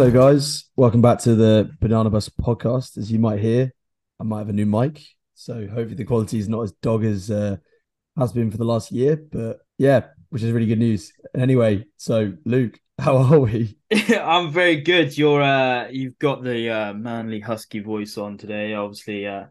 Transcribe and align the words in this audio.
Hello, 0.00 0.10
guys. 0.10 0.64
Welcome 0.76 1.02
back 1.02 1.18
to 1.18 1.34
the 1.34 1.70
Banana 1.78 2.08
Bus 2.08 2.30
podcast. 2.30 2.96
As 2.96 3.12
you 3.12 3.18
might 3.18 3.38
hear, 3.38 3.70
I 4.18 4.24
might 4.24 4.38
have 4.38 4.48
a 4.48 4.52
new 4.54 4.64
mic, 4.64 5.02
so 5.34 5.66
hopefully 5.66 5.94
the 5.94 6.06
quality 6.06 6.38
is 6.38 6.48
not 6.48 6.62
as 6.62 6.72
dog 6.80 7.04
as 7.04 7.30
uh, 7.30 7.58
has 8.16 8.32
been 8.32 8.50
for 8.50 8.56
the 8.56 8.64
last 8.64 8.90
year. 8.92 9.22
But 9.30 9.58
yeah, 9.76 10.06
which 10.30 10.42
is 10.42 10.52
really 10.52 10.64
good 10.64 10.78
news. 10.78 11.12
Anyway, 11.36 11.84
so 11.98 12.32
Luke, 12.46 12.80
how 12.98 13.18
are 13.18 13.40
we? 13.40 13.76
I'm 13.92 14.50
very 14.50 14.80
good. 14.80 15.18
You're 15.18 15.42
uh, 15.42 15.88
you've 15.90 16.18
got 16.18 16.42
the 16.42 16.70
uh, 16.70 16.94
manly 16.94 17.40
husky 17.40 17.80
voice 17.80 18.16
on 18.16 18.38
today. 18.38 18.72
Obviously, 18.72 19.26
uh, 19.26 19.48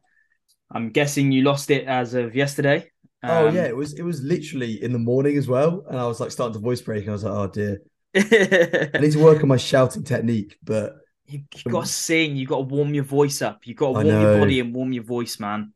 I'm 0.71 0.89
guessing 0.89 1.31
you 1.31 1.43
lost 1.43 1.69
it 1.69 1.85
as 1.85 2.15
of 2.15 2.35
yesterday. 2.35 2.89
oh 3.21 3.49
Um, 3.49 3.55
yeah, 3.55 3.65
it 3.65 3.77
was 3.77 3.93
it 3.93 4.03
was 4.03 4.23
literally 4.23 4.83
in 4.83 4.93
the 4.93 4.97
morning 4.97 5.37
as 5.37 5.47
well, 5.47 5.85
and 5.87 5.99
I 5.99 6.07
was 6.07 6.19
like 6.19 6.31
starting 6.31 6.55
to 6.55 6.59
voice 6.59 6.81
break, 6.81 7.03
and 7.03 7.11
I 7.11 7.13
was 7.13 7.23
like, 7.23 7.33
oh 7.35 7.47
dear, 7.51 7.81
I 8.15 8.99
need 8.99 9.11
to 9.11 9.23
work 9.23 9.41
on 9.41 9.47
my 9.49 9.57
shouting 9.57 10.03
technique. 10.03 10.57
But 10.63 10.95
you, 11.27 11.43
you 11.55 11.71
got 11.71 11.85
to 11.85 11.91
sing. 11.91 12.35
You 12.35 12.47
got 12.47 12.57
to 12.57 12.63
warm 12.63 12.93
your 12.93 13.03
voice 13.03 13.41
up. 13.41 13.67
You 13.67 13.75
got 13.75 13.87
to 13.87 13.91
warm 13.93 14.07
your 14.07 14.39
body 14.39 14.59
and 14.59 14.73
warm 14.73 14.93
your 14.93 15.03
voice, 15.03 15.39
man. 15.39 15.73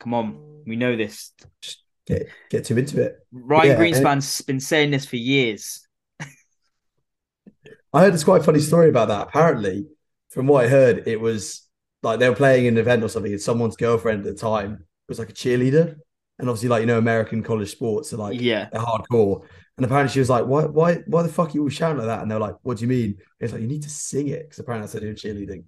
Come 0.00 0.14
on, 0.14 0.62
we 0.66 0.76
know 0.76 0.96
this. 0.96 1.32
get 2.06 2.28
get 2.50 2.64
too 2.64 2.76
into 2.76 3.02
it. 3.02 3.16
Ryan 3.32 3.66
Yeah, 3.66 3.72
and- 3.72 3.94
Greenspan's 3.94 4.40
been 4.42 4.60
saying 4.60 4.90
this 4.90 5.06
for 5.06 5.16
years. 5.16 5.86
I 7.92 8.00
heard 8.00 8.12
this 8.14 8.24
quite 8.24 8.44
funny 8.44 8.58
story 8.58 8.88
about 8.88 9.08
that. 9.08 9.28
Apparently, 9.28 9.86
from 10.30 10.48
what 10.48 10.64
I 10.64 10.68
heard, 10.68 11.06
it 11.06 11.20
was 11.20 11.68
like 12.02 12.18
they 12.18 12.28
were 12.28 12.34
playing 12.34 12.66
an 12.66 12.76
event 12.76 13.04
or 13.04 13.08
something, 13.08 13.30
and 13.32 13.40
someone's 13.40 13.76
girlfriend 13.76 14.26
at 14.26 14.34
the 14.34 14.40
time 14.40 14.84
was 15.08 15.18
like 15.18 15.30
a 15.30 15.34
cheerleader. 15.34 15.96
And 16.38 16.48
obviously, 16.48 16.68
like 16.68 16.80
you 16.80 16.86
know, 16.86 16.98
American 16.98 17.42
college 17.42 17.70
sports 17.70 18.12
are 18.12 18.16
like 18.16 18.40
yeah, 18.40 18.68
they're 18.72 18.80
hardcore. 18.80 19.46
And 19.76 19.84
apparently, 19.84 20.12
she 20.12 20.20
was 20.20 20.30
like, 20.30 20.46
"Why, 20.46 20.64
why, 20.66 20.96
why 21.06 21.22
the 21.22 21.28
fuck 21.28 21.48
are 21.50 21.52
you 21.52 21.62
all 21.62 21.68
shouting 21.68 21.98
like 21.98 22.06
that?" 22.06 22.22
And 22.22 22.30
they're 22.30 22.38
like, 22.38 22.56
"What 22.62 22.78
do 22.78 22.82
you 22.82 22.88
mean?" 22.88 23.18
It's 23.40 23.52
like 23.52 23.62
you 23.62 23.68
need 23.68 23.82
to 23.82 23.90
sing 23.90 24.28
it 24.28 24.42
because 24.44 24.58
apparently 24.60 24.84
that's 24.86 24.92
how 24.94 25.00
they're 25.00 25.14
cheerleading. 25.14 25.64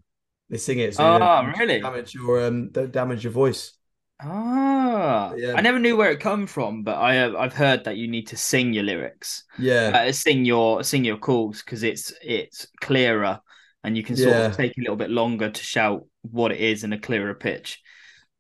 They 0.49 0.59
sing 0.59 0.79
it, 0.79 0.95
so 0.95 1.03
you 1.03 1.09
Oh, 1.17 1.19
don't 1.19 1.59
really? 1.59 1.81
damage 1.81 2.15
your 2.15 2.47
um, 2.47 2.71
don't 2.71 2.93
damage 2.93 3.25
your 3.25 3.33
voice. 3.33 3.73
ah, 4.21 5.35
Yeah. 5.37 5.55
I 5.57 5.61
never 5.61 5.79
knew 5.79 5.97
where 5.97 6.11
it 6.13 6.21
come 6.21 6.47
from, 6.47 6.83
but 6.85 6.97
I 6.97 7.15
have, 7.15 7.35
I've 7.35 7.53
heard 7.53 7.85
that 7.85 7.97
you 7.97 8.09
need 8.09 8.29
to 8.29 8.37
sing 8.37 8.73
your 8.73 8.85
lyrics. 8.85 9.45
Yeah, 9.59 9.91
uh, 10.09 10.13
sing 10.13 10.45
your 10.45 10.83
sing 10.85 11.05
your 11.05 11.19
calls 11.19 11.63
because 11.63 11.83
it's 11.83 12.13
it's 12.23 12.67
clearer 12.81 13.41
and 13.85 13.97
you 13.97 14.03
can 14.03 14.17
sort 14.17 14.31
Yeah. 14.37 14.47
of 14.47 14.57
take 14.57 14.77
a 14.79 14.81
little 14.81 14.97
bit 14.97 15.11
longer 15.11 15.51
to 15.51 15.63
shout 15.63 16.07
what 16.23 16.53
it 16.53 16.61
is 16.61 16.85
in 16.85 16.93
a 16.93 16.99
clearer 17.01 17.35
pitch. 17.35 17.83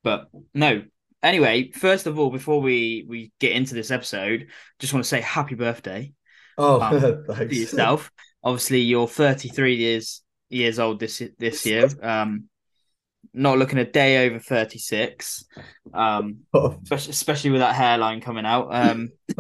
But 0.03 0.29
no. 0.55 0.85
Anyway, 1.23 1.71
first 1.73 2.07
of 2.07 2.19
all, 2.19 2.31
before 2.31 2.61
we 2.61 3.05
we 3.09 3.33
get 3.41 3.53
into 3.53 3.75
this 3.75 3.91
episode, 3.91 4.49
just 4.79 4.93
want 4.93 5.05
to 5.05 5.09
say 5.09 5.21
happy 5.21 5.55
birthday 5.55 6.13
oh, 6.59 6.81
um, 6.81 7.25
to 7.49 7.55
yourself. 7.55 8.11
Obviously, 8.43 8.81
you're 8.81 9.09
33 9.09 9.77
years 9.77 10.23
years 10.49 10.79
old 10.79 11.01
this 11.01 11.23
this 11.39 11.67
year. 11.67 11.89
Um, 12.03 12.49
not 13.37 13.59
looking 13.59 13.79
a 13.79 13.85
day 13.85 14.27
over 14.27 14.39
36. 14.39 15.45
Um, 15.93 16.39
Oh, 16.55 16.79
especially, 16.83 17.11
especially 17.11 17.51
with 17.51 17.61
that 17.61 17.75
hairline 17.75 18.21
coming 18.21 18.47
out. 18.47 18.69
Um, 18.75 19.11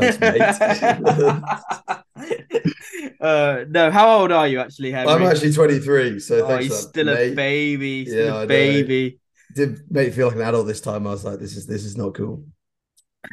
uh, 3.20 3.64
no, 3.68 3.90
how 3.90 4.20
old 4.20 4.32
are 4.32 4.46
you 4.46 4.60
actually, 4.60 4.92
Henry? 4.92 5.10
I'm 5.12 5.22
actually 5.22 5.52
23, 5.52 6.20
so 6.20 6.44
oh, 6.44 6.48
thanks. 6.48 6.68
that, 6.68 6.74
still 6.76 7.08
a 7.08 7.14
mate. 7.14 7.34
baby, 7.34 8.04
he's 8.04 8.12
Yeah, 8.12 8.24
still 8.24 8.36
I 8.36 8.42
a 8.42 8.46
baby. 8.46 9.18
Did 9.56 9.80
make 9.90 10.08
me 10.08 10.14
feel 10.14 10.28
like 10.28 10.36
an 10.36 10.42
adult 10.42 10.66
this 10.66 10.80
time. 10.80 11.06
I 11.06 11.10
was 11.10 11.24
like, 11.24 11.38
this 11.40 11.56
is 11.56 11.66
this 11.66 11.84
is 11.84 11.96
not 11.96 12.14
cool. 12.14 12.44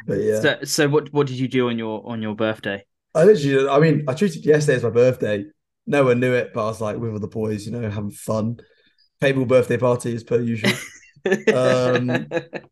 But 0.06 0.14
yeah, 0.14 0.40
So, 0.40 0.58
so 0.64 0.88
what 0.88 1.12
what 1.12 1.26
did 1.26 1.36
you 1.36 1.46
do 1.48 1.68
on 1.68 1.78
your 1.78 2.02
on 2.06 2.22
your 2.22 2.34
birthday? 2.34 2.84
I 3.14 3.24
literally, 3.24 3.68
I 3.68 3.78
mean, 3.78 4.04
I 4.08 4.14
treated 4.14 4.44
yesterday 4.44 4.76
as 4.76 4.82
my 4.82 4.90
birthday. 4.90 5.44
No 5.86 6.04
one 6.04 6.18
knew 6.18 6.32
it, 6.32 6.52
but 6.52 6.64
I 6.64 6.68
was 6.68 6.80
like 6.80 6.96
with 6.96 7.12
all 7.12 7.18
the 7.20 7.28
boys, 7.28 7.66
you 7.66 7.72
know, 7.72 7.88
having 7.88 8.10
fun. 8.10 8.58
Paintball 9.20 9.46
birthday 9.46 9.76
party 9.76 10.14
as 10.14 10.24
per 10.24 10.40
usual. 10.40 10.72
Um, 11.54 12.26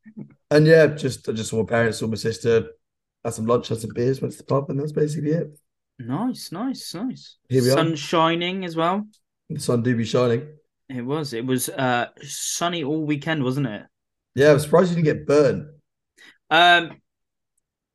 and 0.50 0.66
yeah, 0.66 0.86
just 0.88 1.28
I 1.28 1.32
just 1.32 1.50
saw 1.50 1.62
my 1.62 1.68
parents, 1.68 1.98
saw 1.98 2.06
my 2.08 2.16
sister, 2.16 2.66
had 3.24 3.34
some 3.34 3.46
lunch, 3.46 3.68
had 3.68 3.78
some 3.80 3.92
beers, 3.94 4.20
went 4.20 4.32
to 4.32 4.38
the 4.38 4.44
pub, 4.44 4.68
and 4.70 4.80
that's 4.80 4.92
basically 4.92 5.30
it. 5.30 5.50
nice, 5.98 6.50
nice, 6.52 6.94
nice. 6.94 7.36
Here 7.48 7.62
we 7.62 7.70
are. 7.70 7.76
Sun 7.76 7.96
shining 7.96 8.64
as 8.64 8.76
well. 8.76 9.06
The 9.48 9.60
sun 9.60 9.82
do 9.82 9.94
be 9.96 10.04
shining. 10.04 10.48
It 10.94 11.02
was. 11.02 11.32
It 11.32 11.46
was 11.46 11.68
uh 11.68 12.08
sunny 12.22 12.84
all 12.84 13.04
weekend, 13.04 13.42
wasn't 13.42 13.66
it? 13.66 13.82
Yeah, 14.34 14.52
I'm 14.52 14.58
surprised 14.58 14.90
you 14.90 15.02
didn't 15.02 15.18
get 15.18 15.26
burned. 15.26 15.68
Um, 16.50 17.00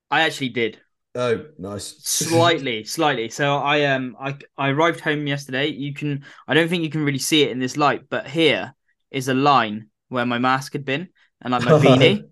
I 0.10 0.22
actually 0.22 0.50
did. 0.50 0.80
Oh, 1.16 1.46
nice. 1.58 1.98
slightly 2.04 2.84
slightly 2.84 3.28
so 3.30 3.58
i 3.58 3.86
um 3.86 4.16
i 4.20 4.38
i 4.56 4.70
arrived 4.70 5.00
home 5.00 5.26
yesterday 5.26 5.66
you 5.66 5.92
can 5.92 6.24
i 6.48 6.54
don't 6.54 6.70
think 6.70 6.84
you 6.84 6.92
can 6.92 7.04
really 7.04 7.18
see 7.18 7.42
it 7.42 7.50
in 7.50 7.58
this 7.58 7.76
light 7.76 8.04
but 8.08 8.28
here 8.28 8.76
is 9.10 9.28
a 9.28 9.34
line 9.34 9.90
where 10.10 10.28
my 10.28 10.38
mask 10.38 10.74
had 10.74 10.86
been 10.86 11.08
and 11.42 11.54
like 11.54 11.64
my 11.64 11.72
beanie 11.82 12.24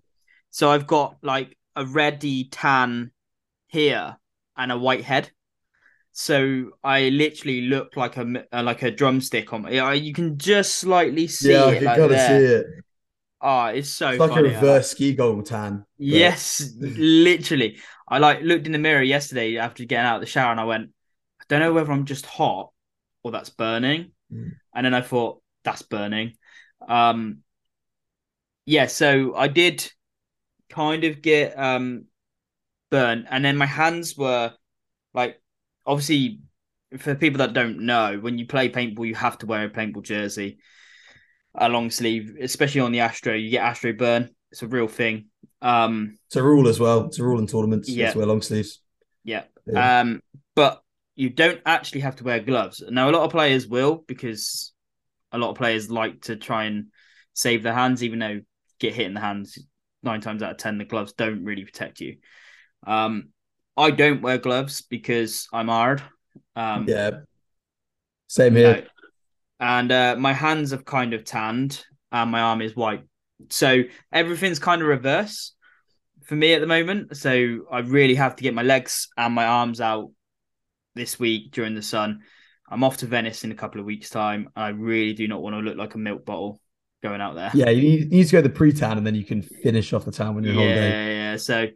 so 0.50 0.70
i've 0.70 0.86
got 0.86 1.16
like 1.20 1.58
a 1.74 1.84
reddy 1.84 2.44
tan 2.44 3.10
here 3.66 4.16
and 4.56 4.70
a 4.70 4.78
white 4.78 5.02
head 5.02 5.32
so 6.18 6.70
i 6.82 7.08
literally 7.10 7.62
look 7.62 7.94
like 7.96 8.16
a 8.16 8.44
uh, 8.52 8.62
like 8.62 8.82
a 8.82 8.90
drumstick 8.90 9.52
on 9.52 9.62
my 9.62 9.70
yeah, 9.70 9.92
you 9.92 10.12
can 10.14 10.38
just 10.38 10.76
slightly 10.76 11.26
see 11.28 11.52
yeah, 11.52 11.64
I 11.64 11.72
it 11.72 11.78
can 11.78 11.84
like 11.84 11.98
kind 11.98 12.12
of 12.12 12.18
see 12.18 12.32
it. 12.34 12.66
oh 13.40 13.66
it's 13.66 13.88
so 13.90 14.10
It's 14.10 14.18
like 14.18 14.30
a 14.30 14.34
funny. 14.34 14.48
Reverse 14.48 14.90
ski 14.90 15.14
goggle 15.14 15.42
tan. 15.42 15.84
but- 15.98 15.98
Yes, 15.98 16.60
literally. 16.78 17.78
I 18.08 18.18
like 18.18 18.40
looked 18.42 18.66
in 18.66 18.72
the 18.72 18.78
mirror 18.78 19.02
yesterday 19.02 19.58
after 19.58 19.84
getting 19.84 20.06
out 20.06 20.16
of 20.16 20.20
the 20.20 20.26
shower 20.26 20.50
and 20.52 20.60
I 20.60 20.64
went, 20.64 20.90
I 21.40 21.44
don't 21.48 21.60
know 21.60 21.72
whether 21.72 21.92
I'm 21.92 22.04
just 22.04 22.26
hot 22.26 22.72
or 23.22 23.32
that's 23.32 23.50
burning. 23.50 24.12
Mm. 24.32 24.52
And 24.74 24.86
then 24.86 24.94
I 24.94 25.00
thought, 25.02 25.42
that's 25.64 25.82
burning. 25.82 26.36
Um 26.88 27.42
yeah, 28.64 28.86
so 28.86 29.34
I 29.34 29.48
did 29.48 29.90
kind 30.70 31.04
of 31.04 31.22
get 31.22 31.58
um 31.58 32.06
burnt 32.90 33.26
and 33.30 33.44
then 33.44 33.56
my 33.56 33.66
hands 33.66 34.16
were 34.16 34.54
like 35.14 35.40
obviously 35.86 36.40
for 36.98 37.14
people 37.14 37.38
that 37.38 37.52
don't 37.52 37.80
know, 37.80 38.18
when 38.20 38.38
you 38.38 38.46
play 38.46 38.68
paintball 38.68 39.06
you 39.06 39.14
have 39.14 39.38
to 39.38 39.46
wear 39.46 39.64
a 39.64 39.70
paintball 39.70 40.02
jersey. 40.02 40.58
A 41.58 41.70
long 41.70 41.90
sleeve, 41.90 42.36
especially 42.38 42.82
on 42.82 42.92
the 42.92 43.00
Astro, 43.00 43.32
you 43.32 43.50
get 43.50 43.64
Astro 43.64 43.94
burn. 43.94 44.28
It's 44.52 44.62
a 44.62 44.66
real 44.66 44.88
thing. 44.88 45.26
Um 45.62 46.18
It's 46.26 46.36
a 46.36 46.42
rule 46.42 46.68
as 46.68 46.78
well. 46.78 47.06
It's 47.06 47.18
a 47.18 47.24
rule 47.24 47.38
in 47.38 47.46
tournaments. 47.46 47.88
Yeah. 47.88 48.12
To 48.12 48.18
wear 48.18 48.26
long 48.26 48.42
sleeves. 48.42 48.82
Yeah. 49.24 49.44
Yeah. 49.66 50.00
Um, 50.00 50.20
but 50.54 50.82
you 51.14 51.30
don't 51.30 51.60
actually 51.64 52.02
have 52.02 52.16
to 52.16 52.24
wear 52.24 52.40
gloves. 52.40 52.82
Now, 52.88 53.08
a 53.08 53.12
lot 53.12 53.24
of 53.24 53.30
players 53.30 53.66
will 53.66 54.04
because 54.06 54.74
a 55.32 55.38
lot 55.38 55.50
of 55.50 55.56
players 55.56 55.90
like 55.90 56.20
to 56.22 56.36
try 56.36 56.64
and 56.64 56.88
save 57.32 57.62
their 57.62 57.72
hands, 57.72 58.04
even 58.04 58.18
though 58.18 58.40
get 58.78 58.94
hit 58.94 59.06
in 59.06 59.14
the 59.14 59.20
hands 59.20 59.58
nine 60.02 60.20
times 60.20 60.42
out 60.42 60.52
of 60.52 60.56
ten, 60.58 60.76
the 60.76 60.84
gloves 60.84 61.14
don't 61.14 61.44
really 61.44 61.64
protect 61.64 62.00
you. 62.00 62.18
Um, 62.86 63.30
I 63.76 63.90
don't 63.90 64.22
wear 64.22 64.38
gloves 64.38 64.82
because 64.82 65.48
I'm 65.52 65.68
hard. 65.68 66.02
Um, 66.54 66.86
yeah. 66.88 67.10
Same 68.28 68.56
here. 68.56 68.74
no. 68.74 68.82
And 69.58 69.92
uh, 69.92 70.16
my 70.18 70.32
hands 70.32 70.70
have 70.70 70.84
kind 70.84 71.14
of 71.14 71.24
tanned 71.24 71.84
and 72.12 72.30
my 72.30 72.40
arm 72.40 72.62
is 72.62 72.76
white. 72.76 73.02
So 73.50 73.82
everything's 74.12 74.58
kind 74.58 74.82
of 74.82 74.88
reverse 74.88 75.54
for 76.24 76.34
me 76.34 76.54
at 76.54 76.60
the 76.60 76.66
moment. 76.66 77.16
So 77.16 77.66
I 77.70 77.80
really 77.80 78.14
have 78.14 78.36
to 78.36 78.42
get 78.42 78.54
my 78.54 78.62
legs 78.62 79.08
and 79.16 79.34
my 79.34 79.46
arms 79.46 79.80
out 79.80 80.10
this 80.94 81.18
week 81.18 81.52
during 81.52 81.74
the 81.74 81.82
sun. 81.82 82.20
I'm 82.68 82.82
off 82.82 82.98
to 82.98 83.06
Venice 83.06 83.44
in 83.44 83.52
a 83.52 83.54
couple 83.54 83.80
of 83.80 83.86
weeks' 83.86 84.10
time. 84.10 84.48
I 84.56 84.68
really 84.68 85.12
do 85.12 85.28
not 85.28 85.42
want 85.42 85.54
to 85.54 85.60
look 85.60 85.76
like 85.76 85.94
a 85.94 85.98
milk 85.98 86.24
bottle 86.24 86.60
going 87.02 87.20
out 87.20 87.36
there. 87.36 87.50
Yeah, 87.54 87.70
you 87.70 87.82
need, 87.82 88.00
you 88.00 88.18
need 88.18 88.26
to 88.26 88.32
go 88.32 88.40
the 88.40 88.48
pre-tan 88.48 88.98
and 88.98 89.06
then 89.06 89.14
you 89.14 89.24
can 89.24 89.42
finish 89.42 89.92
off 89.92 90.04
the 90.04 90.10
tan 90.10 90.34
when 90.34 90.44
you're 90.44 90.54
yeah, 90.54 90.60
holiday. 90.60 91.16
yeah. 91.16 91.36
So 91.36 91.66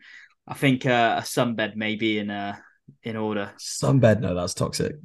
I 0.51 0.55
think 0.55 0.85
uh, 0.85 1.17
a 1.19 1.23
sunbed 1.23 1.77
may 1.77 1.95
be 1.95 2.19
in 2.19 2.29
uh, 2.29 2.57
in 3.05 3.17
order. 3.17 3.53
Sunbed, 3.59 4.21
no, 4.21 4.35
that's 4.35 4.53
toxic. 4.53 4.97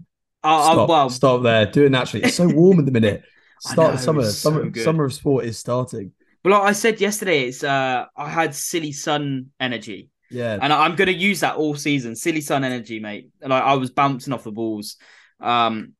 Oh, 0.44 0.74
Stop, 0.74 0.90
well, 0.90 1.10
stop 1.10 1.44
there. 1.44 1.66
Do 1.68 1.86
it 1.86 1.92
naturally. 1.92 2.26
It's 2.26 2.36
so 2.36 2.48
warm 2.48 2.80
at 2.80 2.86
the 2.86 2.92
minute. 2.92 3.24
Start 3.60 3.92
know, 3.92 3.92
the 3.96 3.98
summer. 4.02 4.24
so 4.24 4.30
Summer, 4.32 4.70
good. 4.70 4.84
summer 4.84 5.06
of 5.06 5.14
sport 5.14 5.46
is 5.46 5.58
starting. 5.58 6.12
but 6.44 6.52
like 6.52 6.62
I 6.64 6.72
said 6.74 7.00
yesterday, 7.00 7.46
it's 7.48 7.64
uh, 7.64 8.06
I 8.18 8.30
had 8.30 8.54
silly 8.56 8.92
sun 8.92 9.52
energy. 9.60 10.10
Yeah, 10.32 10.58
and 10.60 10.74
I'm 10.74 10.96
going 10.96 11.08
to 11.08 11.14
use 11.14 11.42
that 11.42 11.56
all 11.56 11.76
season. 11.76 12.16
Silly 12.16 12.42
Sun 12.42 12.64
energy, 12.64 13.00
mate. 13.00 13.30
Like 13.42 13.64
I 13.64 13.76
was 13.76 13.92
bouncing 13.92 14.34
off 14.34 14.44
the 14.44 14.52
balls. 14.52 14.98
Um, 15.40 15.94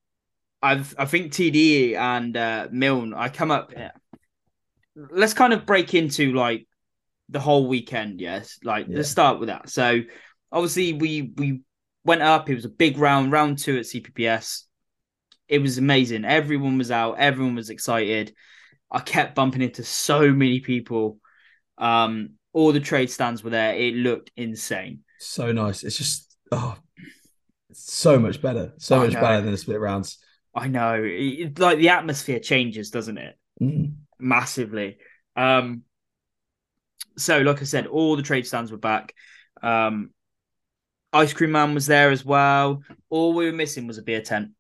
I've 0.64 0.96
I 0.98 1.06
think 1.06 1.32
TD 1.32 1.94
and 1.96 2.36
uh, 2.36 2.68
Milne. 2.72 3.14
I 3.14 3.30
come 3.30 3.52
up. 3.52 3.72
Let's 4.96 5.34
kind 5.34 5.54
of 5.54 5.66
break 5.66 5.94
into 5.94 6.34
like 6.34 6.68
the 7.30 7.40
whole 7.40 7.68
weekend. 7.68 8.22
Yes, 8.22 8.60
like 8.64 8.88
Yeah. 8.88 8.98
let's 8.98 9.10
start 9.10 9.40
with 9.40 9.48
that. 9.48 9.70
So 9.70 10.02
obviously 10.52 10.94
we 10.94 11.34
we 11.36 11.62
went 12.04 12.22
up. 12.22 12.50
It 12.50 12.56
was 12.56 12.66
a 12.66 12.70
big 12.70 12.98
round, 12.98 13.32
round 13.32 13.58
two 13.58 13.78
at 13.78 13.86
CPPS. 13.86 14.64
It 15.48 15.60
was 15.60 15.78
amazing. 15.78 16.26
Everyone 16.26 16.78
was 16.78 16.92
out. 16.92 17.20
Everyone 17.20 17.56
was 17.56 17.70
excited. 17.70 18.34
I 18.92 19.00
kept 19.00 19.36
bumping 19.36 19.62
into 19.62 19.84
so 19.84 20.32
many 20.32 20.60
people. 20.60 21.20
Um, 21.78 22.32
all 22.54 22.72
the 22.72 22.80
trade 22.80 23.10
stands 23.12 23.44
were 23.44 23.50
there. 23.50 23.76
It 23.76 23.96
looked 23.96 24.32
insane. 24.38 25.00
so 25.20 25.52
nice. 25.52 25.84
It's 25.84 25.98
just 25.98 26.36
oh, 26.52 26.78
it's 27.70 27.92
so 27.94 28.18
much 28.20 28.42
better. 28.42 28.74
So 28.78 28.98
I 29.00 29.06
much 29.06 29.14
know. 29.14 29.22
better 29.22 29.42
than 29.42 29.52
the 29.52 29.58
split 29.58 29.80
rounds. 29.80 30.20
I 30.54 30.68
know. 30.68 31.02
It, 31.04 31.60
like 31.60 31.80
the 31.80 31.90
atmosphere 31.90 32.40
changes, 32.40 32.90
doesn't 32.92 33.18
it? 33.18 33.36
Mm. 33.62 33.96
Massively. 34.20 34.98
Um, 35.36 35.82
so, 37.18 37.40
like 37.42 37.62
I 37.62 37.66
said, 37.66 37.88
all 37.88 38.16
the 38.16 38.24
trade 38.24 38.46
stands 38.48 38.72
were 38.72 38.78
back. 38.78 39.14
Um, 39.62 40.12
Ice 41.14 41.34
Cream 41.34 41.52
Man 41.52 41.74
was 41.74 41.86
there 41.88 42.12
as 42.12 42.26
well. 42.26 42.82
All 43.10 43.34
we 43.34 43.46
were 43.46 43.54
missing 43.56 43.88
was 43.88 43.98
a 43.98 44.02
beer 44.02 44.22
tent. 44.22 44.52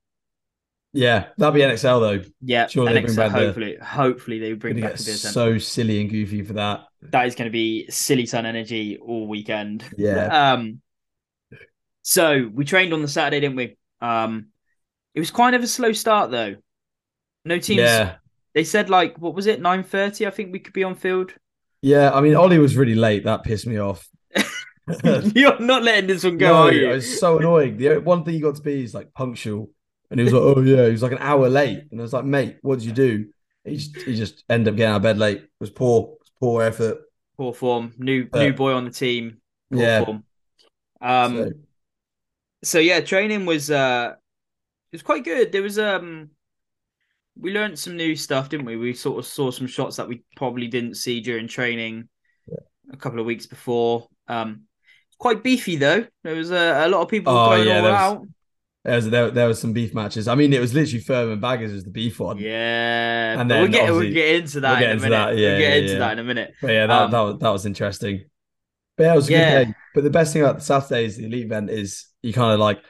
Yeah, 0.94 1.28
that'll 1.38 1.52
be 1.54 1.60
NXL 1.60 2.00
though. 2.00 2.30
Yeah, 2.42 2.68
Sure, 2.68 2.86
they 2.86 2.94
bring 2.94 3.06
NXL, 3.07 3.16
back 3.18 3.31
the- 3.34 3.38
hopefully, 3.40 3.78
hopefully 3.81 4.40
they 4.40 4.54
bring 4.54 4.80
back 4.80 4.96
the 4.96 5.04
beer 5.04 5.18
tent. 5.18 5.34
so 5.34 5.57
silly 5.57 6.00
and 6.00 6.10
goofy 6.10 6.42
for 6.44 6.54
that. 6.54 6.86
that 7.02 7.28
is 7.28 7.36
going 7.36 7.48
to 7.48 7.52
be 7.52 7.90
silly 7.90 8.25
sun 8.25 8.46
energy 8.46 8.98
all 8.98 9.28
weekend. 9.28 9.84
Yeah. 9.98 10.54
Um. 10.54 10.81
So 12.04 12.50
we 12.54 12.66
trained 12.66 12.94
on 12.94 13.02
the 13.02 13.07
Saturday, 13.07 13.42
didn't 13.42 13.57
we? 13.57 13.78
Um. 14.02 14.48
It 15.13 15.19
was 15.19 15.31
kind 15.31 15.56
of 15.56 15.63
a 15.63 15.68
slow 15.68 15.92
start 15.92 16.31
though. 16.31 16.56
No 17.44 17.57
teams. 17.60 17.80
Yeah. 17.81 18.16
They 18.54 18.63
said 18.63 18.90
like 18.90 19.18
what 19.18 19.34
was 19.36 19.48
it 19.48 19.62
nine 19.62 19.84
thirty? 19.84 20.25
I 20.25 20.30
think 20.30 20.52
we 20.54 20.60
could 20.60 20.74
be 20.74 20.84
on 20.84 20.96
field. 20.96 21.34
Yeah. 21.86 22.12
I 22.12 22.22
mean, 22.22 22.36
Ollie 22.36 22.58
was 22.60 22.76
really 22.76 22.96
late. 22.96 23.26
That 23.26 23.44
pissed 23.44 23.68
me 23.68 23.78
off. 23.78 24.08
You're 25.04 25.60
not 25.60 25.84
letting 25.84 26.08
this 26.08 26.24
one 26.24 26.38
go, 26.38 26.48
no, 26.48 26.54
are 26.56 26.72
it 26.72 26.82
you? 26.82 26.88
was 26.90 27.20
so 27.20 27.40
annoying. 27.40 27.78
The 27.78 27.98
one 28.00 28.24
thing 28.24 28.36
he 28.36 28.40
got 28.40 28.56
to 28.56 28.62
be 28.62 28.84
is 28.84 28.94
like 28.94 29.14
punctual. 29.14 29.70
And 30.10 30.20
he 30.20 30.24
was 30.24 30.34
like, 30.34 30.42
oh, 30.44 30.62
yeah. 30.62 30.86
He 30.86 30.92
was 30.92 31.04
like 31.04 31.12
an 31.12 31.20
hour 31.20 31.50
late. 31.50 31.84
And 31.92 32.00
I 32.00 32.04
was 32.04 32.14
like, 32.14 32.26
mate, 32.26 32.58
what 32.62 32.80
did 32.80 32.86
you 32.86 32.92
do? 32.94 33.28
He 33.64 33.78
just, 33.78 33.98
he 33.98 34.16
just 34.16 34.44
ended 34.50 34.74
up 34.74 34.78
getting 34.78 34.92
out 34.94 34.98
of 34.98 35.02
bed 35.04 35.18
late. 35.18 35.38
It 35.38 35.50
was 35.60 35.72
poor. 35.72 36.04
It 36.04 36.20
was 36.20 36.32
poor 36.40 36.64
effort. 36.64 36.98
Poor 37.38 37.54
form. 37.54 37.94
New 37.98 38.28
Uh, 38.31 38.40
new 38.40 38.54
boy 38.54 38.74
on 38.74 38.86
the 38.86 38.92
team. 38.92 39.42
Poor 39.72 39.81
yeah. 39.81 40.06
Form. 40.06 40.24
Um. 41.02 41.36
So, 41.38 41.52
so 42.64 42.80
yeah, 42.80 43.02
training 43.02 43.46
was 43.46 43.70
uh 43.70 44.16
it 44.92 44.96
was 44.96 45.04
quite 45.04 45.24
good. 45.24 45.52
There 45.52 45.62
was 45.64 45.78
um 45.80 46.31
we 47.38 47.52
learned 47.52 47.78
some 47.78 47.98
new 47.98 48.16
stuff, 48.16 48.50
didn't 48.50 48.66
we? 48.66 48.78
We 48.78 48.94
sort 48.94 49.20
of 49.20 49.26
saw 49.26 49.52
some 49.52 49.68
shots 49.68 49.98
that 49.98 50.08
we 50.08 50.24
probably 50.36 50.68
didn't 50.68 50.96
see 50.96 51.20
during 51.22 51.48
training 51.48 52.08
a 52.92 52.98
couple 52.98 53.20
of 53.20 53.26
weeks 53.26 53.46
before. 53.46 54.08
Um 54.28 54.64
quite 55.18 55.44
beefy 55.44 55.76
though. 55.78 56.06
There 56.24 56.36
was 56.36 56.52
a, 56.52 56.86
a 56.86 56.88
lot 56.90 57.02
of 57.02 57.10
people 57.10 57.34
Oh, 57.38 57.50
going 57.56 57.68
yeah, 57.68 57.78
all 57.78 57.84
there 57.84 57.92
was- 57.92 58.02
out. 58.02 58.28
there 58.84 58.96
was, 58.96 59.10
there, 59.10 59.32
there 59.32 59.48
was 59.48 59.60
some 59.60 59.74
beef 59.74 59.94
matches. 59.94 60.28
I 60.28 60.36
mean, 60.36 60.54
it 60.54 60.60
was 60.60 60.74
literally 60.74 61.00
Firm 61.04 61.32
and 61.32 61.42
Baggers 61.42 61.72
was 61.74 61.84
the 61.84 61.90
beef 61.92 62.20
one. 62.20 62.38
Yeah, 62.38 63.40
And 63.40 63.50
but 63.50 63.56
we'll 63.56 63.64
then 63.64 63.72
get 63.72 63.92
we'll 63.92 64.14
get 64.14 64.36
into 64.36 64.60
that 64.60 64.72
we'll 64.72 64.80
get 64.80 64.84
in 64.84 64.90
a 64.90 64.94
into 64.94 65.10
minute. 65.10 65.26
that, 65.26 65.38
yeah, 65.38 65.50
we'll 65.50 65.60
get 65.60 65.70
yeah, 65.70 65.76
into 65.76 65.94
yeah. 65.94 66.00
that 66.00 66.12
in 66.14 66.20
a 66.20 66.24
minute. 66.24 66.54
But 66.62 66.72
yeah, 66.72 66.88
that, 66.88 67.02
Um, 67.04 67.12
that 67.12 67.20
was 67.22 67.40
that 67.40 67.50
was 67.50 67.66
interesting. 67.66 68.26
But 68.98 69.04
yeah, 69.06 69.14
it 69.14 69.16
was 69.16 69.30
a 69.30 69.31
Yeah. 69.31 69.60
good 69.60 69.66
day. 69.68 69.74
But 69.96 70.04
the 70.04 70.10
best 70.10 70.34
thing 70.34 70.42
about 70.44 70.56
the 70.58 70.64
Saturdays, 70.64 71.18
the 71.18 71.26
elite 71.26 71.46
event, 71.46 71.70
is 71.70 72.06
you 72.22 72.34
kind 72.34 72.54
of 72.54 72.60
like 72.60 72.81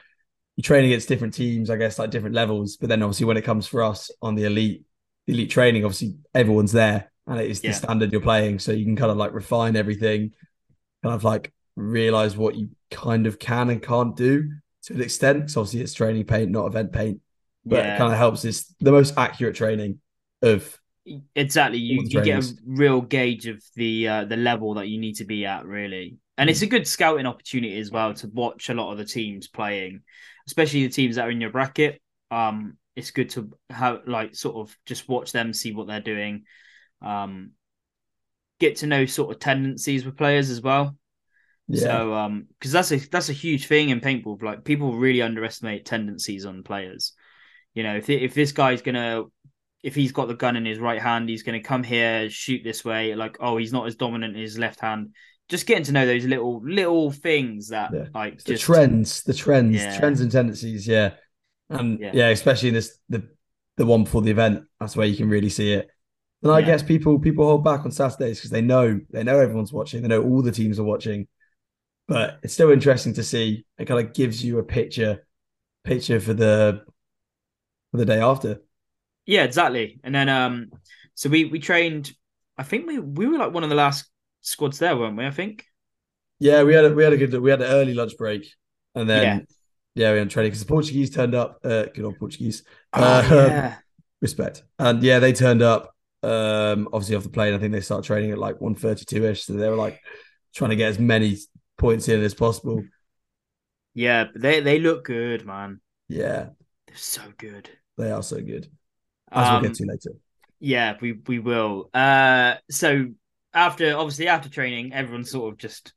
you 0.56 0.62
train 0.62 0.84
against 0.84 1.08
different 1.08 1.34
teams, 1.34 1.70
I 1.70 1.76
guess, 1.76 1.98
like 1.98 2.10
different 2.10 2.34
levels. 2.34 2.76
But 2.76 2.88
then 2.88 3.02
obviously 3.02 3.26
when 3.26 3.36
it 3.36 3.42
comes 3.42 3.66
for 3.66 3.82
us 3.82 4.10
on 4.22 4.34
the 4.34 4.44
elite, 4.44 4.84
the 5.26 5.34
elite 5.34 5.50
training, 5.50 5.84
obviously 5.84 6.16
everyone's 6.34 6.72
there 6.72 7.12
and 7.26 7.40
it 7.40 7.50
is 7.50 7.60
the 7.60 7.72
standard 7.72 8.10
you're 8.10 8.20
playing. 8.20 8.58
So 8.58 8.72
you 8.72 8.84
can 8.84 8.96
kind 8.96 9.10
of 9.10 9.16
like 9.16 9.34
refine 9.34 9.76
everything, 9.76 10.32
kind 11.02 11.14
of 11.14 11.24
like 11.24 11.52
realize 11.76 12.36
what 12.36 12.54
you 12.54 12.70
kind 12.90 13.26
of 13.26 13.38
can 13.38 13.68
and 13.68 13.82
can't 13.82 14.16
do 14.16 14.50
to 14.84 14.94
an 14.94 15.02
extent. 15.02 15.50
So 15.50 15.60
obviously 15.60 15.82
it's 15.82 15.94
training 15.94 16.24
paint, 16.24 16.50
not 16.50 16.66
event 16.66 16.92
paint. 16.92 17.20
But 17.68 17.84
it 17.84 17.98
kind 17.98 18.12
of 18.12 18.18
helps. 18.18 18.44
It's 18.44 18.72
the 18.78 18.92
most 18.92 19.18
accurate 19.18 19.56
training 19.56 19.98
of 20.40 20.78
Exactly. 21.34 21.78
You, 21.78 22.02
you 22.02 22.22
get 22.22 22.44
a 22.44 22.54
real 22.64 23.00
gauge 23.00 23.46
of 23.46 23.62
the 23.74 24.08
uh, 24.08 24.24
the 24.24 24.36
level 24.36 24.74
that 24.74 24.88
you 24.88 24.98
need 24.98 25.16
to 25.16 25.24
be 25.24 25.46
at, 25.46 25.64
really. 25.64 26.18
And 26.38 26.48
Mm. 26.48 26.50
it's 26.50 26.62
a 26.62 26.66
good 26.66 26.86
scouting 26.86 27.26
opportunity 27.26 27.78
as 27.78 27.90
well 27.90 28.14
to 28.14 28.28
watch 28.28 28.68
a 28.68 28.74
lot 28.74 28.92
of 28.92 28.98
the 28.98 29.04
teams 29.04 29.48
playing, 29.48 30.02
especially 30.46 30.86
the 30.86 30.92
teams 30.92 31.16
that 31.16 31.26
are 31.26 31.30
in 31.30 31.40
your 31.40 31.50
bracket. 31.50 32.00
Um, 32.30 32.76
it's 32.94 33.10
good 33.10 33.30
to 33.30 33.50
have 33.70 34.06
like 34.06 34.34
sort 34.34 34.56
of 34.56 34.76
just 34.86 35.08
watch 35.08 35.32
them, 35.32 35.52
see 35.52 35.72
what 35.72 35.86
they're 35.86 36.00
doing, 36.00 36.44
um, 37.02 37.52
get 38.58 38.76
to 38.76 38.86
know 38.86 39.06
sort 39.06 39.34
of 39.34 39.38
tendencies 39.40 40.04
with 40.04 40.16
players 40.16 40.50
as 40.50 40.60
well. 40.60 40.96
yeah. 41.68 41.80
So, 41.80 42.14
um, 42.14 42.46
because 42.58 42.72
that's 42.72 42.92
a 42.92 42.96
that's 42.96 43.28
a 43.28 43.34
huge 43.34 43.66
thing 43.66 43.90
in 43.90 44.00
paintball. 44.00 44.42
Like 44.42 44.64
people 44.64 44.96
really 44.96 45.22
underestimate 45.22 45.84
tendencies 45.84 46.46
on 46.46 46.62
players. 46.62 47.12
You 47.74 47.82
know, 47.82 47.96
if 47.96 48.08
if 48.08 48.34
this 48.34 48.52
guy's 48.52 48.82
gonna, 48.82 49.24
if 49.82 49.94
he's 49.94 50.12
got 50.12 50.28
the 50.28 50.34
gun 50.34 50.56
in 50.56 50.64
his 50.64 50.78
right 50.78 51.00
hand, 51.02 51.28
he's 51.28 51.42
gonna 51.42 51.62
come 51.62 51.82
here, 51.82 52.30
shoot 52.30 52.62
this 52.64 52.84
way. 52.84 53.14
Like, 53.14 53.36
oh, 53.40 53.56
he's 53.56 53.72
not 53.72 53.86
as 53.86 53.96
dominant 53.96 54.36
in 54.36 54.42
his 54.42 54.58
left 54.58 54.80
hand. 54.80 55.14
Just 55.48 55.66
getting 55.66 55.84
to 55.84 55.92
know 55.92 56.06
those 56.06 56.24
little 56.24 56.60
little 56.64 57.10
things 57.12 57.68
that 57.68 57.92
Yeah. 57.94 58.06
like 58.14 58.42
the 58.42 58.52
just 58.54 58.64
trends, 58.64 59.22
the 59.22 59.34
trends, 59.34 59.76
Yeah. 59.76 59.98
trends 59.98 60.20
and 60.20 60.30
tendencies. 60.30 60.86
Yeah, 60.86 61.14
and 61.70 62.00
Yeah. 62.00 62.10
yeah. 62.14 62.28
especially 62.30 62.68
in 62.68 62.74
this 62.74 62.98
the 63.08 63.28
the 63.76 63.86
one 63.86 64.04
before 64.04 64.22
the 64.22 64.30
event. 64.30 64.64
That's 64.80 64.96
where 64.96 65.06
you 65.06 65.16
can 65.16 65.28
really 65.28 65.50
see 65.50 65.72
it. 65.74 65.88
And 66.42 66.52
I 66.52 66.62
guess 66.62 66.82
people 66.82 67.18
people 67.18 67.46
hold 67.46 67.64
back 67.64 67.84
on 67.84 67.90
Saturdays 67.92 68.38
because 68.38 68.50
they 68.50 68.60
know 68.60 69.00
they 69.10 69.24
know 69.24 69.38
everyone's 69.38 69.72
watching. 69.72 70.02
They 70.02 70.08
know 70.08 70.22
all 70.22 70.42
the 70.42 70.52
teams 70.52 70.78
are 70.78 70.84
watching. 70.84 71.28
But 72.08 72.38
it's 72.42 72.54
still 72.54 72.70
interesting 72.70 73.14
to 73.14 73.22
see. 73.24 73.66
It 73.78 73.86
kind 73.86 74.04
of 74.04 74.14
gives 74.14 74.44
you 74.44 74.58
a 74.58 74.64
picture 74.64 75.26
picture 75.84 76.20
for 76.20 76.34
the 76.34 76.84
for 77.90 77.98
the 77.98 78.04
day 78.04 78.20
after. 78.20 78.60
Yeah, 79.26 79.44
exactly. 79.44 80.00
And 80.04 80.14
then 80.14 80.28
um 80.28 80.70
so 81.14 81.28
we 81.28 81.46
we 81.46 81.58
trained 81.58 82.12
I 82.58 82.62
think 82.62 82.86
we 82.86 82.98
we 82.98 83.26
were 83.26 83.38
like 83.38 83.52
one 83.52 83.64
of 83.64 83.70
the 83.70 83.76
last 83.76 84.08
squads 84.46 84.78
there, 84.78 84.96
weren't 84.96 85.16
we? 85.16 85.26
I 85.26 85.30
think. 85.30 85.66
Yeah, 86.38 86.62
we 86.64 86.74
had 86.74 86.84
a, 86.84 86.94
we 86.94 87.02
had 87.04 87.12
a 87.12 87.16
good 87.16 87.34
we 87.40 87.50
had 87.50 87.62
an 87.62 87.68
early 87.70 87.94
lunch 87.94 88.16
break, 88.18 88.46
and 88.94 89.08
then 89.08 89.22
Yeah. 89.22 89.40
yeah, 89.94 90.12
we 90.12 90.18
had 90.18 90.30
training 90.30 90.50
because 90.50 90.60
the 90.64 90.68
Portuguese 90.68 91.10
turned 91.10 91.34
up. 91.34 91.60
Uh, 91.64 91.84
good 91.94 92.04
old 92.04 92.18
Portuguese. 92.18 92.62
Oh, 92.92 93.02
Uh, 93.02 93.22
yeah. 93.30 93.78
respect. 94.20 94.62
And 94.78 95.02
yeah, 95.02 95.18
they 95.18 95.32
turned 95.32 95.62
up 95.62 95.94
um 96.22 96.88
obviously 96.92 97.16
off 97.16 97.22
the 97.22 97.28
plane. 97.30 97.54
I 97.54 97.58
think 97.58 97.72
they 97.72 97.80
start 97.80 98.04
training 98.04 98.32
at 98.32 98.38
like 98.38 98.60
132-ish. 98.60 99.44
So 99.44 99.54
they 99.54 99.68
were 99.68 99.76
like 99.76 100.00
trying 100.54 100.70
to 100.70 100.76
get 100.76 100.88
as 100.90 100.98
many 100.98 101.38
points 101.78 102.08
in 102.08 102.22
as 102.22 102.34
possible. 102.34 102.82
Yeah, 103.94 104.24
but 104.24 104.42
they 104.42 104.60
they 104.60 104.78
look 104.78 105.04
good, 105.04 105.46
man. 105.46 105.80
Yeah, 106.08 106.50
They're 106.86 106.96
so 106.96 107.22
good. 107.38 107.70
they 107.96 108.10
are 108.10 108.22
so 108.22 108.40
good. 108.42 108.68
As 109.30 109.48
Um, 109.48 109.54
we'll 109.54 109.70
get 109.70 109.74
to 109.74 109.86
later. 109.86 110.10
Yeah, 110.60 110.96
we 111.00 111.12
we 111.12 111.38
will. 111.38 111.90
Uh 111.94 112.56
so 112.70 113.08
after 113.56 113.96
obviously 113.96 114.28
after 114.28 114.48
training, 114.48 114.92
everyone's 114.92 115.30
sort 115.30 115.52
of 115.52 115.58
just 115.58 115.92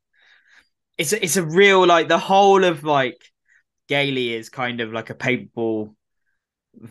it's 0.98 1.12
a, 1.12 1.22
it's 1.22 1.36
a 1.36 1.44
real 1.44 1.86
like 1.86 2.08
the 2.08 2.18
whole 2.18 2.64
of 2.64 2.82
like 2.82 3.22
Gailey 3.88 4.34
is 4.34 4.48
kind 4.48 4.80
of 4.80 4.92
like 4.92 5.10
a 5.10 5.14
paintball 5.14 5.94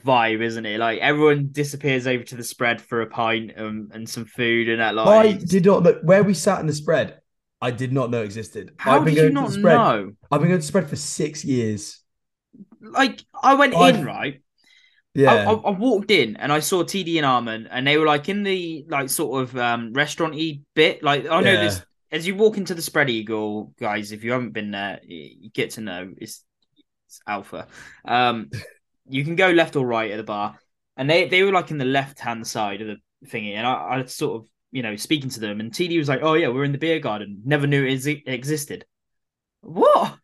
vibe, 0.06 0.42
isn't 0.42 0.66
it? 0.66 0.80
Like 0.80 1.00
everyone 1.00 1.50
disappears 1.52 2.08
over 2.08 2.24
to 2.24 2.36
the 2.36 2.44
spread 2.44 2.82
for 2.82 3.02
a 3.02 3.08
pint 3.08 3.52
um, 3.58 3.90
and 3.94 4.08
some 4.10 4.26
food 4.26 4.70
and 4.70 4.80
that 4.80 4.96
Like 4.96 5.08
I 5.08 5.32
did 5.34 5.66
not 5.66 5.84
know 5.84 6.00
where 6.04 6.24
we 6.24 6.34
sat 6.34 6.60
in 6.62 6.68
the 6.68 6.74
spread. 6.74 7.20
I 7.62 7.72
did 7.72 7.92
not 7.92 8.10
know 8.10 8.22
existed. 8.22 8.72
how 8.78 8.98
I've 8.98 9.06
been 9.06 9.16
did 9.16 9.24
you 9.24 9.30
going 9.32 9.36
to 9.36 9.42
not 9.42 9.48
the 9.50 9.54
spread. 9.60 9.78
know? 9.78 10.12
I've 10.32 10.40
been 10.40 10.50
going 10.50 10.62
to 10.62 10.66
spread 10.66 10.90
for 10.90 10.96
six 10.96 11.44
years. 11.44 12.02
Like 12.82 13.22
I 13.42 13.56
went 13.56 13.76
I've- 13.76 14.00
in 14.00 14.06
right. 14.06 14.42
Yeah. 15.14 15.34
I, 15.50 15.52
I, 15.52 15.54
I 15.54 15.70
walked 15.72 16.12
in 16.12 16.36
and 16.38 16.52
I 16.52 16.60
saw 16.60 16.84
TD 16.84 17.18
and 17.18 17.26
Armin, 17.26 17.68
and 17.68 17.86
they 17.86 17.98
were 17.98 18.06
like 18.06 18.30
in 18.30 18.44
the 18.44 18.86
like 18.88 19.10
sort 19.10 19.42
of 19.44 19.58
um 19.58 19.94
restaurant-y 19.94 20.62
bit. 20.76 21.04
Like 21.04 21.26
I 21.30 21.42
know 21.42 21.54
Yeah. 21.54 21.64
this 21.64 21.82
as 22.12 22.26
you 22.28 22.36
walk 22.36 22.58
into 22.58 22.74
the 22.76 22.82
spread 22.82 23.10
eagle, 23.10 23.74
guys. 23.80 24.12
If 24.12 24.24
you 24.24 24.32
haven't 24.32 24.52
been 24.54 24.72
there, 24.72 25.00
you 25.04 25.50
get 25.52 25.72
to 25.72 25.82
know 25.82 26.12
it's, 26.18 26.44
it's 27.08 27.22
alpha. 27.28 27.68
Um, 28.06 28.50
you 29.10 29.24
can 29.24 29.36
go 29.36 29.50
left 29.50 29.76
or 29.76 29.86
right 29.86 30.12
at 30.12 30.18
the 30.18 30.24
bar, 30.24 30.58
and 30.96 31.10
they 31.10 31.28
they 31.28 31.44
were 31.44 31.52
like 31.52 31.72
in 31.72 31.78
the 31.80 31.86
left-hand 31.86 32.46
side 32.46 32.82
of 32.82 32.88
the 32.88 32.98
thingy, 33.28 33.56
and 33.56 33.66
I, 33.66 33.74
I 34.02 34.06
sort 34.06 34.42
of 34.44 34.50
you 34.72 34.84
know 34.84 34.96
speaking 34.96 35.32
to 35.32 35.40
them, 35.40 35.60
and 35.60 35.72
TD 35.72 35.98
was 35.98 36.08
like, 36.10 36.22
"Oh 36.22 36.36
yeah, 36.36 36.50
we're 36.50 36.66
in 36.66 36.72
the 36.72 36.78
beer 36.78 37.00
garden. 37.00 37.42
Never 37.46 37.66
knew 37.68 37.84
it, 37.84 37.94
exi- 37.96 38.24
existed." 38.28 38.86
What? 39.62 40.19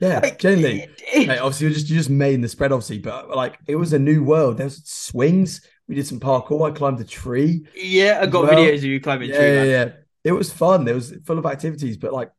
Yeah, 0.00 0.20
Like, 0.20 0.38
genuinely. 0.38 0.82
it- 1.12 1.28
it- 1.28 1.38
obviously, 1.38 1.68
you 1.68 1.74
just 1.74 1.88
you 1.90 1.96
just 1.96 2.10
made 2.10 2.40
the 2.42 2.48
spread, 2.48 2.72
obviously, 2.72 2.98
but 2.98 3.30
like 3.30 3.58
it 3.66 3.76
was 3.76 3.92
a 3.92 3.98
new 3.98 4.22
world. 4.22 4.58
There 4.58 4.66
was 4.66 4.82
swings. 4.84 5.60
We 5.88 5.94
did 5.94 6.06
some 6.06 6.20
parkour. 6.20 6.70
I 6.70 6.74
climbed 6.74 7.00
a 7.00 7.04
tree. 7.04 7.66
yeah, 7.74 8.18
I 8.22 8.26
got 8.26 8.44
Well, 8.44 8.52
videos 8.54 8.78
of 8.78 8.84
you 8.84 9.00
climbing 9.00 9.30
Yeah, 9.30 9.36
tree. 9.38 9.46
yeah, 9.54 9.64
yeah. 9.64 9.88
It 10.24 10.32
was 10.32 10.52
fun. 10.52 10.86
It 10.86 10.94
was 10.94 11.14
full 11.24 11.38
of 11.38 11.46
activities, 11.46 11.96
but 11.96 12.12
like, 12.12 12.30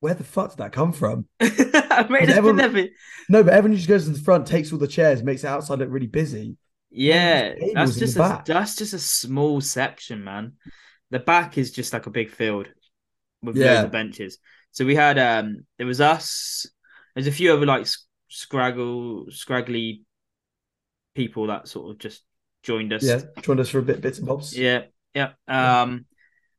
where 0.00 0.14
the 0.14 0.24
fuck 0.24 0.50
did 0.50 0.58
that 0.58 0.72
come 0.72 0.92
from? 0.92 1.26
Everyone- 1.40 2.56
been 2.56 2.56
there 2.56 2.70
for- 2.70 2.90
No, 3.28 3.42
but 3.44 3.52
everyone 3.52 3.76
just 3.76 3.88
goes 3.88 4.04
to 4.06 4.10
the 4.10 4.18
front, 4.18 4.46
takes 4.46 4.72
all 4.72 4.78
the 4.78 4.88
chairs, 4.88 5.22
makes 5.22 5.44
it 5.44 5.48
outside 5.48 5.78
look 5.78 5.90
really 5.90 6.06
busy. 6.06 6.56
Yeah, 6.90 7.54
that's 7.74 7.96
just 7.96 8.16
a, 8.16 8.42
that's 8.44 8.74
just 8.74 8.94
a 8.94 8.98
small 8.98 9.60
section, 9.60 10.24
man. 10.24 10.54
The 11.10 11.20
back 11.20 11.56
is 11.58 11.70
just 11.70 11.92
like 11.92 12.06
a 12.06 12.10
big 12.10 12.30
field 12.30 12.66
with 13.42 13.56
Yeah. 13.56 13.66
loads 13.74 13.84
of 13.84 13.92
benches. 13.92 14.38
So 14.72 14.84
we 14.84 14.96
had 14.96 15.16
um, 15.18 15.66
there 15.78 15.86
was 15.86 16.00
us. 16.00 16.66
There's 17.14 17.26
a 17.26 17.32
few 17.32 17.52
other 17.52 17.66
like 17.66 17.86
scraggle, 18.30 19.32
scraggly 19.32 20.02
people 21.14 21.48
that 21.48 21.68
sort 21.68 21.90
of 21.90 21.98
just 21.98 22.22
joined 22.62 22.92
us. 22.92 23.02
Yeah, 23.02 23.20
joined 23.42 23.60
us 23.60 23.68
for 23.68 23.78
a 23.78 23.82
bit, 23.82 24.00
bits 24.00 24.18
and 24.18 24.26
bobs. 24.26 24.56
yeah, 24.56 24.82
yeah. 25.14 25.32
Um, 25.48 26.06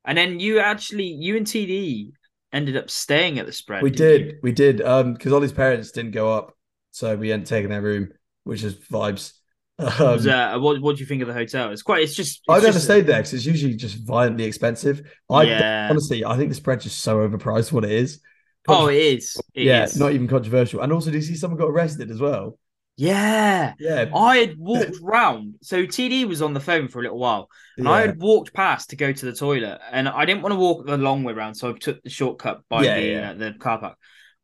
and 0.06 0.18
then 0.18 0.40
you 0.40 0.60
actually, 0.60 1.06
you 1.06 1.38
and 1.38 1.46
TD 1.46 2.12
ended 2.52 2.76
up 2.76 2.90
staying 2.90 3.40
at 3.40 3.46
the 3.46 3.52
spread. 3.54 3.84
we 3.84 3.92
did, 3.92 4.36
we 4.44 4.52
did. 4.52 4.82
Um, 4.82 5.14
because 5.14 5.32
Ollie's 5.32 5.54
parents 5.54 5.92
didn't 5.92 6.12
go 6.12 6.34
up, 6.34 6.54
so 6.92 7.16
we 7.16 7.30
hadn't 7.30 7.46
taken 7.46 7.70
their 7.70 7.82
room, 7.82 8.10
which 8.44 8.64
is 8.64 8.76
vibes. 8.76 9.34
Um, 9.80 9.88
Was, 10.00 10.28
uh, 10.28 10.60
what 10.60 10.80
what 10.80 10.96
do 10.96 11.00
you 11.00 11.08
think 11.08 11.24
of 11.24 11.28
the 11.28 11.34
hotel? 11.34 11.72
It's 11.72 11.82
quite. 11.82 12.04
It's 12.04 12.14
just. 12.14 12.42
I've 12.48 12.58
it's 12.58 12.66
never 12.66 12.80
stayed 12.80 13.08
there 13.08 13.18
because 13.18 13.34
it's 13.34 13.46
usually 13.46 13.74
just 13.76 13.96
violently 14.06 14.44
expensive. 14.44 15.02
I 15.28 15.44
Yeah. 15.44 15.88
honestly, 15.90 16.24
I 16.24 16.38
think 16.38 16.50
the 16.50 16.56
spread's 16.56 16.84
just 16.84 17.00
so 17.00 17.28
overpriced. 17.28 17.72
What 17.72 17.86
it 17.86 17.92
is. 17.92 18.20
Oh, 18.68 18.88
it 18.88 18.98
is. 18.98 19.38
It 19.54 19.64
yeah, 19.64 19.84
is. 19.84 19.98
not 19.98 20.12
even 20.14 20.28
controversial. 20.28 20.82
And 20.82 20.94
also, 20.94 21.12
do 21.12 21.18
you 21.18 21.24
see 21.24 21.36
someone 21.36 21.60
got 21.60 21.70
arrested 21.70 22.12
as 22.12 22.20
well? 22.20 22.58
Yeah. 22.98 23.74
Yeah, 23.80 24.10
I 24.14 24.38
had 24.38 24.58
walked 24.58 24.98
round. 25.02 25.56
So 25.62 25.86
TD 25.86 26.28
was 26.28 26.42
on 26.42 26.54
the 26.54 26.60
phone 26.60 26.88
for 26.88 27.00
a 27.00 27.04
little 27.04 27.18
while, 27.18 27.50
and 27.78 27.88
I 27.88 28.02
had 28.02 28.20
walked 28.20 28.54
past 28.54 28.92
to 28.92 28.96
go 28.96 29.12
to 29.12 29.26
the 29.26 29.34
toilet, 29.34 29.80
and 29.92 30.08
I 30.08 30.26
didn't 30.26 30.44
want 30.44 30.54
to 30.54 30.60
walk 30.60 30.86
the 30.86 30.98
long 30.98 31.24
way 31.24 31.34
round, 31.34 31.58
so 31.58 31.72
I 31.72 31.74
took 31.74 32.04
the 32.04 32.10
shortcut 32.10 32.62
by 32.70 32.84
Yeah, 32.84 33.00
the 33.00 33.06
yeah. 33.06 33.32
Uh, 33.32 33.34
the 33.34 33.54
car 33.58 33.80
park, 33.80 33.98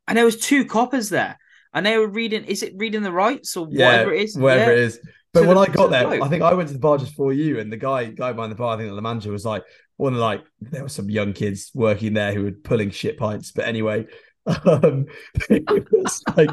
and 0.08 0.18
there 0.18 0.24
was 0.24 0.38
two 0.40 0.64
coppers 0.64 1.08
there, 1.10 1.38
and 1.72 1.86
they 1.86 1.96
were 1.98 2.08
reading. 2.08 2.44
Is 2.44 2.62
it 2.62 2.72
reading 2.76 3.02
the 3.02 3.12
rights 3.12 3.56
or 3.56 3.68
yeah, 3.70 3.86
whatever 3.86 4.12
it 4.14 4.22
is? 4.22 4.36
whatever 4.36 4.72
Yeah. 4.72 4.78
it 4.78 4.84
is. 4.84 5.00
But 5.32 5.46
when 5.46 5.54
the- 5.56 5.60
I 5.60 5.66
got 5.66 5.90
the 5.90 6.08
there. 6.08 6.22
I 6.22 6.28
think 6.28 6.42
I 6.42 6.54
went 6.54 6.68
to 6.68 6.72
the 6.74 6.80
bar 6.80 6.98
just 6.98 7.14
for 7.14 7.32
you, 7.32 7.60
and 7.60 7.70
the 7.70 7.76
guy 7.76 8.06
guy 8.06 8.32
behind 8.32 8.50
the 8.50 8.56
bar, 8.56 8.74
I 8.74 8.78
think 8.78 8.92
the 8.92 9.00
manager 9.02 9.30
was 9.30 9.44
like 9.44 9.62
one 9.98 10.14
of 10.14 10.20
like 10.20 10.42
there 10.60 10.82
were 10.82 10.88
some 10.88 11.10
young 11.10 11.34
kids 11.34 11.70
working 11.74 12.14
there 12.14 12.32
who 12.32 12.44
were 12.44 12.52
pulling 12.52 12.90
shit 12.90 13.18
pints. 13.18 13.52
But 13.52 13.66
anyway, 13.66 14.06
um, 14.46 15.06
it 15.50 15.86
was 15.92 16.22
like 16.36 16.50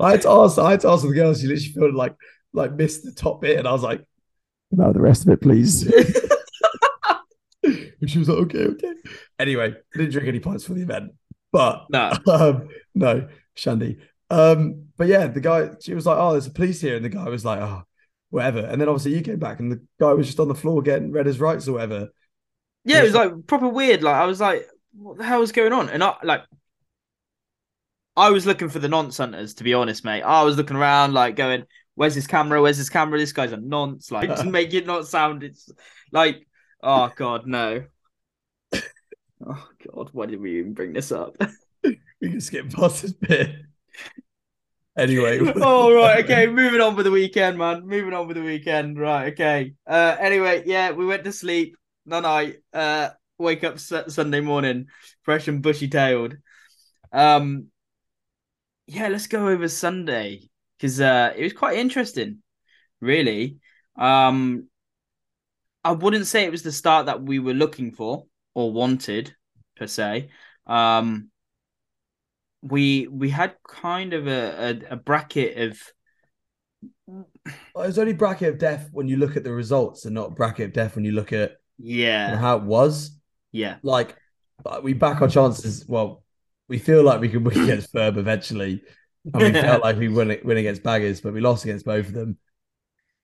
I 0.00 0.10
had 0.10 0.22
to 0.22 0.30
ask, 0.30 0.58
I 0.58 0.72
had 0.72 0.80
to 0.80 0.88
ask 0.90 1.02
the 1.06 1.12
girls. 1.14 1.40
She 1.40 1.46
literally 1.46 1.72
felt 1.72 1.94
like 1.94 2.14
like 2.52 2.74
missed 2.74 3.04
the 3.04 3.12
top 3.12 3.40
bit, 3.40 3.58
and 3.58 3.66
I 3.66 3.72
was 3.72 3.82
like, 3.82 4.04
"No, 4.70 4.92
the 4.92 5.00
rest 5.00 5.22
of 5.22 5.30
it, 5.32 5.40
please." 5.40 5.86
and 7.62 8.10
she 8.10 8.18
was 8.18 8.28
like, 8.28 8.38
"Okay, 8.38 8.64
okay." 8.66 8.92
Anyway, 9.38 9.74
didn't 9.94 10.10
drink 10.12 10.28
any 10.28 10.40
pints 10.40 10.64
for 10.64 10.74
the 10.74 10.82
event, 10.82 11.12
but 11.52 11.86
No. 11.90 12.12
um, 12.30 12.68
no, 12.94 13.28
Shandy. 13.54 13.98
Um, 14.30 14.86
but 14.96 15.06
yeah, 15.06 15.26
the 15.28 15.40
guy, 15.40 15.70
she 15.80 15.94
was 15.94 16.06
like, 16.06 16.18
"Oh, 16.18 16.32
there's 16.32 16.46
a 16.46 16.50
police 16.52 16.80
here," 16.80 16.96
and 16.96 17.04
the 17.04 17.08
guy 17.10 17.28
was 17.28 17.44
like, 17.44 17.60
"Oh, 17.60 17.82
whatever." 18.30 18.60
And 18.60 18.80
then 18.80 18.88
obviously 18.88 19.14
you 19.14 19.22
came 19.22 19.38
back, 19.38 19.60
and 19.60 19.70
the 19.70 19.80
guy 20.00 20.12
was 20.12 20.26
just 20.26 20.40
on 20.40 20.48
the 20.48 20.54
floor 20.54 20.82
getting 20.82 21.12
read 21.12 21.26
his 21.26 21.40
rights 21.40 21.68
or 21.68 21.74
whatever. 21.74 22.08
Yeah, 22.86 23.00
it 23.00 23.04
was 23.04 23.14
like 23.14 23.46
proper 23.46 23.68
weird. 23.68 24.02
Like 24.02 24.14
I 24.14 24.26
was 24.26 24.40
like, 24.40 24.66
what 24.96 25.18
the 25.18 25.24
hell 25.24 25.42
is 25.42 25.52
going 25.52 25.72
on? 25.72 25.88
And 25.90 26.02
I 26.02 26.14
like 26.22 26.42
I 28.16 28.30
was 28.30 28.46
looking 28.46 28.68
for 28.68 28.78
the 28.78 28.88
nonce 28.88 29.18
hunters, 29.18 29.54
to 29.54 29.64
be 29.64 29.74
honest, 29.74 30.04
mate. 30.04 30.22
I 30.22 30.42
was 30.42 30.56
looking 30.56 30.76
around 30.76 31.12
like 31.12 31.36
going, 31.36 31.64
Where's 31.96 32.14
his 32.14 32.26
camera? 32.26 32.60
Where's 32.62 32.76
his 32.76 32.90
camera? 32.90 33.18
This 33.18 33.32
guy's 33.32 33.52
a 33.52 33.56
nonce. 33.56 34.12
Like 34.12 34.34
to 34.36 34.44
make 34.50 34.72
it 34.74 34.86
not 34.86 35.08
sound 35.08 35.42
it's 35.42 35.70
like 36.12 36.46
oh 36.82 37.10
god, 37.16 37.46
no. 37.46 37.84
Oh 39.46 39.68
god, 39.86 40.08
why 40.12 40.24
did 40.24 40.40
we 40.40 40.60
even 40.60 40.72
bring 40.72 40.92
this 40.94 41.12
up? 41.12 41.36
We 41.82 42.30
can 42.30 42.40
skip 42.40 42.70
past 42.72 43.02
this 43.02 43.12
bit. 43.12 43.54
Anyway, 44.96 45.38
oh 45.56 45.94
right, 45.94 46.24
okay. 46.24 46.46
Moving 46.46 46.80
on 46.80 46.96
with 46.96 47.04
the 47.04 47.10
weekend, 47.10 47.58
man. 47.58 47.86
Moving 47.86 48.14
on 48.14 48.26
with 48.26 48.38
the 48.38 48.42
weekend. 48.42 48.98
Right, 48.98 49.34
okay. 49.34 49.74
Uh, 49.86 50.16
anyway, 50.18 50.62
yeah, 50.64 50.92
we 50.92 51.04
went 51.04 51.24
to 51.24 51.32
sleep. 51.32 51.76
No 52.06 52.20
night. 52.20 52.56
Uh, 52.72 53.10
wake 53.38 53.64
up 53.64 53.78
su- 53.78 54.08
Sunday 54.08 54.40
morning, 54.40 54.86
fresh 55.22 55.48
and 55.48 55.60
bushy 55.60 55.88
tailed. 55.88 56.36
Um, 57.12 57.66
yeah, 58.86 59.08
let's 59.08 59.26
go 59.26 59.48
over 59.48 59.68
Sunday 59.68 60.48
because 60.78 61.00
uh, 61.00 61.32
it 61.36 61.42
was 61.42 61.52
quite 61.52 61.76
interesting, 61.76 62.38
really. 63.00 63.58
Um, 63.96 64.68
I 65.84 65.92
wouldn't 65.92 66.26
say 66.26 66.44
it 66.44 66.50
was 66.50 66.62
the 66.62 66.72
start 66.72 67.06
that 67.06 67.22
we 67.22 67.38
were 67.38 67.54
looking 67.54 67.92
for 67.92 68.26
or 68.54 68.72
wanted 68.72 69.34
per 69.76 69.86
se. 69.86 70.30
Um, 70.66 71.30
we 72.62 73.06
we 73.08 73.30
had 73.30 73.54
kind 73.66 74.12
of 74.12 74.26
a, 74.26 74.80
a, 74.90 74.94
a 74.94 74.96
bracket 74.96 75.58
of 75.58 75.80
it's 77.76 77.98
only 77.98 78.12
bracket 78.12 78.48
of 78.48 78.58
death 78.58 78.88
when 78.92 79.06
you 79.08 79.16
look 79.16 79.36
at 79.36 79.44
the 79.44 79.52
results, 79.52 80.04
and 80.04 80.14
not 80.14 80.34
bracket 80.34 80.66
of 80.66 80.72
death 80.72 80.96
when 80.96 81.04
you 81.04 81.12
look 81.12 81.32
at 81.32 81.56
yeah 81.78 82.36
how 82.36 82.56
it 82.56 82.62
was. 82.62 83.10
yeah 83.52 83.76
Like 83.82 84.16
uh, 84.64 84.80
we 84.82 84.92
back 84.94 85.20
our 85.22 85.28
chances. 85.28 85.84
Well, 85.86 86.22
we 86.68 86.78
feel 86.78 87.02
like 87.02 87.20
we 87.20 87.28
can 87.28 87.44
win 87.44 87.60
against 87.62 87.92
Firm 87.92 88.18
eventually, 88.18 88.82
and 89.32 89.42
we 89.42 89.52
felt 89.52 89.82
like 89.86 89.96
we 89.96 90.08
win 90.08 90.38
win 90.44 90.56
against 90.56 90.82
Baggers, 90.82 91.20
but 91.20 91.32
we 91.34 91.40
lost 91.40 91.64
against 91.64 91.84
both 91.84 92.06
of 92.06 92.12
them. 92.14 92.38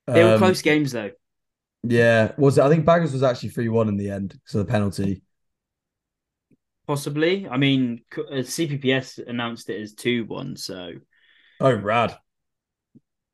they 0.06 0.22
were 0.22 0.34
Um, 0.34 0.38
close 0.38 0.62
games 0.62 0.92
though. 0.92 1.10
Yeah, 1.84 2.32
was 2.36 2.58
it? 2.58 2.62
I 2.64 2.68
think 2.68 2.84
Baggers 2.84 3.12
was 3.12 3.22
actually 3.22 3.48
three 3.50 3.68
one 3.68 3.88
in 3.88 3.96
the 3.96 4.10
end 4.10 4.38
So 4.46 4.58
the 4.58 4.64
penalty. 4.64 5.22
Possibly. 6.86 7.48
I 7.48 7.56
mean, 7.56 8.02
uh, 8.16 8.42
CPPS 8.42 9.18
announced 9.26 9.70
it 9.70 9.80
as 9.80 9.94
two 9.94 10.24
one, 10.26 10.56
so 10.56 10.92
Oh, 11.60 11.72
rad! 11.72 12.16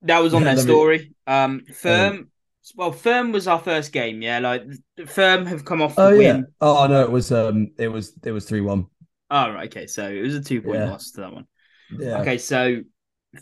that 0.03 0.21
was 0.23 0.33
on 0.35 0.43
Yeah, 0.43 0.49
their 0.49 0.57
let 0.57 0.65
me- 0.67 0.71
story. 0.71 1.15
Um, 1.27 1.63
Firm. 1.75 2.31
Well, 2.77 2.93
Firm 2.93 3.33
was 3.33 3.49
our 3.49 3.59
first 3.59 3.93
game. 3.93 4.23
Yeah, 4.23 4.39
like 4.41 4.63
Firm 5.07 5.47
have 5.47 5.65
come 5.65 5.81
off 5.83 6.01
the 6.01 6.07
Oh 6.07 6.13
yeah. 6.13 6.39
win. 6.39 6.47
Oh 6.61 6.87
no, 6.87 7.03
it 7.03 7.11
was 7.11 7.33
um, 7.33 7.73
it 7.79 7.89
was 7.89 8.15
it 8.25 8.33
was 8.33 8.49
three 8.49 8.61
one. 8.61 8.87
Oh, 9.31 9.51
right. 9.53 9.69
Okay, 9.69 9.87
so 9.87 10.09
it 10.09 10.23
was 10.23 10.35
a 10.35 10.43
two 10.43 10.63
point 10.63 10.83
Yeah. 10.83 10.85
loss 10.85 11.13
to 11.13 11.21
that 11.23 11.33
one. 11.33 11.47
Yeah. 11.91 12.21
Okay, 12.21 12.39
so 12.39 12.83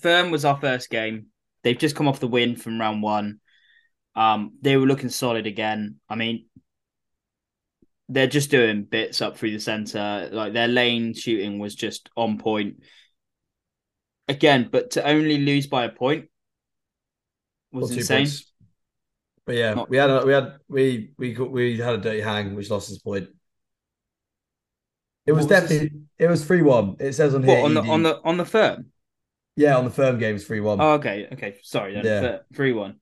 Firm 0.00 0.30
was 0.30 0.44
our 0.44 0.58
first 0.58 0.90
game. 0.90 1.28
They've 1.62 1.78
just 1.78 1.96
come 1.96 2.08
off 2.08 2.20
the 2.20 2.28
win 2.28 2.56
from 2.56 2.80
round 2.80 3.02
one. 3.02 3.40
Um, 4.16 4.54
they 4.62 4.76
were 4.76 4.86
looking 4.86 5.10
solid 5.10 5.46
again. 5.46 5.96
I 6.08 6.16
mean, 6.16 6.46
they're 8.08 8.26
just 8.26 8.50
doing 8.50 8.84
bits 8.84 9.20
up 9.20 9.36
through 9.36 9.50
the 9.52 9.60
center. 9.60 10.28
Like 10.32 10.52
their 10.52 10.68
lane 10.68 11.14
shooting 11.14 11.58
was 11.58 11.74
just 11.74 12.08
on 12.16 12.38
point. 12.38 12.76
Again, 14.28 14.68
but 14.70 14.92
to 14.92 15.04
only 15.04 15.38
lose 15.38 15.66
by 15.66 15.84
a 15.84 15.88
point 15.88 16.28
was 17.72 17.90
two 17.90 17.96
insane. 17.96 18.26
points. 18.26 18.52
But 19.46 19.54
yeah, 19.54 19.74
Not- 19.74 19.88
we 19.88 19.96
had 19.96 20.10
a, 20.10 20.26
we 20.26 20.32
had 20.32 20.58
we 20.68 21.12
we 21.16 21.32
got, 21.32 21.50
we 21.50 21.78
had 21.78 21.94
a 21.94 21.98
dirty 21.98 22.20
hang, 22.20 22.54
which 22.54 22.68
lost 22.68 22.90
us 22.90 22.98
a 22.98 23.02
point. 23.02 23.28
It 25.24 25.32
was, 25.32 25.44
What 25.46 25.50
was 25.52 25.60
definitely 25.68 26.00
it 26.18 26.28
was 26.28 26.44
three 26.44 26.62
one. 26.62 26.96
It 27.00 27.12
says 27.14 27.34
on 27.34 27.42
here 27.42 27.56
What 27.56 27.64
on 27.66 27.74
the 27.74 27.82
ED. 27.82 27.88
on 27.88 28.02
the 28.02 28.20
on 28.24 28.36
the 28.36 28.44
firm? 28.44 28.86
yeah 29.56 29.76
on 29.76 29.84
the 29.84 29.90
firm 29.90 30.18
games 30.18 30.44
three 30.44 30.60
one. 30.60 30.80
Oh, 30.80 30.92
okay, 30.94 31.28
okay. 31.32 31.56
Sorry, 31.62 31.94
then 31.94 32.04
Yeah. 32.04 32.38
three 32.54 32.72
one. 32.72 32.96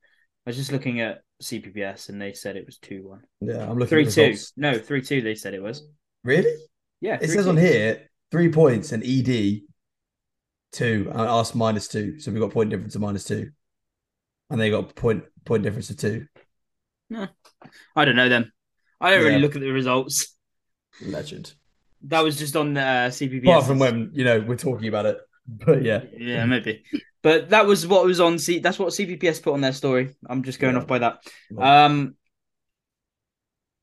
I 0.47 0.51
was 0.51 0.57
just 0.57 0.71
looking 0.73 1.01
at 1.01 1.23
CPPS 1.43 2.11
and 2.11 2.21
they 2.21 2.33
said 2.35 2.57
it 2.57 2.67
was 2.67 2.79
two 2.79 3.09
one. 3.09 3.23
yeah, 3.41 3.63
I'm 3.69 3.79
looking 3.79 3.89
Three 3.89 4.07
at 4.07 4.13
two. 4.13 4.23
results. 4.23 4.53
No, 4.57 4.79
three 4.79 5.03
two. 5.03 5.21
They 5.23 5.35
said 5.35 5.55
it 5.55 5.63
was. 5.63 5.83
Really? 6.23 6.55
Yeah, 7.01 7.19
It 7.21 7.29
says 7.29 7.47
on 7.47 7.57
here 7.57 8.11
three 8.31 8.51
points 8.51 8.93
and 8.93 9.03
ED 9.05 9.63
two 10.73 11.09
and 11.11 11.21
us 11.21 11.55
minus 11.55 11.89
two. 11.89 12.19
So 12.21 12.31
we 12.33 12.41
got 12.41 12.51
point 12.53 12.71
difference 12.71 12.95
of 12.95 13.01
minus 13.01 13.25
two, 13.25 13.51
and 14.51 14.61
they 14.61 14.71
got 14.71 14.95
point 14.95 15.25
point 15.45 15.63
difference 15.63 15.91
of 15.91 15.97
two. 15.97 16.27
No, 17.11 17.29
I 17.95 18.05
don't 18.05 18.17
know 18.17 18.29
them. 18.29 18.53
I 19.01 19.11
don't 19.11 19.25
really 19.25 19.41
look 19.41 19.57
at 19.57 19.61
the 19.61 19.71
results. 19.71 20.35
Legend. 21.05 21.53
That 22.05 22.23
was 22.23 22.39
just 22.39 22.57
on 22.57 22.77
uh, 22.77 23.09
CPPS. 23.11 23.43
Apart 23.43 23.67
from 23.67 23.79
when 23.79 24.11
you 24.13 24.25
know 24.25 24.41
we're 24.41 24.57
talking 24.57 24.89
about 24.89 25.07
it, 25.07 25.19
but 25.47 25.83
yeah, 25.83 26.03
yeah, 26.17 26.45
maybe. 26.47 26.85
But 27.23 27.51
that 27.51 27.67
was 27.67 27.87
what 27.87 28.05
was 28.05 28.21
on 28.21 28.39
C. 28.39 28.59
That's 28.59 28.79
what 28.79 28.93
CPPS 28.93 29.43
put 29.43 29.55
on 29.55 29.61
their 29.61 29.73
story. 29.73 30.15
I'm 30.29 30.43
just 30.43 30.61
going 30.61 30.75
Yeah. 30.75 30.81
off 30.81 30.87
by 30.87 30.99
that. 30.99 31.19
Um, 31.59 32.17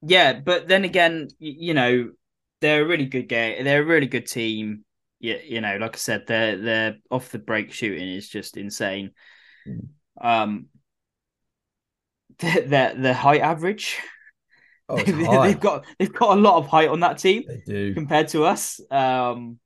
yeah, 0.01 0.39
but 0.39 0.68
then 0.68 0.84
again, 0.84 1.27
y- 1.39 1.56
you 1.58 1.74
know, 1.74 2.12
they're 2.60 2.84
a 2.84 2.88
really 2.88 3.06
good 3.06 3.27
game. 3.27 3.63
They're 3.63 3.82
a 3.82 3.86
really 3.86 4.08
good 4.08 4.27
team. 4.27 4.86
Yeah, 5.20 5.38
you 5.44 5.62
know, 5.62 5.77
like 5.77 5.96
I 5.96 6.00
said, 6.00 6.27
their 6.27 6.58
their 6.58 6.98
off 7.10 7.30
the 7.32 7.39
break 7.39 7.72
shooting 7.72 8.10
is 8.10 8.30
just 8.30 8.58
insane. 8.58 9.12
Mm. 9.68 9.88
Um, 10.20 10.65
their 12.41 12.62
their, 12.62 12.95
their 12.95 13.13
height 13.13 13.41
average. 13.41 13.98
oh, 14.89 14.98
they've, 15.43 15.60
got 15.60 15.86
they've 15.98 16.13
got 16.13 16.38
a 16.38 16.41
lot 16.41 16.57
of 16.57 16.67
height 16.67 16.89
on 16.89 17.00
that 17.00 17.17
team 17.17 17.43
they 17.48 17.62
do. 17.65 17.93
compared 17.93 18.27
to 18.29 18.43
us. 18.43 18.79
Um, 18.91 19.60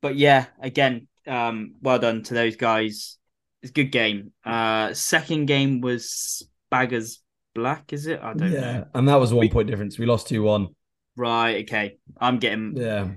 but 0.00 0.16
yeah, 0.16 0.46
again, 0.60 1.08
um, 1.26 1.74
well 1.82 1.98
done 1.98 2.22
to 2.24 2.34
those 2.34 2.56
guys. 2.56 3.18
It's 3.62 3.70
a 3.70 3.74
good 3.74 3.90
game. 3.90 4.32
Uh, 4.44 4.94
second 4.94 5.46
game 5.46 5.80
was 5.80 6.48
Baggers 6.70 7.20
Black, 7.54 7.92
is 7.92 8.06
it? 8.06 8.20
I 8.22 8.32
don't 8.32 8.52
Yeah, 8.52 8.60
know. 8.60 8.86
and 8.94 9.08
that 9.08 9.16
was 9.16 9.34
one 9.34 9.40
We- 9.46 9.50
point 9.50 9.68
difference. 9.68 9.98
We 9.98 10.06
lost 10.06 10.28
two 10.28 10.42
one. 10.42 10.68
Right. 11.16 11.64
Okay. 11.64 11.98
I'm 12.20 12.38
getting 12.38 12.76
Yeah, 12.76 13.08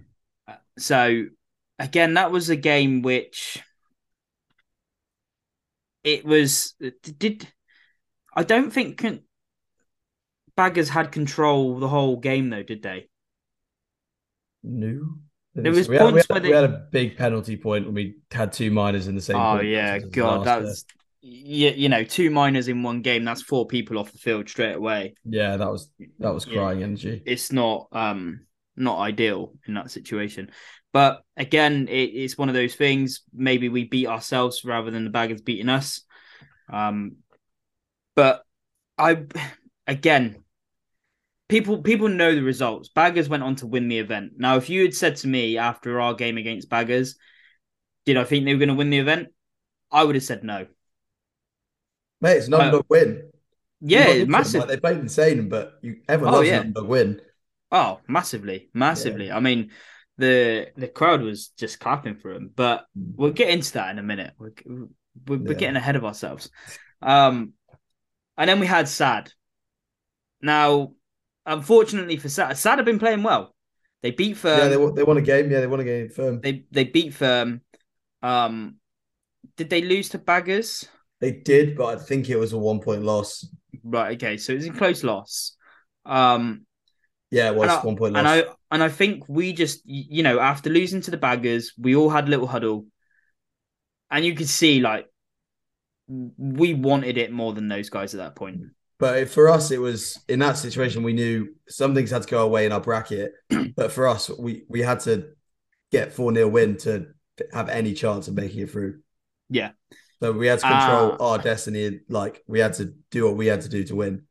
so 0.79 1.25
again. 1.77 2.15
That 2.15 2.31
was 2.31 2.49
a 2.49 2.55
game 2.55 3.03
which 3.03 3.61
it 6.03 6.25
was 6.25 6.73
did. 7.19 7.47
I 8.33 8.43
don't 8.43 8.71
think 8.71 8.97
con- 8.97 9.21
Baggers 10.55 10.89
had 10.89 11.11
control 11.11 11.79
the 11.79 11.87
whole 11.87 12.17
game 12.17 12.49
though, 12.49 12.63
did 12.63 12.83
they? 12.83 13.07
No. 14.63 15.01
There 15.53 15.71
was 15.71 15.89
we, 15.89 15.97
had, 15.97 16.05
we, 16.05 16.11
points 16.11 16.27
had, 16.29 16.43
where 16.43 16.49
we 16.49 16.55
had 16.55 16.63
a 16.63 16.87
big 16.91 17.17
penalty 17.17 17.57
point 17.57 17.85
when 17.85 17.93
we 17.93 18.15
had 18.31 18.53
two 18.53 18.71
minors 18.71 19.07
in 19.07 19.15
the 19.15 19.21
same. 19.21 19.35
Oh 19.35 19.59
yeah, 19.59 19.99
God, 19.99 20.45
that's 20.45 20.85
you, 21.21 21.69
you 21.69 21.89
know 21.89 22.03
two 22.03 22.29
minors 22.29 22.67
in 22.67 22.83
one 22.83 23.01
game. 23.01 23.25
That's 23.25 23.41
four 23.41 23.67
people 23.67 23.99
off 23.99 24.11
the 24.11 24.17
field 24.17 24.47
straight 24.47 24.75
away. 24.75 25.15
yeah, 25.25 25.57
that 25.57 25.69
was 25.69 25.89
that 26.19 26.33
was 26.33 26.47
Yeah. 26.47 26.53
crying 26.53 26.83
energy. 26.83 27.21
It's 27.25 27.51
not 27.51 27.87
um 27.91 28.45
not 28.77 28.99
ideal 28.99 29.53
in 29.67 29.73
that 29.73 29.91
situation. 29.91 30.51
But 30.93 31.21
again, 31.37 31.87
it, 31.89 32.09
it's 32.09 32.37
one 32.37 32.49
of 32.49 32.55
those 32.55 32.75
things. 32.75 33.21
Maybe 33.33 33.69
we 33.69 33.85
beat 33.85 34.07
ourselves 34.07 34.63
rather 34.63 34.91
than 34.91 35.03
the 35.03 35.09
baggers 35.09 35.41
beating 35.41 35.69
us. 35.69 36.01
Um, 36.71 37.17
but 38.15 38.43
I 38.97 39.23
again, 39.87 40.43
people 41.49 41.81
people 41.81 42.07
know 42.07 42.33
the 42.33 42.43
results. 42.43 42.89
Baggers 42.89 43.29
went 43.29 43.43
on 43.43 43.55
to 43.57 43.67
win 43.67 43.87
the 43.87 43.99
event. 43.99 44.33
Now, 44.37 44.57
if 44.57 44.69
you 44.69 44.81
had 44.83 44.93
said 44.93 45.17
to 45.17 45.27
me 45.27 45.57
after 45.57 45.99
our 45.99 46.13
game 46.13 46.37
against 46.37 46.69
Baggers, 46.69 47.17
did 48.05 48.17
I 48.17 48.23
think 48.23 48.45
they 48.45 48.53
were 48.53 48.59
going 48.59 48.69
to 48.69 48.75
win 48.75 48.89
the 48.89 48.99
event? 48.99 49.29
I 49.91 50.03
would 50.03 50.15
have 50.15 50.23
said 50.23 50.43
no. 50.43 50.67
Mate, 52.21 52.37
it's 52.37 52.51
underdog 52.51 52.81
uh, 52.81 52.87
win. 52.89 53.31
Yeah, 53.81 54.23
massive. 54.25 54.61
Like, 54.61 54.69
they 54.69 54.77
played 54.77 54.97
insane, 54.99 55.49
but 55.49 55.73
you 55.81 55.97
everyone 56.07 56.33
oh, 56.33 56.37
loves 56.37 56.49
yeah. 56.49 56.59
underdog 56.59 56.87
win. 56.87 57.21
Oh, 57.71 57.99
massively, 58.07 58.69
massively. 58.73 59.27
Yeah. 59.27 59.37
I 59.37 59.39
mean, 59.39 59.71
the 60.17 60.67
the 60.77 60.87
crowd 60.87 61.21
was 61.21 61.49
just 61.49 61.79
clapping 61.79 62.15
for 62.15 62.31
him. 62.31 62.51
But 62.55 62.85
mm. 62.97 63.13
we'll 63.15 63.31
get 63.31 63.49
into 63.49 63.73
that 63.73 63.89
in 63.91 63.99
a 63.99 64.03
minute. 64.03 64.33
We're 64.37 64.53
we're, 64.65 64.87
we're 65.37 65.51
yeah. 65.51 65.57
getting 65.57 65.75
ahead 65.75 65.95
of 65.95 66.05
ourselves. 66.05 66.49
Um, 67.03 67.53
and 68.37 68.49
then 68.49 68.59
we 68.59 68.67
had 68.67 68.87
Sad. 68.87 69.31
Now, 70.41 70.93
unfortunately 71.45 72.17
for 72.17 72.29
Sad, 72.29 72.57
Sad 72.57 72.79
have 72.79 72.85
been 72.85 72.99
playing 72.99 73.23
well. 73.23 73.55
They 74.01 74.11
beat 74.11 74.37
Firm. 74.37 74.59
Yeah, 74.59 74.67
they 74.67 74.91
they 74.95 75.03
won 75.03 75.17
a 75.17 75.21
game. 75.21 75.51
Yeah, 75.51 75.59
they 75.59 75.67
won 75.67 75.79
a 75.79 75.83
game. 75.83 76.09
Firm. 76.09 76.41
They 76.41 76.65
they 76.71 76.85
beat 76.85 77.13
Firm. 77.13 77.61
Um, 78.23 78.75
did 79.57 79.69
they 79.69 79.81
lose 79.81 80.09
to 80.09 80.17
Baggers? 80.17 80.87
They 81.19 81.31
did, 81.31 81.77
but 81.77 81.97
I 81.97 82.01
think 82.01 82.29
it 82.29 82.37
was 82.37 82.53
a 82.53 82.57
one 82.57 82.79
point 82.79 83.03
loss. 83.03 83.47
Right. 83.83 84.15
Okay. 84.15 84.37
So 84.37 84.53
it 84.53 84.57
was 84.57 84.67
a 84.67 84.71
close 84.71 85.03
loss. 85.03 85.55
Um, 86.05 86.65
yeah, 87.29 87.49
it 87.49 87.55
was 87.55 87.69
I, 87.69 87.85
one 87.85 87.95
point 87.95 88.13
loss. 88.13 88.19
And 88.19 88.27
I 88.27 88.43
and 88.71 88.83
I 88.83 88.89
think 88.89 89.23
we 89.27 89.53
just 89.53 89.81
you 89.85 90.23
know 90.23 90.39
after 90.39 90.69
losing 90.69 91.01
to 91.01 91.11
the 91.11 91.17
Baggers, 91.17 91.73
we 91.77 91.95
all 91.95 92.09
had 92.09 92.27
a 92.27 92.29
little 92.29 92.47
huddle, 92.47 92.87
and 94.09 94.25
you 94.25 94.35
could 94.35 94.49
see 94.49 94.79
like 94.79 95.05
we 96.37 96.73
wanted 96.73 97.17
it 97.17 97.31
more 97.31 97.53
than 97.53 97.67
those 97.67 97.89
guys 97.89 98.13
at 98.13 98.19
that 98.19 98.35
point. 98.35 98.61
But 98.99 99.29
for 99.29 99.49
us, 99.49 99.71
it 99.71 99.79
was 99.79 100.19
in 100.27 100.39
that 100.39 100.57
situation 100.57 101.03
we 101.03 101.13
knew 101.13 101.55
some 101.67 101.95
things 101.95 102.11
had 102.11 102.23
to 102.23 102.27
go 102.27 102.43
away 102.43 102.65
in 102.65 102.71
our 102.71 102.81
bracket. 102.81 103.33
but 103.75 103.91
for 103.91 104.07
us, 104.07 104.29
we 104.29 104.63
we 104.67 104.81
had 104.81 104.99
to 105.01 105.29
get 105.91 106.13
four 106.13 106.33
0 106.33 106.47
win 106.49 106.77
to 106.77 107.07
have 107.53 107.69
any 107.69 107.93
chance 107.93 108.27
of 108.27 108.35
making 108.35 108.61
it 108.61 108.69
through. 108.69 108.99
Yeah. 109.49 109.71
So 110.21 110.31
we 110.31 110.47
had 110.47 110.59
to 110.59 110.67
control 110.67 111.13
uh, 111.13 111.31
our 111.31 111.37
destiny. 111.39 112.01
Like 112.09 112.43
we 112.45 112.59
had 112.59 112.73
to 112.73 112.93
do 113.09 113.25
what 113.25 113.37
we 113.37 113.47
had 113.47 113.61
to 113.61 113.69
do 113.69 113.83
to 113.85 113.95
win. 113.95 114.23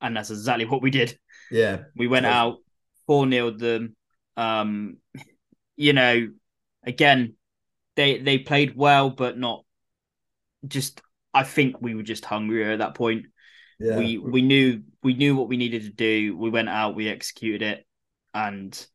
And 0.00 0.16
that's 0.16 0.30
exactly 0.30 0.64
what 0.64 0.80
we 0.80 0.90
did. 0.90 1.18
Yeah. 1.50 1.82
We 1.96 2.06
went 2.06 2.24
out, 2.24 2.58
4 3.06 3.28
0 3.28 3.50
them. 3.50 3.96
Um, 4.36 4.98
you 5.76 5.92
know, 5.92 6.28
again, 6.84 7.34
they 7.94 8.18
they 8.18 8.38
played 8.38 8.74
well, 8.74 9.10
but 9.10 9.36
not 9.36 9.64
just 10.66 11.02
I 11.38 11.44
think 11.44 11.80
we 11.80 11.94
were 11.94 12.02
just 12.02 12.24
hungrier 12.24 12.72
at 12.72 12.80
that 12.80 12.96
point. 12.96 13.26
Yeah. 13.78 13.96
We 13.96 14.18
we 14.18 14.42
knew 14.42 14.82
we 15.04 15.14
knew 15.14 15.36
what 15.36 15.48
we 15.48 15.56
needed 15.56 15.82
to 15.82 15.90
do. 15.90 16.36
We 16.36 16.50
went 16.50 16.68
out, 16.68 16.96
we 16.96 17.08
executed 17.08 17.62
it, 17.62 17.86
and 18.34 18.86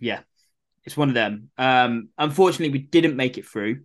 yeah, 0.00 0.20
it's 0.84 0.96
one 0.96 1.08
of 1.08 1.14
them. 1.14 1.50
Um, 1.58 2.08
unfortunately, 2.16 2.70
we 2.70 2.86
didn't 2.86 3.16
make 3.16 3.36
it 3.36 3.46
through. 3.46 3.82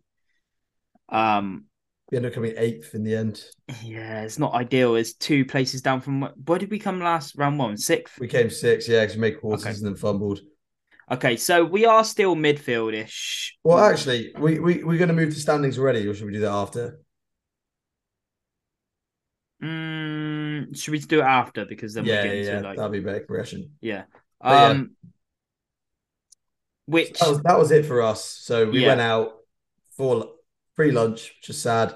Um, 1.09 1.65
we 2.09 2.15
ended 2.15 2.31
up 2.31 2.35
coming 2.35 2.53
eighth 2.55 2.95
in 2.95 3.03
the 3.03 3.17
end. 3.17 3.43
Yeah, 3.83 4.21
it's 4.21 4.39
not 4.39 4.53
ideal. 4.53 4.95
It's 4.95 5.13
two 5.13 5.43
places 5.43 5.81
down 5.81 5.99
from 5.99 6.29
where 6.45 6.59
did 6.59 6.71
we 6.71 6.79
come 6.79 7.01
last 7.01 7.35
round 7.35 7.59
one? 7.59 7.75
Sixth. 7.75 8.17
We 8.17 8.29
came 8.29 8.49
sixth, 8.49 8.87
yeah, 8.87 9.01
because 9.01 9.17
we 9.17 9.21
made 9.21 9.41
quarters 9.41 9.65
okay. 9.65 9.75
and 9.75 9.85
then 9.85 9.95
fumbled. 9.95 10.39
Okay, 11.11 11.35
so 11.35 11.65
we 11.65 11.85
are 11.85 12.05
still 12.05 12.35
midfieldish. 12.37 13.51
Well, 13.65 13.79
actually, 13.79 14.33
we 14.39 14.59
we 14.59 14.83
we're 14.83 14.97
going 14.97 15.09
to 15.09 15.13
move 15.13 15.33
to 15.33 15.39
standings 15.39 15.77
already, 15.77 16.07
or 16.07 16.13
should 16.13 16.25
we 16.25 16.31
do 16.31 16.39
that 16.39 16.51
after? 16.51 17.01
Mm, 19.61 20.75
should 20.75 20.91
we 20.91 20.99
do 20.99 21.19
it 21.19 21.25
after? 21.25 21.65
Because 21.65 21.93
then 21.93 22.05
yeah, 22.05 22.23
we 22.23 22.29
get 22.29 22.45
yeah, 22.45 22.59
like 22.61 22.77
that'd 22.77 22.93
be 22.93 23.01
better 23.01 23.19
progression. 23.19 23.71
Yeah. 23.81 24.03
Um, 24.39 24.95
yeah. 25.03 25.09
which 26.85 27.17
so 27.17 27.25
that, 27.25 27.31
was, 27.31 27.43
that 27.43 27.59
was 27.59 27.71
it 27.71 27.85
for 27.85 28.01
us. 28.01 28.25
So 28.25 28.69
we 28.69 28.81
yeah. 28.81 28.87
went 28.87 29.01
out 29.01 29.33
for 29.97 30.31
free 30.77 30.91
lunch, 30.91 31.33
which 31.41 31.49
is 31.49 31.61
sad. 31.61 31.93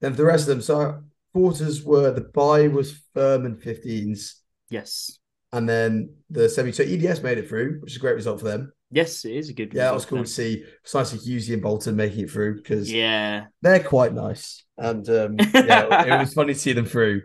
Then 0.00 0.12
for 0.12 0.18
the 0.18 0.24
rest 0.24 0.42
of 0.42 0.48
them, 0.48 0.62
so 0.62 1.02
quarters 1.32 1.82
were 1.82 2.12
the 2.12 2.20
buy 2.20 2.68
was 2.68 2.92
firm 3.12 3.44
and 3.44 3.60
15s. 3.60 4.34
Yes. 4.70 5.18
And 5.52 5.68
then 5.68 6.14
the 6.30 6.48
semi, 6.48 6.72
so 6.72 6.82
EDS 6.82 7.22
made 7.22 7.38
it 7.38 7.48
through, 7.48 7.80
which 7.80 7.92
is 7.92 7.96
a 7.96 8.00
great 8.00 8.14
result 8.14 8.40
for 8.40 8.46
them. 8.46 8.72
Yes, 8.90 9.24
it 9.24 9.32
is 9.32 9.48
a 9.48 9.52
good. 9.52 9.72
Yeah, 9.74 9.90
it 9.90 9.94
was 9.94 10.04
cool 10.04 10.22
to 10.22 10.26
see 10.26 10.64
precisely 10.82 11.18
Husey 11.18 11.54
and 11.54 11.62
Bolton 11.62 11.96
making 11.96 12.24
it 12.24 12.30
through 12.30 12.56
because 12.56 12.92
yeah, 12.92 13.46
they're 13.62 13.82
quite 13.82 14.12
nice, 14.12 14.64
and 14.76 15.08
um, 15.08 15.36
yeah, 15.38 16.04
it 16.16 16.20
was 16.20 16.34
funny 16.34 16.52
to 16.52 16.58
see 16.58 16.72
them 16.72 16.84
through. 16.84 17.22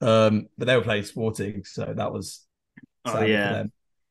Um, 0.00 0.48
but 0.56 0.66
they 0.66 0.76
were 0.76 0.82
playing 0.82 1.04
Sporting, 1.04 1.64
so 1.64 1.92
that 1.94 2.10
was 2.10 2.46
oh 3.04 3.22
yeah. 3.22 3.64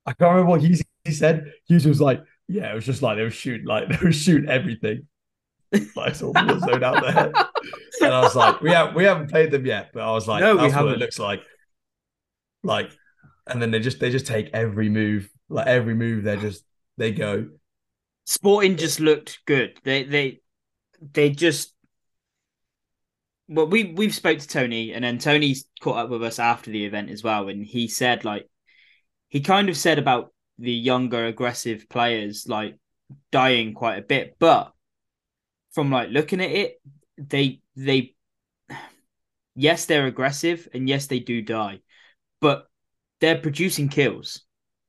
I 0.05 0.13
can't 0.13 0.31
remember 0.31 0.51
what 0.51 0.61
Husey 0.61 0.83
said. 1.11 1.51
Husey 1.69 1.87
was 1.87 2.01
like, 2.01 2.21
"Yeah, 2.47 2.71
it 2.71 2.75
was 2.75 2.85
just 2.85 3.01
like 3.01 3.17
they 3.17 3.23
were 3.23 3.31
shooting, 3.31 3.65
like 3.65 3.89
they 3.89 3.97
were 4.03 4.11
shooting 4.11 4.49
everything." 4.49 5.07
like 5.95 6.15
sort 6.15 6.35
of 6.35 6.59
zone 6.61 6.83
out 6.83 7.01
there. 7.01 7.31
and 8.01 8.13
I 8.13 8.21
was 8.21 8.35
like, 8.35 8.61
we 8.61 8.71
have 8.71 8.95
we 8.95 9.03
haven't 9.03 9.29
played 9.29 9.51
them 9.51 9.65
yet, 9.65 9.91
but 9.93 10.03
I 10.03 10.11
was 10.11 10.27
like, 10.27 10.41
no, 10.41 10.57
that's 10.57 10.73
what 10.75 10.93
it 10.93 10.99
looks 10.99 11.19
like. 11.19 11.41
Like, 12.63 12.91
and 13.49 13.61
then 13.61 13.71
they 13.71 13.79
just 13.79 13.99
they 13.99 14.11
just 14.11 14.27
take 14.27 14.49
every 14.53 14.89
move, 14.89 15.29
like 15.49 15.67
every 15.67 15.93
move, 15.93 16.23
they 16.23 16.37
just 16.37 16.63
they 16.97 17.11
go. 17.11 17.47
Sporting 18.25 18.77
just 18.77 18.99
looked 18.99 19.39
good. 19.45 19.79
They 19.83 20.03
they 20.03 20.41
they 21.13 21.29
just 21.31 21.73
well, 23.47 23.67
we 23.67 23.85
we've 23.85 24.13
spoke 24.13 24.39
to 24.39 24.47
Tony, 24.47 24.93
and 24.93 25.03
then 25.03 25.17
Tony's 25.17 25.65
caught 25.81 25.97
up 25.97 26.09
with 26.09 26.23
us 26.23 26.37
after 26.37 26.69
the 26.69 26.85
event 26.85 27.09
as 27.09 27.23
well, 27.23 27.49
and 27.49 27.65
he 27.65 27.87
said 27.87 28.23
like 28.23 28.47
he 29.29 29.41
kind 29.41 29.69
of 29.69 29.77
said 29.77 29.97
about 29.97 30.31
the 30.59 30.71
younger 30.71 31.25
aggressive 31.25 31.87
players 31.89 32.47
like 32.47 32.77
dying 33.31 33.73
quite 33.73 33.97
a 33.97 34.03
bit, 34.03 34.35
but 34.39 34.73
from 35.71 35.91
like 35.91 36.09
looking 36.09 36.41
at 36.41 36.51
it, 36.51 36.81
they 37.17 37.61
they 37.75 38.13
yes, 39.55 39.85
they're 39.85 40.05
aggressive 40.05 40.67
and 40.73 40.87
yes, 40.87 41.07
they 41.07 41.19
do 41.19 41.41
die, 41.41 41.79
but 42.39 42.68
they're 43.21 43.39
producing 43.39 43.89
kills. 43.89 44.41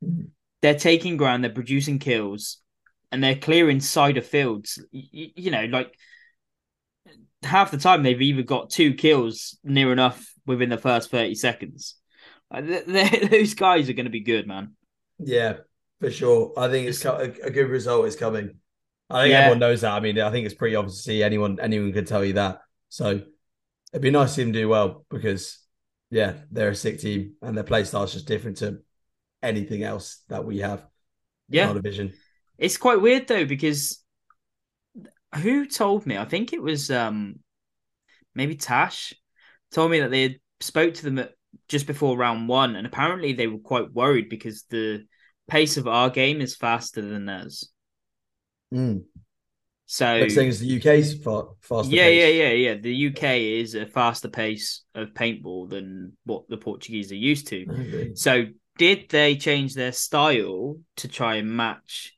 Mm-hmm. 0.05 0.27
They're 0.63 0.79
taking 0.79 1.17
ground, 1.17 1.43
they're 1.43 1.51
producing 1.51 1.99
kills, 1.99 2.59
and 3.11 3.25
they're 3.25 3.37
clearing 3.37 3.81
side 3.81 4.19
of 4.19 4.27
fields. 4.27 4.83
You, 4.93 5.31
you 5.35 5.51
know, 5.51 5.65
like 5.65 5.95
half 7.43 7.71
the 7.71 7.79
time 7.79 8.03
they've 8.03 8.21
either 8.21 8.43
got 8.43 8.71
two 8.71 8.95
kills 8.95 9.59
near 9.65 9.93
enough 9.93 10.33
within 10.47 10.69
the 10.69 10.79
first 10.79 11.11
30 11.11 11.35
seconds. 11.35 11.97
those 12.51 13.55
guys 13.55 13.89
are 13.89 13.95
going 13.95 14.05
to 14.05 14.11
be 14.11 14.21
good, 14.21 14.47
man. 14.47 14.75
Yeah, 15.19 15.59
for 16.01 16.11
sure. 16.11 16.53
I 16.57 16.69
think 16.69 16.89
it's 16.89 17.05
a 17.05 17.51
good 17.51 17.69
result 17.69 18.07
is 18.07 18.17
coming. 18.17 18.57
I 19.09 19.23
think 19.23 19.33
yeah. 19.33 19.41
everyone 19.41 19.61
knows 19.61 19.81
that. 19.81 19.93
I 19.93 20.01
mean, 20.01 20.21
I 20.21 20.31
think 20.31 20.47
it's 20.47 20.55
pretty 20.55 20.77
obvious 20.77 20.97
to 20.97 21.03
see 21.03 21.23
anyone 21.23 21.59
anyone 21.61 21.93
could 21.93 22.07
tell 22.07 22.25
you 22.25 22.35
that. 22.35 22.61
So 22.89 23.21
it'd 23.93 24.03
be 24.03 24.11
nice 24.11 24.31
to 24.31 24.35
see 24.35 24.43
them 24.45 24.53
do 24.53 24.69
well 24.69 25.05
because 25.11 25.60
yeah, 26.11 26.35
they're 26.51 26.71
a 26.71 26.75
sick 26.75 27.01
team 27.01 27.35
and 27.43 27.57
their 27.57 27.65
play 27.65 27.85
style 27.85 28.05
is 28.05 28.13
just 28.13 28.27
different 28.27 28.59
to 28.59 28.81
anything 29.43 29.83
else 29.83 30.23
that 30.29 30.45
we 30.45 30.59
have. 30.59 30.85
Yeah, 31.49 31.69
in 31.69 31.75
division. 31.75 32.13
It's 32.59 32.77
quite 32.77 33.01
weird 33.01 33.27
though 33.27 33.45
because 33.45 34.03
who 35.43 35.67
told 35.67 36.07
me? 36.07 36.17
I 36.19 36.25
think 36.25 36.53
it 36.53 36.63
was 36.63 36.91
um 36.91 37.41
maybe 38.35 38.57
Tash 38.57 39.15
told 39.71 39.91
me 39.91 40.01
that 40.01 40.11
they 40.11 40.23
had 40.23 40.37
spoke 40.61 40.95
to 40.95 41.05
them 41.05 41.19
at, 41.19 41.33
just 41.69 41.87
before 41.87 42.17
round 42.17 42.49
one, 42.49 42.77
and 42.77 42.87
apparently 42.87 43.33
they 43.33 43.47
were 43.47 43.59
quite 43.59 43.93
worried 43.93 44.29
because 44.29 44.65
the 44.71 45.05
pace 45.49 45.77
of 45.77 45.89
our 45.89 46.11
game 46.11 46.41
is 46.41 46.57
faster 46.57 47.03
than 47.03 47.27
theirs. 47.27 47.71
Mm. 48.73 49.05
So 49.93 50.07
like 50.07 50.31
saying 50.31 50.51
is 50.51 50.61
the 50.61 50.77
UK's 50.77 51.21
far, 51.21 51.49
faster. 51.63 51.93
Yeah, 51.93 52.05
pace. 52.05 52.37
yeah, 52.37 52.47
yeah, 52.47 52.53
yeah. 52.53 52.75
The 52.81 53.09
UK 53.09 53.25
is 53.61 53.75
a 53.75 53.87
faster 53.87 54.29
pace 54.29 54.85
of 54.95 55.09
paintball 55.15 55.69
than 55.69 56.17
what 56.25 56.49
the 56.49 56.59
Portuguese 56.59 57.11
are 57.11 57.17
used 57.17 57.49
to. 57.49 57.67
Okay. 57.69 58.15
So 58.15 58.45
did 58.79 59.09
they 59.09 59.35
change 59.35 59.75
their 59.75 59.91
style 59.91 60.77
to 60.99 61.09
try 61.09 61.35
and 61.35 61.51
match? 61.51 62.17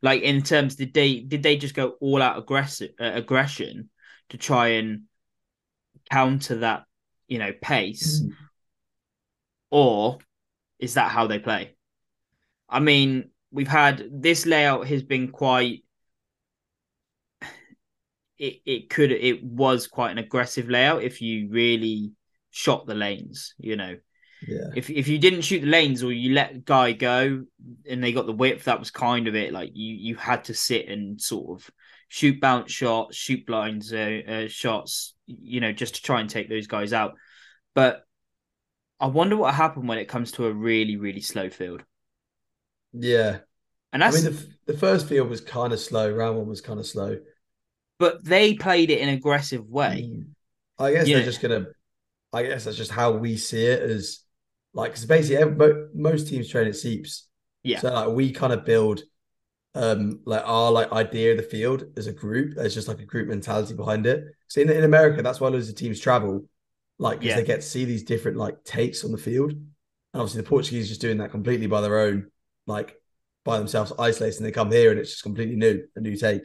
Like 0.00 0.22
in 0.22 0.40
terms, 0.40 0.76
did 0.76 0.94
they 0.94 1.20
did 1.20 1.42
they 1.42 1.58
just 1.58 1.74
go 1.74 1.92
all 2.00 2.22
out 2.22 2.38
aggressive 2.38 2.92
uh, 2.98 3.10
aggression 3.12 3.90
to 4.30 4.38
try 4.38 4.68
and 4.68 5.02
counter 6.10 6.60
that 6.60 6.84
you 7.28 7.38
know 7.38 7.52
pace, 7.60 8.22
mm. 8.22 8.32
or 9.68 10.16
is 10.78 10.94
that 10.94 11.10
how 11.10 11.26
they 11.26 11.38
play? 11.38 11.76
I 12.66 12.80
mean, 12.80 13.28
we've 13.52 13.68
had 13.68 14.08
this 14.10 14.46
layout 14.46 14.86
has 14.86 15.02
been 15.02 15.28
quite 15.28 15.84
it, 18.40 18.62
it 18.64 18.90
could 18.90 19.12
it 19.12 19.44
was 19.44 19.86
quite 19.86 20.10
an 20.10 20.18
aggressive 20.18 20.68
layout 20.68 21.02
if 21.02 21.20
you 21.20 21.48
really 21.50 22.12
shot 22.50 22.86
the 22.86 22.94
lanes, 22.94 23.54
you 23.58 23.76
know. 23.76 23.96
Yeah. 24.48 24.70
If 24.74 24.88
if 24.88 25.06
you 25.08 25.18
didn't 25.18 25.42
shoot 25.42 25.60
the 25.60 25.66
lanes 25.66 26.02
or 26.02 26.10
you 26.10 26.32
let 26.32 26.64
guy 26.64 26.92
go 26.92 27.44
and 27.88 28.02
they 28.02 28.12
got 28.12 28.24
the 28.24 28.32
width, 28.32 28.64
that 28.64 28.78
was 28.78 28.90
kind 28.90 29.28
of 29.28 29.34
it. 29.34 29.52
Like 29.52 29.72
you 29.74 29.94
you 29.94 30.16
had 30.16 30.44
to 30.44 30.54
sit 30.54 30.88
and 30.88 31.20
sort 31.20 31.60
of 31.60 31.70
shoot 32.08 32.40
bounce 32.40 32.72
shots, 32.72 33.14
shoot 33.14 33.44
blinds 33.46 33.92
uh, 33.92 34.20
uh, 34.26 34.48
shots, 34.48 35.14
you 35.26 35.60
know, 35.60 35.72
just 35.72 35.96
to 35.96 36.02
try 36.02 36.22
and 36.22 36.30
take 36.30 36.48
those 36.48 36.66
guys 36.66 36.94
out. 36.94 37.12
But 37.74 38.04
I 38.98 39.08
wonder 39.08 39.36
what 39.36 39.54
happened 39.54 39.86
when 39.86 39.98
it 39.98 40.08
comes 40.08 40.32
to 40.32 40.46
a 40.46 40.52
really, 40.52 40.96
really 40.96 41.20
slow 41.20 41.50
field. 41.50 41.84
Yeah. 42.94 43.40
And 43.92 44.02
I 44.02 44.10
mean, 44.12 44.24
the, 44.24 44.48
the 44.66 44.78
first 44.78 45.08
field 45.08 45.28
was 45.28 45.42
kind 45.42 45.74
of 45.74 45.80
slow. 45.80 46.10
Round 46.10 46.38
one 46.38 46.48
was 46.48 46.62
kind 46.62 46.80
of 46.80 46.86
slow. 46.86 47.18
But 48.00 48.24
they 48.24 48.54
played 48.54 48.90
it 48.90 48.98
in 48.98 49.08
an 49.10 49.14
aggressive 49.14 49.68
way. 49.68 50.10
Mm. 50.12 50.30
I 50.78 50.92
guess 50.92 51.06
Yeah. 51.06 51.16
they're 51.18 51.26
just 51.26 51.40
gonna. 51.42 51.66
I 52.32 52.42
guess 52.44 52.64
that's 52.64 52.76
just 52.76 52.90
how 52.90 53.12
we 53.12 53.36
see 53.36 53.64
it 53.66 53.82
as 53.82 54.20
like 54.72 54.92
because 54.92 55.04
basically 55.04 55.36
every, 55.36 55.54
mo- 55.54 55.88
most 55.94 56.26
teams 56.28 56.48
train 56.48 56.66
at 56.66 56.74
seeps. 56.76 57.28
Yeah. 57.62 57.80
So 57.80 57.92
like 57.92 58.08
we 58.08 58.32
kind 58.32 58.52
of 58.52 58.64
build 58.64 59.02
um 59.76 60.20
like 60.24 60.42
our 60.44 60.72
like 60.72 60.90
idea 60.90 61.32
of 61.32 61.36
the 61.36 61.42
field 61.44 61.84
as 61.96 62.06
a 62.06 62.12
group. 62.12 62.54
There's 62.56 62.74
just 62.74 62.88
like 62.88 63.00
a 63.00 63.04
group 63.04 63.28
mentality 63.28 63.74
behind 63.74 64.06
it. 64.06 64.24
So 64.48 64.62
in 64.62 64.70
in 64.70 64.84
America, 64.84 65.22
that's 65.22 65.38
why 65.40 65.48
loads 65.48 65.68
of 65.68 65.76
teams 65.76 66.00
travel, 66.00 66.46
like 66.98 67.20
because 67.20 67.30
Yeah. 67.30 67.40
they 67.40 67.46
get 67.46 67.60
to 67.60 67.66
see 67.66 67.84
these 67.84 68.02
different 68.04 68.38
like 68.38 68.64
takes 68.64 69.04
on 69.04 69.12
the 69.12 69.18
field. 69.18 69.52
And 69.52 70.20
obviously 70.20 70.40
the 70.40 70.48
Portuguese 70.48 70.88
just 70.88 71.00
doing 71.02 71.18
that 71.18 71.30
completely 71.30 71.66
by 71.66 71.82
their 71.82 71.98
own, 72.00 72.30
like 72.66 72.96
by 73.44 73.58
themselves, 73.58 73.92
isolated, 73.98 74.38
and 74.38 74.46
they 74.46 74.52
come 74.52 74.72
here 74.72 74.90
and 74.90 74.98
it's 74.98 75.10
just 75.10 75.22
completely 75.22 75.56
new, 75.56 75.84
a 75.94 76.00
new 76.00 76.16
take. 76.16 76.42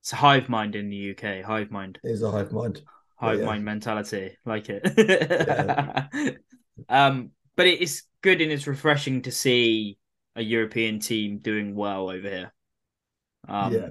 It's 0.00 0.12
a 0.12 0.16
hive 0.16 0.48
mind 0.48 0.74
in 0.76 0.90
the 0.90 1.10
UK. 1.10 1.44
Hive 1.44 1.70
mind. 1.70 1.98
It 2.04 2.10
is 2.10 2.22
a 2.22 2.30
hive 2.30 2.52
mind. 2.52 2.82
hive 3.16 3.40
yeah. 3.40 3.44
mind 3.46 3.64
mentality. 3.64 4.36
Like 4.44 4.66
it. 4.68 6.38
um, 6.88 7.30
but 7.56 7.66
it 7.66 7.80
is 7.80 8.04
good 8.22 8.40
and 8.40 8.52
it's 8.52 8.66
refreshing 8.66 9.22
to 9.22 9.32
see 9.32 9.98
a 10.36 10.42
European 10.42 11.00
team 11.00 11.38
doing 11.38 11.74
well 11.74 12.10
over 12.10 12.28
here. 12.28 12.52
Um, 13.48 13.72
Yeah. 13.72 13.88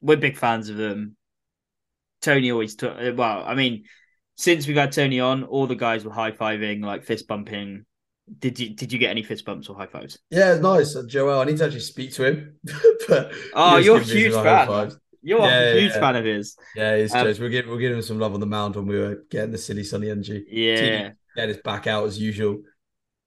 we're 0.00 0.16
big 0.16 0.36
fans 0.36 0.68
of 0.68 0.76
them. 0.76 1.16
Tony 2.20 2.50
always 2.50 2.74
took. 2.74 2.96
Well, 3.16 3.44
I 3.46 3.54
mean, 3.54 3.84
since 4.36 4.66
we've 4.66 4.76
had 4.76 4.92
Tony 4.92 5.20
on, 5.20 5.44
all 5.44 5.66
the 5.66 5.74
guys 5.74 6.04
were 6.04 6.12
high 6.12 6.32
fiving, 6.32 6.84
like 6.84 7.04
fist 7.04 7.26
bumping. 7.26 7.86
Did 8.38 8.58
you 8.60 8.70
did 8.70 8.92
you 8.92 8.98
get 8.98 9.10
any 9.10 9.22
fist 9.22 9.44
bumps 9.44 9.68
or 9.68 9.76
high 9.76 9.86
fives? 9.86 10.18
Yeah, 10.30 10.54
nice. 10.58 10.94
Uh, 10.94 11.02
Joel, 11.06 11.40
I 11.40 11.44
need 11.44 11.56
to 11.58 11.64
actually 11.64 11.80
speak 11.80 12.12
to 12.14 12.24
him. 12.24 12.56
but 13.08 13.32
Oh, 13.54 13.76
you're 13.78 13.98
a 14.00 14.04
huge 14.04 14.32
fan. 14.34 14.92
You're 15.22 15.40
Yeah, 15.40 15.46
a 15.60 15.74
yeah, 15.74 15.80
huge 15.80 15.92
yeah. 15.92 16.00
fan 16.00 16.16
of 16.16 16.24
his. 16.24 16.56
Yeah, 16.76 16.96
he's 16.96 17.14
Um. 17.14 17.26
We'll 17.38 17.48
give 17.50 17.66
we'll 17.66 17.78
give 17.78 17.92
him 17.92 18.02
some 18.02 18.18
love 18.18 18.32
on 18.34 18.40
the 18.40 18.46
mound 18.46 18.76
when 18.76 18.86
we 18.86 18.98
were 18.98 19.24
getting 19.30 19.50
the 19.50 19.58
silly 19.58 19.84
sunny 19.84 20.10
energy. 20.10 20.44
Yeah, 20.48 21.10
Get 21.36 21.48
his 21.48 21.58
back 21.58 21.86
out 21.86 22.06
as 22.06 22.18
usual. 22.20 22.62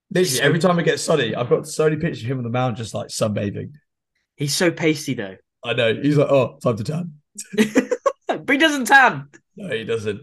Literally, 0.10 0.26
So- 0.38 0.44
every 0.44 0.60
time 0.60 0.80
it 0.80 0.84
gets 0.84 1.02
sunny, 1.04 1.36
I've 1.36 1.50
got 1.50 1.68
so 1.68 1.84
many 1.86 1.98
pictures 1.98 2.24
of 2.24 2.32
him 2.32 2.38
on 2.38 2.44
the 2.44 2.50
mound 2.50 2.78
just 2.78 2.94
like 2.94 3.08
sunbathing. 3.10 3.72
he's 4.36 4.54
so 4.56 4.72
pasty 4.72 5.14
though, 5.16 5.36
I 5.64 5.74
know. 5.74 5.94
He's 5.94 6.18
like, 6.18 6.30
oh, 6.30 6.58
time 6.64 6.78
to 6.78 6.84
tan. 6.84 7.14
but 8.28 8.50
he 8.50 8.58
doesn't 8.58 8.86
tan. 8.86 9.28
No, 9.58 9.76
he 9.76 9.84
doesn't. 9.84 10.22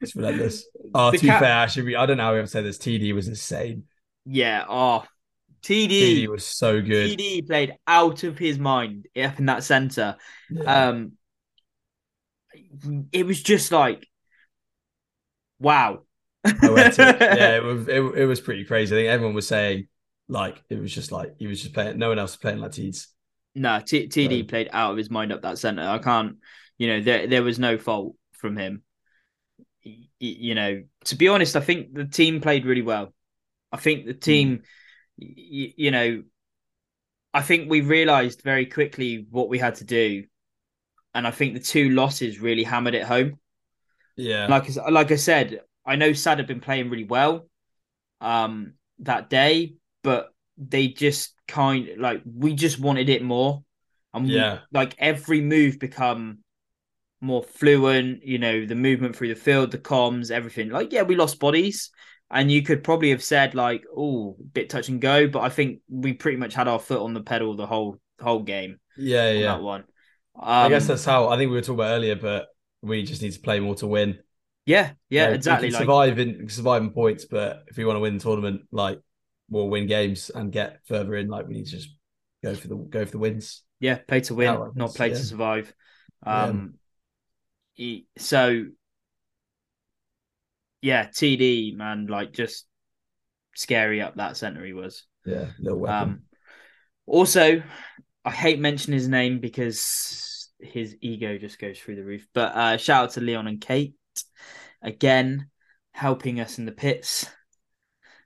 It's 0.00 0.14
relentless. 0.14 0.64
Oh, 0.94 1.10
The 1.10 1.18
to 1.18 1.22
be 1.24 1.28
cat- 1.28 1.40
fair, 1.40 1.50
actually, 1.52 1.96
I 1.96 2.06
don't 2.06 2.16
know 2.18 2.24
how 2.24 2.32
we 2.32 2.38
have 2.38 2.46
to 2.46 2.50
say 2.50 2.62
this. 2.62 2.78
TD 2.78 3.12
was 3.14 3.26
insane. 3.28 3.84
Yeah. 4.24 4.64
Oh, 4.68 5.04
TD 5.62 6.26
TD. 6.26 6.28
was 6.28 6.44
so 6.46 6.80
good. 6.80 7.18
TD 7.18 7.46
played 7.46 7.74
out 7.86 8.22
of 8.24 8.38
his 8.38 8.58
mind 8.58 9.08
up 9.16 9.38
in 9.38 9.46
that 9.46 9.64
center. 9.64 10.16
Yeah. 10.50 10.88
Um, 10.88 11.12
it 13.12 13.26
was 13.26 13.42
just 13.42 13.72
like, 13.72 14.06
wow. 15.58 16.02
yeah, 16.44 16.52
it 17.56 17.62
was 17.64 17.88
it, 17.88 18.00
it 18.00 18.26
was 18.26 18.40
pretty 18.40 18.64
crazy. 18.64 18.94
I 18.94 18.98
think 19.00 19.08
everyone 19.08 19.34
was 19.34 19.48
saying 19.48 19.88
like 20.28 20.62
it 20.70 20.78
was 20.78 20.94
just 20.94 21.12
like 21.12 21.34
he 21.38 21.46
was 21.46 21.60
just 21.62 21.74
playing. 21.74 21.98
No 21.98 22.08
one 22.10 22.18
else 22.18 22.32
was 22.32 22.36
playing 22.38 22.58
like 22.58 22.72
Teeds. 22.72 23.08
No, 23.54 23.80
T- 23.80 24.08
TD 24.08 24.42
No. 24.42 24.44
played 24.48 24.68
out 24.72 24.92
of 24.92 24.96
his 24.96 25.10
mind 25.10 25.32
up 25.32 25.42
that 25.42 25.58
center. 25.58 25.82
I 25.82 25.98
can't, 25.98 26.36
you 26.78 26.88
know, 26.88 27.00
there 27.00 27.26
there 27.26 27.42
was 27.42 27.58
no 27.58 27.76
fault 27.76 28.14
from 28.32 28.56
him. 28.56 28.82
You 30.20 30.54
know, 30.54 30.82
to 31.04 31.16
be 31.16 31.28
honest, 31.28 31.56
I 31.56 31.60
think 31.60 31.94
the 31.94 32.04
team 32.04 32.40
played 32.40 32.66
really 32.66 32.82
well. 32.82 33.12
I 33.72 33.76
think 33.76 34.06
the 34.06 34.14
team, 34.14 34.62
y- 35.18 35.74
you 35.76 35.90
know, 35.90 36.22
I 37.34 37.42
think 37.42 37.70
we 37.70 37.80
realized 37.80 38.42
very 38.42 38.66
quickly 38.66 39.26
what 39.30 39.48
we 39.48 39.58
had 39.58 39.76
to 39.76 39.84
do, 39.84 40.24
and 41.14 41.26
I 41.26 41.30
think 41.32 41.54
the 41.54 41.60
two 41.60 41.90
losses 41.90 42.40
really 42.40 42.64
hammered 42.64 42.94
it 42.94 43.04
home. 43.04 43.38
Yeah, 44.16 44.48
like 44.48 44.68
like 44.90 45.10
I 45.12 45.16
said, 45.16 45.60
I 45.86 45.96
know 45.96 46.12
Sad 46.12 46.38
had 46.38 46.46
been 46.46 46.60
playing 46.60 46.90
really 46.90 47.04
well 47.04 47.48
um 48.20 48.74
that 49.00 49.30
day, 49.30 49.74
but 50.02 50.30
they 50.58 50.88
just 50.88 51.34
kind 51.48 51.90
like 51.98 52.22
we 52.26 52.54
just 52.54 52.80
wanted 52.80 53.08
it 53.08 53.22
more. 53.22 53.64
And 54.14 54.24
we- 54.32 54.34
Yeah. 54.34 54.58
like 54.72 54.94
every 54.98 55.40
move 55.40 55.78
become 55.78 56.38
more 57.20 57.42
fluent, 57.42 58.24
you 58.24 58.38
know, 58.38 58.66
the 58.66 58.74
movement 58.76 59.16
through 59.16 59.28
the 59.28 59.34
field, 59.36 59.72
the 59.72 59.78
comms, 59.78 60.30
everything. 60.30 60.70
Like, 60.70 60.92
yeah, 60.92 61.02
we 61.02 61.16
lost 61.16 61.40
bodies. 61.40 61.90
And 62.30 62.50
you 62.52 62.62
could 62.62 62.84
probably 62.84 63.10
have 63.10 63.22
said 63.22 63.54
like, 63.54 63.84
oh, 63.96 64.36
bit 64.52 64.68
touch 64.68 64.88
and 64.88 65.00
go, 65.00 65.28
but 65.28 65.40
I 65.40 65.48
think 65.48 65.80
we 65.88 66.12
pretty 66.12 66.36
much 66.36 66.54
had 66.54 66.68
our 66.68 66.78
foot 66.78 67.00
on 67.00 67.14
the 67.14 67.22
pedal 67.22 67.56
the 67.56 67.66
whole 67.66 67.98
whole 68.20 68.42
game 68.42 68.78
yeah, 68.96 69.28
on 69.28 69.36
yeah. 69.36 69.42
that 69.52 69.62
one. 69.62 69.80
Um, 70.34 70.66
I 70.66 70.68
guess 70.68 70.86
that's 70.86 71.04
how 71.04 71.28
I 71.28 71.36
think 71.36 71.50
we 71.50 71.56
were 71.56 71.62
talking 71.62 71.76
about 71.76 71.94
earlier, 71.94 72.16
but 72.16 72.48
we 72.82 73.02
just 73.02 73.22
need 73.22 73.32
to 73.32 73.40
play 73.40 73.60
more 73.60 73.74
to 73.76 73.86
win. 73.86 74.18
yeah, 74.66 74.92
yeah, 75.08 75.30
exactly. 75.30 75.70
Like, 75.70 75.80
survive 75.80 76.18
in 76.18 76.28
we 76.28 76.38
can 76.38 76.48
survive 76.48 76.82
in 76.82 76.90
points, 76.90 77.24
but 77.24 77.64
if 77.68 77.76
we 77.76 77.84
want 77.84 77.96
to 77.96 78.00
win 78.00 78.18
the 78.18 78.22
tournament, 78.22 78.62
like 78.70 79.00
we'll 79.48 79.68
win 79.68 79.86
games 79.86 80.30
and 80.30 80.52
get 80.52 80.80
further 80.86 81.14
in. 81.16 81.28
Like 81.28 81.48
we 81.48 81.54
need 81.54 81.64
to 81.64 81.70
just 81.70 81.88
go 82.44 82.54
for 82.54 82.68
the 82.68 82.76
go 82.76 83.04
for 83.04 83.12
the 83.12 83.18
wins. 83.18 83.62
Yeah, 83.80 83.96
play 83.96 84.20
to 84.22 84.34
win, 84.34 84.72
not 84.74 84.94
play 84.94 85.08
yeah. 85.08 85.14
to 85.14 85.22
survive. 85.22 85.72
Um, 86.24 86.74
e- 87.76 88.04
so 88.16 88.66
yeah, 90.80 91.06
TD 91.06 91.76
man, 91.76 92.06
like 92.06 92.32
just 92.32 92.66
scary 93.54 94.00
up 94.00 94.16
that 94.16 94.36
center 94.36 94.64
he 94.64 94.72
was. 94.72 95.04
Yeah, 95.24 95.46
weapon. 95.60 96.08
Um, 96.08 96.22
also, 97.06 97.62
I 98.24 98.30
hate 98.30 98.60
mentioning 98.60 98.98
his 98.98 99.08
name 99.08 99.40
because 99.40 100.50
his 100.60 100.96
ego 101.00 101.38
just 101.38 101.58
goes 101.58 101.78
through 101.78 101.96
the 101.96 102.04
roof. 102.04 102.26
But 102.32 102.54
uh, 102.54 102.76
shout 102.76 103.04
out 103.04 103.10
to 103.12 103.20
Leon 103.20 103.46
and 103.46 103.60
Kate 103.60 103.94
again, 104.82 105.48
helping 105.92 106.40
us 106.40 106.58
in 106.58 106.66
the 106.66 106.72
pits. 106.72 107.26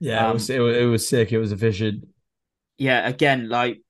yeah, 0.00 0.28
it 0.28 0.32
was, 0.32 0.50
um, 0.50 0.56
it 0.56 0.58
was 0.60 0.76
it 0.76 0.84
was 0.84 1.08
sick. 1.08 1.32
It 1.32 1.38
was 1.38 1.52
efficient. 1.52 2.04
yeah, 2.78 3.06
again, 3.06 3.48
like 3.48 3.82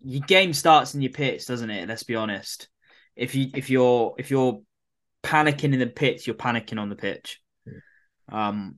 your 0.00 0.22
game 0.26 0.52
starts 0.52 0.94
in 0.94 1.02
your 1.02 1.12
pits, 1.12 1.46
doesn't 1.46 1.70
it? 1.70 1.88
Let's 1.88 2.02
be 2.02 2.16
honest. 2.16 2.68
If 3.16 3.34
you 3.34 3.50
if 3.54 3.70
you're 3.70 4.14
if 4.18 4.30
you're 4.30 4.60
panicking 5.22 5.72
in 5.72 5.78
the 5.78 5.86
pits, 5.86 6.26
you're 6.26 6.36
panicking 6.36 6.78
on 6.78 6.88
the 6.88 6.96
pitch. 6.96 7.41
Um, 8.30 8.76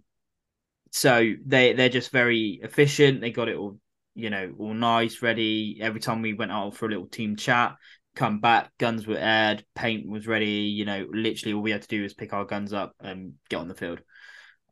so 0.90 1.32
they 1.44 1.72
they're 1.72 1.88
just 1.88 2.10
very 2.10 2.60
efficient. 2.62 3.20
They 3.20 3.30
got 3.30 3.48
it 3.48 3.56
all, 3.56 3.78
you 4.14 4.30
know, 4.30 4.52
all 4.58 4.74
nice, 4.74 5.22
ready. 5.22 5.78
Every 5.80 6.00
time 6.00 6.22
we 6.22 6.34
went 6.34 6.52
out 6.52 6.76
for 6.76 6.86
a 6.86 6.88
little 6.88 7.06
team 7.06 7.36
chat, 7.36 7.76
come 8.14 8.40
back, 8.40 8.70
guns 8.78 9.06
were 9.06 9.18
aired, 9.18 9.64
paint 9.74 10.08
was 10.08 10.26
ready. 10.26 10.46
You 10.46 10.84
know, 10.84 11.06
literally 11.10 11.54
all 11.54 11.62
we 11.62 11.72
had 11.72 11.82
to 11.82 11.88
do 11.88 12.02
was 12.02 12.14
pick 12.14 12.32
our 12.32 12.44
guns 12.44 12.72
up 12.72 12.94
and 13.00 13.34
get 13.48 13.56
on 13.56 13.68
the 13.68 13.74
field. 13.74 14.00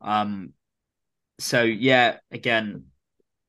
Um, 0.01 0.53
so 1.39 1.63
yeah, 1.63 2.17
again, 2.31 2.85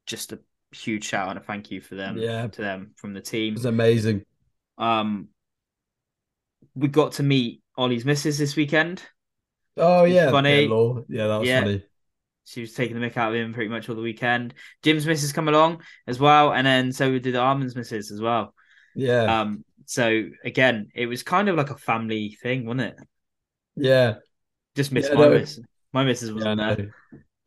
just 0.06 0.32
a 0.32 0.40
huge 0.72 1.04
shout 1.04 1.28
and 1.28 1.38
a 1.38 1.42
thank 1.42 1.70
you 1.70 1.80
for 1.80 1.94
them 1.94 2.16
Yeah. 2.18 2.48
to 2.48 2.60
them 2.60 2.92
from 2.96 3.14
the 3.14 3.20
team. 3.20 3.54
It 3.54 3.58
was 3.58 3.64
amazing. 3.64 4.24
Um, 4.78 5.28
we 6.74 6.88
got 6.88 7.12
to 7.12 7.22
meet 7.22 7.62
Ollie's 7.76 8.04
missus 8.04 8.38
this 8.38 8.56
weekend. 8.56 9.02
Oh 9.76 10.04
yeah, 10.04 10.30
Funny. 10.30 10.66
Yeah, 10.66 11.00
yeah, 11.08 11.26
that 11.28 11.36
was 11.38 11.48
Yeah. 11.48 11.60
funny. 11.60 11.84
She 12.46 12.60
was 12.62 12.74
taking 12.74 12.98
the 12.98 13.06
mick 13.06 13.16
out 13.16 13.30
of 13.34 13.40
him 13.40 13.54
pretty 13.54 13.70
much 13.70 13.88
all 13.88 13.96
the 13.96 14.02
weekend. 14.02 14.54
Jim's 14.82 15.06
missus 15.06 15.32
come 15.32 15.48
along 15.48 15.82
as 16.06 16.18
well, 16.20 16.52
and 16.52 16.66
then 16.66 16.92
so 16.92 17.10
we 17.10 17.20
did 17.20 17.34
the 17.34 17.40
Armin's 17.40 17.76
missus 17.76 18.10
as 18.10 18.20
well. 18.20 18.54
Yeah, 18.94 19.34
Um, 19.42 19.64
so 19.86 20.30
again, 20.44 20.90
it 20.94 21.06
was 21.06 21.22
kind 21.22 21.48
of 21.48 21.56
like 21.56 21.70
a 21.70 21.78
family 21.78 22.38
thing, 22.42 22.66
wasn't 22.66 22.82
it? 22.82 22.96
yeah, 23.76 24.14
Just 24.74 24.92
missed 24.92 25.10
Yeah, 25.10 25.14
my 25.14 25.28
no. 25.28 25.30
miss. 25.40 25.60
My 25.92 26.04
missus 26.04 26.32
yeah. 26.34 26.34
Wasn't 26.34 26.56
know. 26.56 26.76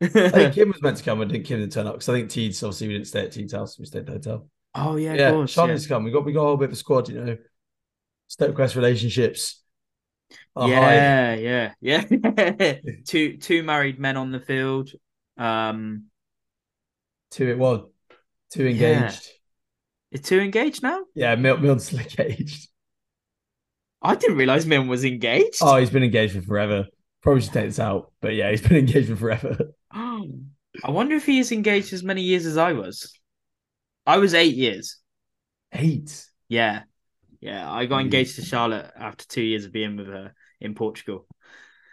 I 0.32 0.38
think 0.38 0.54
Kim 0.54 0.68
was 0.70 0.82
meant 0.82 0.96
to 0.98 1.04
come, 1.04 1.20
and 1.20 1.30
didn't 1.30 1.46
Kim 1.46 1.60
didn't 1.60 1.72
turn 1.72 1.86
up 1.86 1.94
because 1.94 2.08
I 2.08 2.14
think 2.14 2.30
Teeds 2.30 2.62
obviously 2.62 2.88
we 2.88 2.94
didn't 2.94 3.08
stay 3.08 3.24
at 3.24 3.32
Teeds' 3.32 3.52
house. 3.52 3.78
We 3.78 3.86
stayed 3.86 4.00
at 4.00 4.06
the 4.06 4.12
hotel. 4.12 4.48
oh 4.74 4.96
yeah, 4.96 5.14
Yeah, 5.14 5.28
of 5.30 5.34
course. 5.34 5.50
Sean 5.52 5.70
yeah. 5.70 5.78
come. 5.88 6.04
We 6.04 6.10
got 6.10 6.24
we 6.24 6.32
got 6.32 6.42
a 6.42 6.46
whole 6.46 6.56
bit 6.56 6.66
of 6.68 6.72
a 6.72 6.76
squad, 6.76 7.08
you 7.08 7.16
know. 7.24 7.38
Step 8.28 8.50
Stoke 8.54 8.74
relationships. 8.76 9.62
High. 10.56 10.68
yeah, 10.70 11.34
yeah, 11.34 11.72
yeah. 11.80 12.74
two 13.06 13.36
two 13.38 13.62
married 13.62 13.98
men 13.98 14.16
on 14.16 14.30
the 14.32 14.40
field. 14.40 14.90
Um, 15.36 16.04
two 17.30 17.50
at 17.50 17.58
one, 17.58 17.86
two 18.50 18.68
Yeah. 18.68 19.04
engaged. 19.06 19.28
is 20.10 20.20
two 20.22 20.40
engaged 20.40 20.82
now? 20.82 21.04
Yeah, 21.14 21.34
Mil- 21.36 21.78
still 21.78 21.98
engaged. 22.00 22.68
I 24.00 24.14
didn't 24.14 24.36
realize 24.36 24.64
Milne 24.66 24.86
was 24.88 25.04
engaged. 25.04 25.58
Oh, 25.60 25.76
he's 25.76 25.90
been 25.90 26.04
engaged 26.04 26.34
for 26.34 26.42
forever. 26.42 26.86
Probably 27.20 27.40
should 27.42 27.52
take 27.52 27.64
this 27.66 27.80
out, 27.80 28.12
but 28.20 28.34
yeah, 28.34 28.50
he's 28.50 28.62
been 28.66 28.76
engaged 28.76 29.08
for 29.08 29.16
forever. 29.16 29.72
Oh, 29.92 30.28
I 30.84 30.90
wonder 30.90 31.16
if 31.16 31.26
he 31.26 31.40
is 31.40 31.50
engaged 31.50 31.92
as 31.92 32.02
many 32.04 32.22
years 32.22 32.46
as 32.46 32.56
I 32.56 32.72
was. 32.74 33.12
I 34.06 34.18
was 34.18 34.34
eight 34.34 34.54
years. 34.54 34.98
Eight. 35.72 36.24
Yeah. 36.48 36.82
Yeah, 37.40 37.70
I 37.70 37.86
got 37.86 38.00
engaged 38.00 38.36
to 38.36 38.42
Charlotte 38.42 38.90
after 38.96 39.26
two 39.26 39.42
years 39.42 39.64
of 39.64 39.72
being 39.72 39.96
with 39.96 40.08
her 40.08 40.34
in 40.60 40.74
Portugal. 40.74 41.26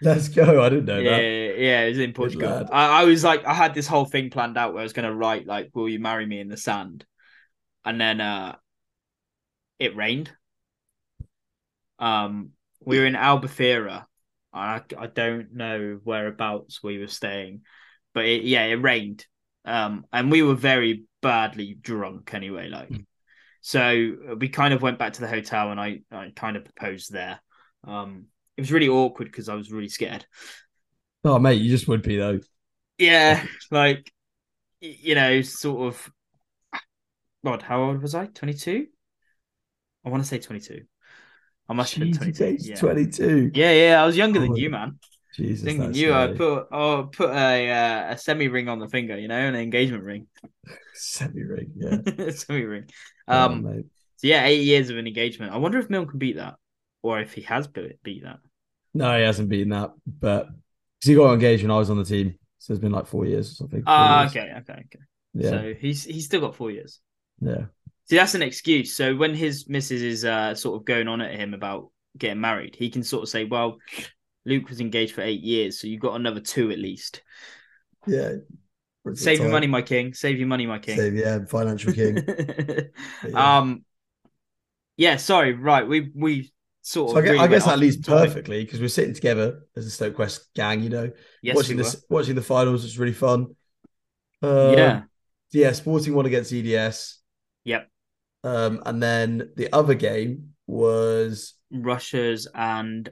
Let's 0.02 0.30
go. 0.30 0.62
I 0.64 0.70
didn't 0.70 0.86
know 0.86 1.02
Yeah, 1.02 1.04
that. 1.04 1.28
yeah, 1.58 1.82
it 1.84 1.90
was 1.90 2.00
in 2.00 2.14
Portugal. 2.14 2.64
I, 2.72 3.02
I 3.02 3.04
was 3.06 3.24
like, 3.24 3.44
I 3.46 3.54
had 3.54 3.74
this 3.74 3.88
whole 3.88 4.06
thing 4.06 4.30
planned 4.30 4.58
out 4.58 4.74
where 4.74 4.80
I 4.82 4.84
was 4.84 4.94
going 4.94 5.08
to 5.10 5.14
write 5.16 5.46
like, 5.46 5.72
"Will 5.74 5.90
you 5.90 6.00
marry 6.00 6.26
me?" 6.26 6.40
in 6.40 6.48
the 6.48 6.58
sand, 6.58 7.06
and 7.86 8.00
then 8.02 8.22
uh, 8.22 8.58
it 9.80 9.96
rained. 9.96 10.32
Um, 12.00 12.52
we 12.82 13.00
were 13.00 13.06
in 13.06 13.14
Albufeira. 13.16 14.06
I 14.54 14.82
I 14.98 15.08
don't 15.08 15.54
know 15.54 16.00
whereabouts 16.04 16.82
we 16.84 17.00
were 17.00 17.08
staying, 17.08 17.62
but 18.14 18.26
it, 18.26 18.44
yeah, 18.44 18.66
it 18.66 18.76
rained. 18.76 19.26
Um, 19.66 20.06
and 20.14 20.32
we 20.32 20.44
were 20.44 20.56
very 20.56 21.06
badly 21.22 21.74
drunk 21.74 22.34
anyway. 22.34 22.70
Like, 22.70 22.90
Mm. 22.90 23.06
So 23.65 24.36
we 24.39 24.47
kind 24.47 24.75
of 24.75 24.84
went 24.84 24.99
back 24.99 25.13
to 25.13 25.21
the 25.21 25.28
hotel, 25.28 25.71
and 25.71 25.80
I 25.80 26.01
I 26.12 26.32
kind 26.36 26.56
of 26.56 26.65
proposed 26.65 27.12
there. 27.12 27.39
Um, 27.84 28.25
it 28.56 28.62
was 28.62 28.71
really 28.71 28.88
awkward 28.89 29.25
because 29.25 29.49
I 29.49 29.56
was 29.56 29.71
really 29.71 29.89
scared. 29.89 30.23
Oh, 31.23 31.39
mate, 31.39 31.62
you 31.62 31.69
just 31.69 31.88
would 31.88 32.04
be 32.04 32.17
though. 32.17 32.39
Yeah, 32.97 33.45
like 33.71 34.12
you 34.82 35.15
know, 35.15 35.41
sort 35.41 35.88
of. 35.93 36.12
God, 37.45 37.62
how 37.62 37.82
old 37.82 38.01
was 38.01 38.13
I? 38.13 38.25
Twenty 38.25 38.54
two. 38.54 38.88
I 40.06 40.10
want 40.10 40.23
to 40.23 40.28
say 40.30 40.39
twenty 40.39 40.62
two. 40.62 40.86
I 41.69 41.73
must 41.73 41.93
have 41.93 41.99
been 41.99 42.12
Jeez, 42.12 42.12
twenty 42.12 42.34
you 42.38 42.45
two. 42.45 42.45
aged 42.45 42.75
Yeah. 42.75 42.78
22. 42.78 43.51
yeah, 43.54 43.71
yeah, 43.73 44.04
I 44.04 44.06
was 44.06 44.17
younger 44.17 44.39
than 44.39 44.54
Oh, 44.54 44.56
you, 44.56 44.69
man. 44.69 44.99
Jesus, 45.36 45.63
Thinking 45.65 45.93
you, 45.93 46.13
I 46.13 46.28
scary. 46.28 46.38
put 46.38 46.67
oh 46.71 47.10
put 47.12 47.30
a 47.32 47.69
uh, 47.69 48.13
a 48.13 48.17
semi 48.17 48.48
ring 48.48 48.69
on 48.69 48.80
the 48.80 48.88
finger, 48.88 49.17
you 49.19 49.28
know, 49.28 49.36
an 49.38 49.56
engagement 49.56 50.04
ring, 50.04 50.28
Semi 50.93 51.43
ring, 51.43 51.71
yeah. 51.76 52.30
semi 52.32 52.63
ring. 52.63 52.86
Oh, 53.28 53.45
Um, 53.45 53.63
mate. 53.63 53.86
so 54.17 54.28
yeah, 54.28 54.45
eight 54.45 54.63
years 54.63 54.89
of 54.89 54.98
an 54.98 55.08
engagement. 55.08 55.52
I 55.54 55.58
wonder 55.58 55.78
if 55.80 55.89
Milne 55.89 56.08
can 56.08 56.19
beat 56.19 56.38
that, 56.38 56.56
or 57.02 57.19
if 57.19 57.34
he 57.34 57.41
has 57.43 57.67
beat 57.67 58.02
beat 58.04 58.24
that. 58.24 58.39
No, 58.93 59.17
he 59.17 59.24
hasn't 59.24 59.50
beaten 59.50 59.69
that, 59.69 59.91
but 60.06 60.48
because 60.48 61.10
he 61.10 61.15
got 61.15 61.34
engaged 61.34 61.63
when 61.63 61.71
I 61.71 61.78
was 61.78 61.89
on 61.89 61.98
the 61.98 62.06
team, 62.06 62.36
so 62.60 62.74
it's 62.74 62.82
been 62.82 62.93
like 62.93 63.08
four 63.08 63.26
years 63.26 63.52
or 63.52 63.56
something. 63.56 63.84
Ah, 63.86 64.21
years. 64.21 64.32
okay, 64.32 64.54
okay, 64.60 64.74
okay. 64.74 65.00
Yeah, 65.34 65.50
So 65.50 65.74
he's 65.78 66.04
he's 66.06 66.26
still 66.26 66.41
got 66.41 66.56
four 66.56 66.71
years. 66.71 67.02
yeah. 67.41 67.65
See, 68.10 68.15
that's 68.17 68.36
an 68.36 68.43
excuse. 68.43 68.95
So 68.95 69.15
when 69.15 69.34
his 69.34 69.67
missus 69.67 70.02
is 70.02 70.24
uh, 70.26 70.54
sort 70.56 70.80
of 70.80 70.86
going 70.86 71.08
on 71.08 71.21
at 71.21 71.34
him 71.36 71.54
about 71.56 71.89
getting 72.17 72.39
married, 72.39 72.76
he 72.76 72.89
can 72.89 73.04
sort 73.04 73.24
of 73.24 73.30
say, 73.30 73.43
"Well, 73.45 73.78
Luke 74.46 74.70
was 74.70 74.80
engaged 74.80 75.14
for 75.14 75.22
eight 75.22 75.42
years, 75.42 75.80
so 75.80 75.88
you 75.88 76.00
got 76.00 76.16
another 76.16 76.40
two 76.40 76.72
at 76.72 76.80
least. 76.80 77.22
Yeah. 78.08 78.34
Save 79.14 79.38
the 79.38 79.44
your 79.44 79.52
money, 79.52 79.68
my 79.68 79.82
king. 79.82 80.14
Save 80.14 80.40
your 80.40 80.48
money, 80.48 80.66
my 80.66 80.80
king." 80.80 80.98
Save, 80.98 81.16
yeah, 81.16 81.46
financial 81.46 81.94
king. 81.94 82.18
Yeah. 83.28 83.58
um, 83.58 83.86
yeah. 84.98 85.18
Sorry, 85.18 85.54
right. 85.54 85.88
We 85.88 86.12
we 86.16 86.52
sort 86.82 87.12
so 87.12 87.18
of. 87.18 87.24
I 87.24 87.28
guess, 87.28 87.32
really 87.32 87.44
I 87.44 87.48
guess 87.48 87.66
that 87.66 87.80
leads 87.80 87.98
perfectly 87.98 88.64
because 88.64 88.80
we're 88.80 88.88
sitting 88.88 89.14
together 89.14 89.68
as 89.76 89.86
a 89.86 89.92
Stoke 89.92 90.16
Quest 90.16 90.54
gang, 90.56 90.82
you 90.82 90.90
know, 90.90 91.12
Yes, 91.42 91.56
watching 91.56 91.78
we 91.78 91.84
this, 91.84 92.04
watching 92.10 92.36
the 92.36 92.42
finals 92.42 92.84
was 92.84 92.98
really 92.98 93.14
fun. 93.14 93.56
Uh. 94.42 94.74
Yeah. 94.76 95.02
yeah, 95.52 95.72
Sporting 95.72 96.16
won 96.16 96.26
against 96.26 96.52
EDS. 96.52 97.20
Yep. 97.64 97.90
Um, 98.44 98.82
and 98.86 99.02
then 99.02 99.52
the 99.56 99.74
other 99.74 99.96
game 99.96 100.54
was 100.68 101.54
Russia's 101.72 102.48
and 102.54 103.10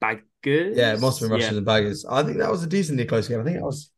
Baggers. 0.00 0.76
yeah, 0.76 0.94
it 0.94 1.00
must 1.00 1.20
have 1.20 1.28
been 1.28 1.38
Russians 1.38 1.56
and 1.56 1.66
Baggers. 1.66 2.04
I 2.08 2.22
think 2.22 2.38
that 2.38 2.50
was 2.50 2.62
a 2.62 2.66
decently 2.66 3.04
close 3.04 3.28
game. 3.28 3.40
I 3.40 3.44
think 3.44 3.56
that 3.56 3.64
was 3.64 3.90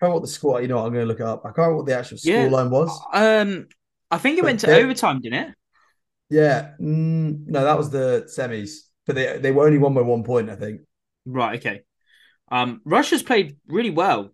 I 0.00 0.06
can't 0.06 0.12
what 0.14 0.22
the 0.22 0.28
score. 0.28 0.60
You 0.62 0.68
know, 0.68 0.76
what, 0.76 0.86
I'm 0.86 0.92
going 0.92 1.04
to 1.04 1.08
look 1.08 1.20
it 1.20 1.26
up. 1.26 1.42
I 1.44 1.48
can't 1.48 1.58
remember 1.58 1.76
what 1.78 1.86
the 1.86 1.96
actual 1.98 2.18
Yeah. 2.22 2.46
scoreline 2.48 2.70
was. 2.70 2.90
Um, 3.12 3.68
I 4.10 4.18
think 4.18 4.38
it 4.38 4.42
But 4.42 4.46
went 4.46 4.60
to 4.60 4.66
they- 4.66 4.82
overtime, 4.82 5.20
didn't 5.20 5.48
it? 5.50 5.54
Yeah, 6.30 6.70
mm, 6.80 7.46
no, 7.46 7.62
that 7.64 7.76
was 7.76 7.90
the 7.90 8.26
semis, 8.26 8.70
but 9.06 9.14
they 9.16 9.36
they 9.38 9.52
were 9.52 9.66
only 9.66 9.78
won 9.78 9.92
by 9.94 10.00
one 10.00 10.24
point, 10.24 10.48
I 10.48 10.56
think. 10.56 10.80
Right. 11.26 11.58
Okay. 11.60 11.82
Um, 12.50 12.80
Russia's 12.84 13.22
played 13.22 13.56
really 13.66 13.90
well. 13.90 14.30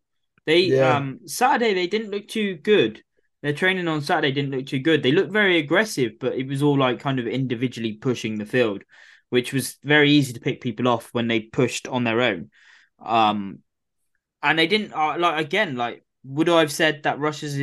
They 0.47 0.61
Yeah. 0.61 0.97
um 0.97 1.21
Saturday 1.27 1.75
they 1.75 1.89
didn't 1.89 2.11
look 2.11 2.29
too 2.29 2.55
good. 2.57 3.03
Their 3.43 3.53
training 3.53 3.89
on 3.89 4.01
Saturday 4.03 4.33
didn't 4.33 4.53
look 4.53 4.67
too 4.67 4.79
good. 4.79 5.03
They 5.03 5.13
looked 5.13 5.33
very 5.33 5.59
aggressive, 5.59 6.13
but 6.21 6.35
it 6.35 6.47
was 6.47 6.63
all 6.63 6.79
like 6.79 7.01
kind 7.01 7.19
of 7.19 7.27
individually 7.27 7.95
pushing 7.95 8.39
the 8.39 8.47
field, 8.47 8.83
which 9.31 9.53
was 9.53 9.77
very 9.85 10.11
easy 10.11 10.33
to 10.33 10.41
pick 10.41 10.61
people 10.61 10.89
off 10.89 11.09
when 11.13 11.29
they 11.29 11.41
pushed 11.41 11.89
on 11.89 12.05
their 12.05 12.21
own. 12.21 12.51
Um, 13.05 13.61
and 14.43 14.59
they 14.59 14.67
didn't 14.67 14.93
uh, 14.93 15.17
like 15.19 15.45
again 15.45 15.77
like 15.77 16.05
would 16.25 16.49
I 16.49 16.61
have 16.61 16.73
said 16.73 17.05
that 17.05 17.19
Russia's 17.19 17.59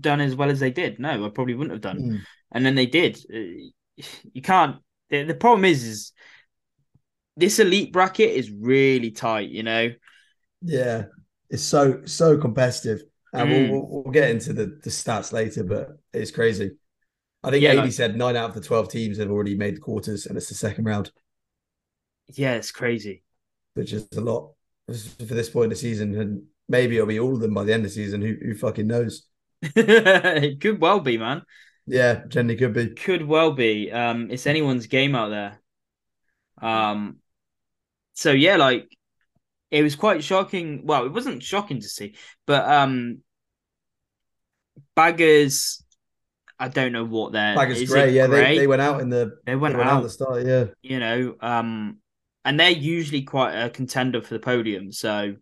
done 0.00 0.20
as 0.20 0.34
well 0.34 0.50
as 0.50 0.60
they 0.60 0.70
did? 0.70 0.98
No, 0.98 1.26
I 1.26 1.28
probably 1.28 1.54
wouldn't 1.54 1.72
have 1.72 1.80
done. 1.82 1.98
Mm. 1.98 2.26
And 2.52 2.64
then 2.64 2.74
they 2.74 2.86
did. 2.86 3.18
Uh, 3.32 3.70
You 4.32 4.42
can't. 4.42 4.76
The, 5.10 5.24
the 5.24 5.34
problem 5.34 5.64
is, 5.64 5.82
is 5.84 6.12
this 7.36 7.58
elite 7.58 7.92
bracket 7.92 8.30
is 8.30 8.50
really 8.50 9.10
tight. 9.10 9.48
You 9.50 9.62
know. 9.62 9.90
Yeah, 10.62 11.06
it's 11.50 11.62
so 11.62 12.04
so 12.06 12.38
competitive, 12.38 13.02
and 13.32 13.50
Mm. 13.50 13.70
we'll, 13.70 13.82
we'll 13.86 14.02
we'll 14.04 14.12
get 14.12 14.30
into 14.30 14.52
the, 14.52 14.66
the 14.82 14.90
stats 14.90 15.32
later, 15.32 15.64
but 15.64 15.98
it's 16.12 16.30
crazy. 16.30 16.72
I 17.46 17.50
think 17.50 17.62
Yeah, 17.62 17.70
AD 17.70 17.76
like- 17.78 17.92
said 17.92 18.16
nine 18.16 18.36
out 18.36 18.50
of 18.50 18.54
the 18.54 18.60
twelve 18.60 18.90
teams 18.90 19.18
have 19.18 19.30
already 19.30 19.56
made 19.56 19.76
the 19.76 19.80
quarters, 19.80 20.26
and 20.26 20.36
it's 20.36 20.48
the 20.48 20.54
second 20.54 20.84
round, 20.84 21.12
Yeah, 22.34 22.54
it's 22.54 22.72
crazy. 22.72 23.22
which 23.74 23.92
is 23.92 24.08
a 24.16 24.20
lot 24.20 24.52
for 24.86 25.34
this 25.34 25.48
point 25.48 25.66
of 25.66 25.70
the 25.70 25.76
season, 25.76 26.18
and 26.20 26.42
maybe 26.68 26.96
it'll 26.96 27.06
be 27.06 27.20
all 27.20 27.34
of 27.34 27.40
them 27.40 27.54
by 27.54 27.64
the 27.64 27.72
end 27.72 27.84
of 27.84 27.90
the 27.90 27.94
season. 27.94 28.20
Who 28.20 28.34
who 28.42 28.54
fucking 28.54 28.86
knows? 28.86 29.26
it 29.62 30.60
could 30.60 30.80
well 30.80 31.00
be, 31.00 31.18
man. 31.18 31.42
Yeah, 31.86 32.24
generally 32.26 32.56
could 32.58 32.72
be. 32.74 32.88
Could 32.90 33.24
well 33.24 33.52
be. 33.52 33.92
Um, 33.92 34.30
it's 34.30 34.46
anyone's 34.46 34.86
game 34.88 35.14
out 35.14 35.28
there. 35.28 35.60
Um, 36.60 37.18
so 38.14 38.32
yeah, 38.32 38.56
like 38.56 38.90
it 39.70 39.82
was 39.82 39.94
quite 39.94 40.24
shocking. 40.24 40.84
Well, 40.84 41.06
it 41.06 41.12
wasn't 41.12 41.42
shocking 41.44 41.80
to 41.80 41.88
see, 41.88 42.16
but 42.44 42.68
um, 42.68 43.22
Baggers. 44.96 45.82
I 46.58 46.68
don't 46.68 46.92
know 46.92 47.04
what 47.04 47.32
they're. 47.32 47.54
Baggers 47.54 47.82
is 47.82 47.90
Grey, 47.90 48.08
it 48.08 48.14
yeah, 48.14 48.26
Grey? 48.26 48.54
they, 48.54 48.58
they 48.60 48.66
went 48.66 48.82
out 48.82 49.00
in 49.00 49.10
the 49.10 49.38
They 49.44 49.52
they 49.52 49.56
went 49.56 49.76
went 49.76 49.88
out 49.88 49.94
out. 49.94 49.96
at 49.98 50.02
the 50.04 50.10
start. 50.10 50.46
Yeah, 50.46 50.66
you 50.82 50.98
know, 51.00 51.36
um, 51.40 51.98
and 52.44 52.58
they're 52.58 52.70
usually 52.70 53.22
quite 53.22 53.54
a 53.54 53.70
contender 53.70 54.22
for 54.22 54.34
the 54.34 54.40
podium. 54.40 54.92
So 54.92 55.36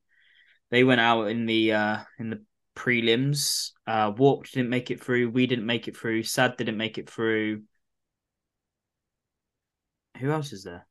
they 0.70 0.84
went 0.84 1.00
out 1.00 1.26
in 1.26 1.46
the 1.46 1.72
uh 1.72 1.98
in 2.18 2.30
the 2.30 2.42
prelims. 2.74 3.70
Uh, 3.86 4.12
Warped 4.16 4.52
didn't 4.54 4.70
make 4.70 4.90
it 4.90 5.02
through. 5.02 5.30
We 5.30 5.46
didn't 5.46 5.66
make 5.66 5.86
it 5.88 5.96
through. 5.96 6.24
Sad 6.24 6.56
didn't 6.56 6.76
make 6.76 6.98
it 6.98 7.08
through. 7.08 7.62
Who 10.18 10.30
else 10.30 10.52
is 10.52 10.64
there? 10.64 10.86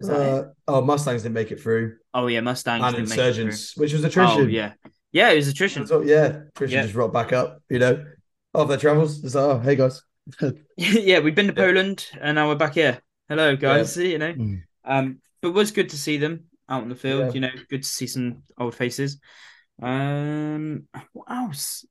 Is 0.00 0.08
uh, 0.08 0.50
oh 0.68 0.80
Mustangs 0.80 1.22
didn't 1.24 1.34
make 1.34 1.50
it 1.50 1.60
through, 1.60 1.96
Oh 2.14 2.28
yeah, 2.28 2.40
Mustangs 2.40 2.84
and 2.84 2.94
didn't 2.94 3.08
make 3.08 3.18
it 3.18 3.34
through. 3.34 3.46
Insurgents, 3.46 3.76
which 3.76 3.92
was 3.92 4.04
attrition. 4.04 4.42
Oh 4.42 4.46
yeah, 4.46 4.74
yeah, 5.12 5.30
it 5.30 5.36
was 5.36 5.48
attrition. 5.48 5.86
So, 5.86 6.02
yeah, 6.02 6.42
attrition 6.54 6.74
Yeah. 6.76 6.82
just 6.82 6.94
rocked 6.94 7.14
back 7.14 7.32
up. 7.32 7.62
You 7.68 7.78
know, 7.78 8.04
off 8.54 8.68
their 8.68 8.76
travels. 8.78 9.24
It's 9.24 9.34
like, 9.34 9.44
oh, 9.44 9.58
hey 9.60 9.76
guys. 9.76 10.02
yeah, 10.76 11.20
we've 11.20 11.34
been 11.34 11.46
to 11.46 11.52
Poland 11.52 12.06
and 12.20 12.34
now 12.34 12.48
we're 12.48 12.54
back 12.56 12.74
here. 12.74 13.00
Hello 13.28 13.56
guys, 13.56 13.96
you 13.96 14.18
know. 14.18 14.32
Mm. 14.32 14.62
Um, 14.84 15.18
but 15.40 15.48
it 15.48 15.54
was 15.54 15.70
good 15.70 15.88
to 15.90 15.98
see 15.98 16.16
them 16.18 16.44
out 16.68 16.82
in 16.82 16.88
the 16.88 16.94
field. 16.94 17.26
Yeah. 17.28 17.32
You 17.32 17.40
know, 17.40 17.50
good 17.70 17.82
to 17.82 17.88
see 17.88 18.06
some 18.06 18.42
old 18.58 18.74
faces. 18.74 19.18
Um, 19.82 20.84
what 21.12 21.30
else? 21.30 21.86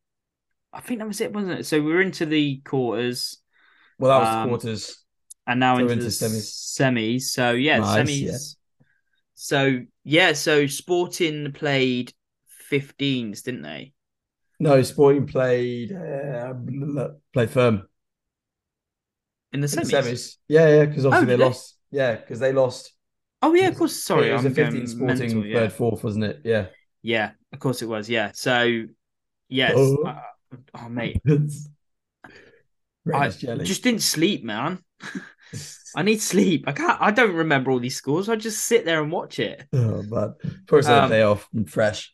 I 0.73 0.82
think 0.82 0.99
that 0.99 1.08
was 1.08 1.21
it, 1.21 1.34
wasn't 1.34 1.60
it? 1.62 1.65
So 1.65 1.82
we 1.82 1.93
are 1.93 2.01
into 2.01 2.25
the 2.25 2.58
quarters 2.65 3.38
Well, 3.97 4.12
that 4.12 4.19
was 4.19 4.36
Um, 4.36 4.43
the 4.43 4.49
quarters. 4.49 5.03
and 5.47 5.60
now 5.60 5.75
So 5.75 5.82
into, 5.82 5.93
into 5.93 6.06
the 6.06 6.10
semis. 6.12 6.77
semis. 6.77 7.21
So 7.23 7.51
yeah, 7.53 7.80
Nice, 7.80 8.10
semis. 8.10 8.21
yeah. 8.21 8.38
So 9.36 9.80
yeah, 10.03 10.34
so 10.34 10.67
Sporting 10.67 11.51
played 11.53 12.13
15s, 12.69 13.41
didn't 13.43 13.63
they? 13.63 13.93
No, 14.60 14.82
Sporting 14.82 15.27
played 15.27 15.91
uh, 15.93 16.53
played 17.34 17.49
firm 17.51 17.88
In 19.53 19.62
the 19.62 19.67
in 19.71 19.82
the 19.82 19.84
semis. 19.84 19.91
semis. 20.03 20.36
Yeah, 20.47 20.67
yeah, 20.69 20.86
because 20.86 21.06
obviously 21.06 21.25
Oh, 21.25 21.38
they 21.38 21.38
they? 21.38 21.43
lost. 21.45 21.77
Yeah, 21.91 22.15
because 22.15 22.39
they 22.39 22.53
lost. 22.53 22.93
Oh 23.41 23.53
yeah, 23.53 23.67
of 23.67 23.75
course. 23.77 23.95
Sorry, 24.03 24.30
it 24.30 24.34
was 24.34 24.45
I'm 24.45 24.51
a 24.51 24.56
15 24.56 24.88
Sporting 24.88 25.17
mental, 25.19 25.45
yeah. 25.45 25.60
third, 25.60 25.73
fourth, 25.73 26.03
wasn't 26.03 26.25
it? 26.25 26.41
Yeah. 26.43 26.67
Yeah, 27.01 27.32
of 27.53 27.60
course 27.60 27.82
it 27.82 27.86
was. 27.88 28.10
Yeah. 28.10 28.32
So 28.34 28.84
yes. 29.49 29.73
Oh. 29.75 30.03
uh, 30.03 30.21
oh 30.75 30.89
mate, 30.89 31.21
I 33.13 33.30
jelly. 33.30 33.65
just 33.65 33.84
didn't 33.84 34.01
sleep, 34.01 34.43
man. 34.43 34.80
I 35.95 36.03
need 36.03 36.21
sleep. 36.21 36.65
I 36.67 36.73
can't. 36.73 37.01
I 37.01 37.12
don't 37.12 37.34
remember 37.36 37.71
all 37.71 37.80
these 37.80 37.95
scores. 37.95 38.30
I 38.30 38.36
just 38.36 38.65
sit 38.65 38.86
there 38.86 39.01
and 39.01 39.12
watch 39.12 39.39
it. 39.39 39.65
oh 39.73 40.03
man, 40.03 40.36
first 40.67 40.89
Um, 40.89 41.10
day 41.10 41.21
off 41.23 41.47
and 41.53 41.69
fresh. 41.69 42.13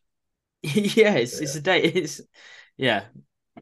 yeah, 0.73 1.15
it's 1.15 1.39
it's 1.39 1.56
a 1.56 1.62
day. 1.62 1.84
It's 1.95 2.21
yeah, 2.78 3.04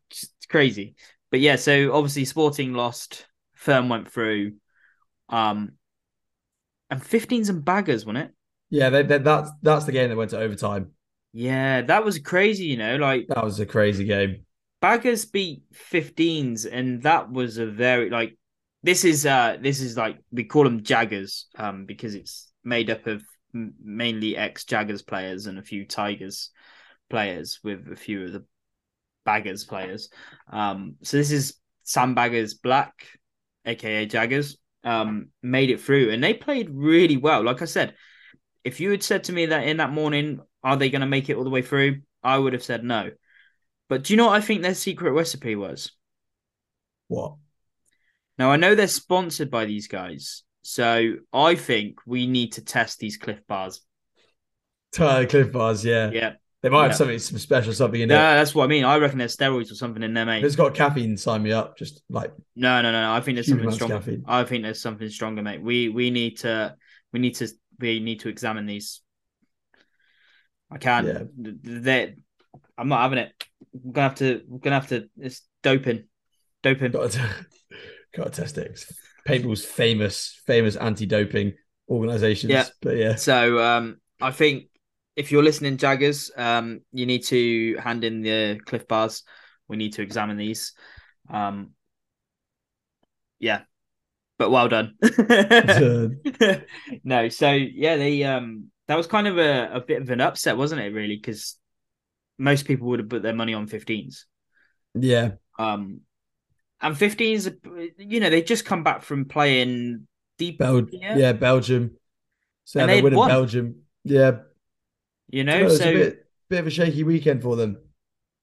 it's 0.10 0.30
crazy. 0.48 0.96
But 1.32 1.40
yeah, 1.40 1.56
so 1.56 1.94
obviously 1.94 2.26
Sporting 2.26 2.74
lost. 2.74 3.26
Firm 3.56 3.90
went 3.90 4.12
through. 4.12 4.54
Um, 5.30 5.74
and 6.90 7.02
15s 7.04 7.50
and 7.50 7.64
baggers, 7.64 8.06
wasn't 8.06 8.26
it? 8.26 8.34
Yeah, 8.70 8.90
they, 8.90 9.04
they, 9.04 9.18
that's 9.18 9.50
that's 9.62 9.86
the 9.86 9.92
game 9.92 10.10
that 10.10 10.16
went 10.16 10.32
to 10.32 10.40
overtime. 10.40 10.92
Yeah, 11.34 11.82
that 11.84 12.04
was 12.06 12.20
crazy. 12.20 12.66
You 12.66 12.78
know, 12.78 12.98
like 12.98 13.28
That 13.28 13.44
was 13.44 13.60
a 13.60 13.66
crazy 13.66 14.06
game. 14.06 14.46
Baggers 14.82 15.26
beat 15.26 15.64
15s, 15.74 16.66
and 16.66 17.04
that 17.04 17.32
was 17.32 17.58
a 17.58 17.66
very 17.66 18.10
like 18.10 18.38
this 18.84 19.06
is 19.06 19.26
uh 19.26 19.58
this 19.62 19.82
is 19.82 19.98
like 19.98 20.18
we 20.32 20.44
call 20.44 20.64
them 20.64 20.84
Jaggers 20.84 21.48
um 21.56 21.86
because 21.86 22.16
it's 22.16 22.52
made 22.64 22.90
up 22.90 23.08
of 23.08 23.24
mainly 23.54 24.38
ex 24.38 24.66
Jaggers 24.66 25.02
players 25.02 25.46
and 25.46 25.60
a 25.60 25.64
few 25.64 25.86
Tigers 25.86 26.52
players 27.12 27.60
with 27.64 27.88
a 27.92 27.96
few 27.96 28.26
of 28.26 28.34
the 28.34 28.46
Baggers 29.24 29.66
players. 29.66 30.10
Um, 30.52 30.96
so 31.04 31.18
this 31.18 31.32
is 31.32 31.58
Sam 31.84 32.16
Baggers 32.16 32.56
Black, 32.56 33.06
aka 33.66 34.08
Jaggers, 34.08 34.58
um, 34.84 35.28
made 35.44 35.70
it 35.70 35.82
through, 35.82 36.10
and 36.10 36.24
they 36.24 36.34
played 36.34 36.70
really 36.72 37.18
well. 37.18 37.44
Like 37.44 37.62
I 37.62 37.66
said, 37.66 37.94
if 38.64 38.80
you 38.80 38.90
had 38.90 39.04
said 39.04 39.26
to 39.26 39.34
me 39.34 39.48
that 39.48 39.68
in 39.68 39.78
that 39.78 39.92
morning, 39.92 40.40
are 40.64 40.78
they 40.78 40.90
going 40.90 41.02
to 41.02 41.08
make 41.08 41.30
it 41.30 41.36
all 41.36 41.44
the 41.44 41.50
way 41.52 41.62
through? 41.62 42.02
I 42.24 42.38
would 42.38 42.54
have 42.54 42.64
said 42.64 42.84
no. 42.84 43.12
But 43.90 44.04
do 44.04 44.14
you 44.14 44.18
know 44.18 44.28
what 44.28 44.42
I 44.42 44.42
think 44.42 44.62
their 44.62 44.74
secret 44.74 45.12
recipe 45.12 45.56
was? 45.56 45.92
What? 47.08 47.36
Now 48.38 48.52
I 48.52 48.56
know 48.56 48.74
they're 48.74 48.88
sponsored 48.88 49.52
by 49.52 49.66
these 49.66 49.88
guys, 49.88 50.44
so 50.64 51.14
I 51.34 51.56
think 51.56 51.98
we 52.06 52.26
need 52.26 52.54
to 52.54 52.64
test 52.64 53.00
these 53.00 53.18
Clif 53.18 53.46
bars. 53.48 53.82
Uh, 54.98 55.26
Clif 55.28 55.52
bars, 55.52 55.86
yeah. 55.86 56.10
Yeah, 56.12 56.34
They 56.62 56.70
might 56.70 56.84
have 56.84 56.92
Yeah. 56.92 56.98
something, 56.98 57.20
some 57.20 57.40
special 57.40 57.74
something 57.74 58.02
in 58.02 58.10
there. 58.10 58.20
no, 58.20 58.32
it. 58.34 58.36
that's 58.36 58.54
what 58.54 58.66
I 58.66 58.68
mean. 58.68 58.84
I 58.84 58.98
reckon 58.98 59.18
there's 59.18 59.36
steroids 59.36 59.72
or 59.72 59.76
something 59.76 60.04
in 60.04 60.14
there, 60.14 60.26
mate. 60.26 60.40
If 60.40 60.46
it's 60.46 60.56
got 60.56 60.76
caffeine, 60.76 61.18
sign 61.18 61.42
me 61.42 61.52
up. 61.52 61.76
Just 61.78 62.04
like 62.10 62.32
No, 62.56 62.82
no, 62.82 62.92
no, 62.92 63.02
no. 63.02 63.14
I 63.14 63.22
think 63.22 63.36
there's 63.36 63.48
something 63.48 63.72
stronger. 63.72 63.96
caffeine. 63.98 64.24
I 64.28 64.44
think 64.44 64.64
there's 64.64 64.82
something 64.82 65.10
stronger, 65.10 65.42
mate. 65.42 65.62
We 65.62 65.90
we 65.90 66.12
need 66.12 66.38
to 66.40 66.76
we 67.12 67.20
need 67.20 67.36
to 67.36 67.48
we 67.80 68.00
need 68.00 68.20
to 68.22 68.30
examine 68.30 68.68
these. 68.68 69.02
I 70.70 70.78
can't. 70.78 71.08
Yeah. 71.08 71.24
They, 71.36 72.16
I'm 72.78 72.88
not 72.88 73.02
having 73.02 73.18
it. 73.20 73.34
We're 73.74 73.92
gonna 73.94 74.08
have 74.10 74.18
to. 74.20 74.42
We're 74.48 74.60
gonna 74.60 74.80
have 74.80 74.90
to. 74.90 75.10
It's 75.20 75.42
doping, 75.64 76.06
doping. 76.64 76.92
got 76.92 77.12
to, 77.12 77.30
got 78.16 78.34
to 78.34 78.42
test 78.42 78.58
it. 78.58 78.68
It's 78.72 78.86
famous, 79.26 80.40
famous 80.46 80.76
anti-doping 80.76 81.54
organizations. 81.90 82.52
Yeah. 82.52 82.66
But 82.82 82.98
yeah, 82.98 83.16
So 83.16 83.60
um, 83.60 83.98
I 84.22 84.32
think 84.32 84.66
if 85.16 85.32
you're 85.32 85.44
listening, 85.44 85.78
Jaggers, 85.78 86.32
um, 86.36 86.82
you 86.92 87.06
need 87.06 87.24
to 87.26 87.78
hand 87.78 88.04
in 88.04 88.22
the 88.22 88.60
Clif 88.66 88.88
Bars. 88.88 89.24
We 89.68 89.78
need 89.78 89.94
to 89.94 90.02
examine 90.02 90.38
these. 90.38 90.74
Um, 91.30 91.72
yeah, 93.40 93.62
but 94.38 94.52
well 94.52 94.70
done. 94.70 94.96
no, 97.04 97.30
so 97.30 97.52
yeah, 97.52 97.98
they 97.98 98.24
um, 98.24 98.72
that 98.88 98.96
was 98.96 99.08
kind 99.08 99.28
of 99.28 99.38
a, 99.38 99.72
a 99.74 99.82
bit 99.82 100.02
of 100.02 100.10
an 100.10 100.22
upset, 100.22 100.58
wasn't 100.58 100.82
it? 100.82 100.94
Really, 100.94 101.16
because 101.16 101.58
most 102.38 102.66
people 102.66 102.88
would 102.88 103.00
have 103.00 103.10
put 103.10 103.22
their 103.22 103.36
money 103.36 103.54
on 103.54 103.68
15s. 103.68 104.26
yeah, 104.96 105.32
Um, 105.60 106.02
and 106.82 106.96
15s, 106.96 107.94
you 107.98 108.20
know, 108.20 108.30
they 108.30 108.42
just 108.42 108.66
come 108.66 108.84
back 108.84 109.04
from 109.04 109.26
playing 109.26 110.08
deep. 110.38 110.58
Bel- 110.58 110.88
yeah. 110.92 111.34
Belgium. 111.34 111.96
So 112.66 112.80
And 112.80 112.90
they'd 112.90 113.04
winning 113.04 113.20
won. 113.20 113.30
Belgium. 113.30 113.76
Yeah, 114.04 114.40
You 115.32 115.44
know, 115.44 115.68
so 115.70 115.90
a 115.90 115.94
bit, 115.94 116.26
bit 116.50 116.60
of 116.60 116.68
a 116.68 116.72
shaky 116.72 117.04
weekend 117.04 117.42
for 117.42 117.56
them. 117.56 117.78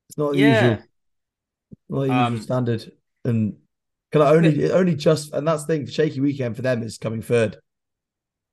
It's 0.08 0.18
not 0.18 0.36
yeah. 0.36 0.78
usual, 0.78 0.82
not 1.88 2.06
the 2.06 2.12
Um, 2.12 2.40
standard. 2.40 2.92
And 3.24 3.56
can 4.12 4.22
I 4.22 4.30
only, 4.30 4.50
it 4.64 4.70
only 4.72 4.94
just, 4.94 5.32
and 5.32 5.46
that's 5.46 5.64
the 5.64 5.74
thing, 5.74 5.84
the 5.84 5.92
shaky 5.92 6.20
weekend 6.20 6.56
for 6.56 6.62
them 6.62 6.82
is 6.82 6.98
coming 6.98 7.22
third. 7.22 7.58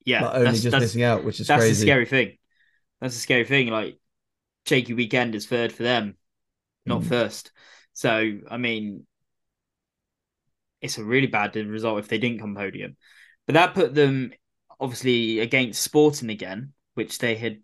Yeah, 0.06 0.22
Like 0.24 0.36
only 0.36 0.46
that's, 0.46 0.62
just 0.62 0.72
that's, 0.72 0.84
missing 0.84 1.04
out, 1.04 1.24
which 1.24 1.40
is 1.40 1.50
crazy. 1.50 1.58
that's 1.60 1.66
crazy. 1.68 1.86
the 1.86 1.88
scary 1.88 2.06
thing. 2.06 2.38
That's 3.02 3.16
the 3.16 3.22
scary 3.22 3.46
thing. 3.46 3.68
Like 3.70 4.00
shaky 4.68 4.94
weekend 4.94 5.36
is 5.36 5.48
third 5.48 5.72
for 5.74 5.84
them, 5.84 6.18
not 6.86 7.04
Mm. 7.04 7.08
first. 7.10 7.52
So 7.94 8.40
I 8.50 8.58
mean, 8.58 9.06
it's 10.82 10.98
a 10.98 11.04
really 11.04 11.28
bad 11.28 11.56
result 11.56 12.00
if 12.00 12.08
they 12.08 12.18
didn't 12.18 12.40
come 12.40 12.56
podium. 12.56 12.96
But 13.46 13.54
that 13.54 13.74
put 13.74 13.94
them 13.96 14.34
obviously 14.80 15.40
against 15.40 15.82
Sporting 15.82 16.30
again, 16.30 16.74
which 16.94 17.18
they 17.20 17.36
had 17.36 17.62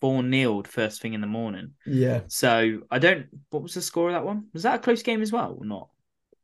four 0.00 0.22
niled 0.22 0.66
first 0.68 1.00
thing 1.02 1.14
in 1.14 1.20
the 1.20 1.26
morning. 1.26 1.72
Yeah, 1.86 2.22
So 2.28 2.82
I 2.90 2.98
don't. 2.98 3.26
What 3.50 3.62
was 3.62 3.74
the 3.74 3.82
score 3.82 4.08
of 4.08 4.14
that 4.14 4.24
one? 4.24 4.46
Was 4.52 4.62
that 4.64 4.76
a 4.76 4.82
close 4.82 5.02
game 5.02 5.22
as 5.22 5.32
well 5.32 5.56
or 5.58 5.64
not? 5.66 5.88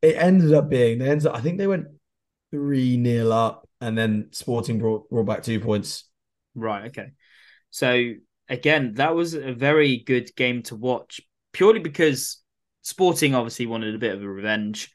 it 0.03 0.17
ended 0.17 0.53
up 0.55 0.69
being. 0.69 0.99
They 0.99 1.09
ended 1.11 1.27
up, 1.27 1.37
I 1.37 1.41
think 1.41 1.59
they 1.59 1.67
went 1.67 1.89
three 2.51 2.97
nil 2.97 3.33
up, 3.33 3.69
and 3.81 3.97
then 3.97 4.29
Sporting 4.33 4.79
brought 4.79 5.09
brought 5.11 5.27
back 5.27 5.43
two 5.43 5.61
points. 5.61 6.05
Right. 6.55 6.87
Okay. 6.87 7.13
So 7.71 8.13
again, 8.49 8.95
that 8.95 9.15
was 9.15 9.35
a 9.35 9.53
very 9.53 9.99
good 9.99 10.35
game 10.37 10.63
to 10.65 10.77
watch, 10.77 11.21
purely 11.53 11.81
because 11.81 12.43
Sporting 12.83 13.35
obviously 13.35 13.67
wanted 13.67 13.95
a 13.95 13.99
bit 13.99 14.15
of 14.15 14.23
a 14.23 14.29
revenge. 14.29 14.93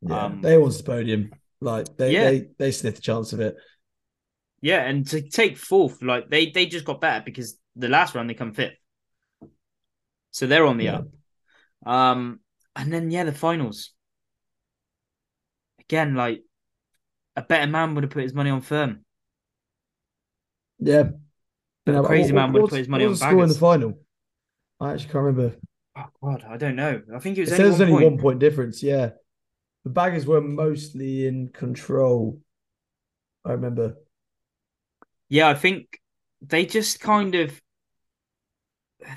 Yeah, 0.00 0.24
Um, 0.24 0.40
they 0.40 0.58
wants 0.58 0.78
the 0.78 0.84
podium. 0.84 1.32
Like 1.60 1.96
they 1.96 2.12
Yeah. 2.12 2.30
they 2.30 2.48
they 2.58 2.70
sniffed 2.72 2.96
the 2.96 3.02
chance 3.02 3.32
of 3.32 3.40
it. 3.40 3.56
Yeah, 4.60 4.82
and 4.82 5.06
to 5.08 5.20
take 5.20 5.56
fourth, 5.58 6.02
like 6.02 6.30
they 6.30 6.50
they 6.50 6.66
just 6.66 6.84
got 6.84 7.00
better 7.00 7.22
because 7.24 7.58
the 7.76 7.88
last 7.88 8.14
round 8.14 8.28
they 8.30 8.34
come 8.34 8.52
fifth, 8.54 8.76
so 10.30 10.46
they're 10.46 10.66
on 10.66 10.78
the 10.78 10.88
Yeah. 10.88 10.90
up. 10.90 11.08
Um, 11.86 12.40
and 12.76 12.92
then 12.92 13.10
yeah, 13.10 13.24
the 13.24 13.32
finals. 13.32 13.92
Again, 15.78 16.14
like 16.16 16.42
a 17.36 17.42
better 17.42 17.70
man 17.70 17.94
would 17.94 18.04
have 18.04 18.12
put 18.12 18.22
his 18.24 18.34
money 18.34 18.50
on 18.50 18.62
firm. 18.62 19.04
Yeah, 20.78 21.10
A 21.86 21.98
crazy 22.00 22.32
man 22.32 22.52
would 22.52 22.60
have 22.60 22.68
put 22.68 22.78
his 22.78 22.88
money 22.88 23.04
on 23.06 23.12
the 23.12 23.18
score 23.18 23.42
in 23.42 23.48
the 23.48 23.54
final. 23.54 23.98
I 24.80 24.92
actually 24.92 25.12
can't 25.12 25.24
remember. 25.24 25.56
Oh 25.96 26.06
God, 26.22 26.44
I 26.48 26.56
don't 26.56 26.76
know. 26.76 27.02
I 27.14 27.18
think 27.18 27.36
it 27.38 27.42
It 27.46 27.50
was 27.50 27.52
says 27.52 27.60
only 27.60 27.70
one 27.70 27.82
only 27.82 27.86
point. 27.86 28.10
one 28.10 28.18
point 28.18 28.38
difference. 28.40 28.82
Yeah, 28.82 29.10
the 29.84 29.90
baggers 29.90 30.26
were 30.26 30.40
mostly 30.42 31.26
in 31.26 31.48
control. 31.48 32.40
I 33.44 33.52
remember. 33.52 33.96
Yeah, 35.28 35.48
I 35.48 35.54
think 35.54 36.00
they 36.40 36.66
just 36.66 37.00
kind 37.00 37.34
of 37.34 37.60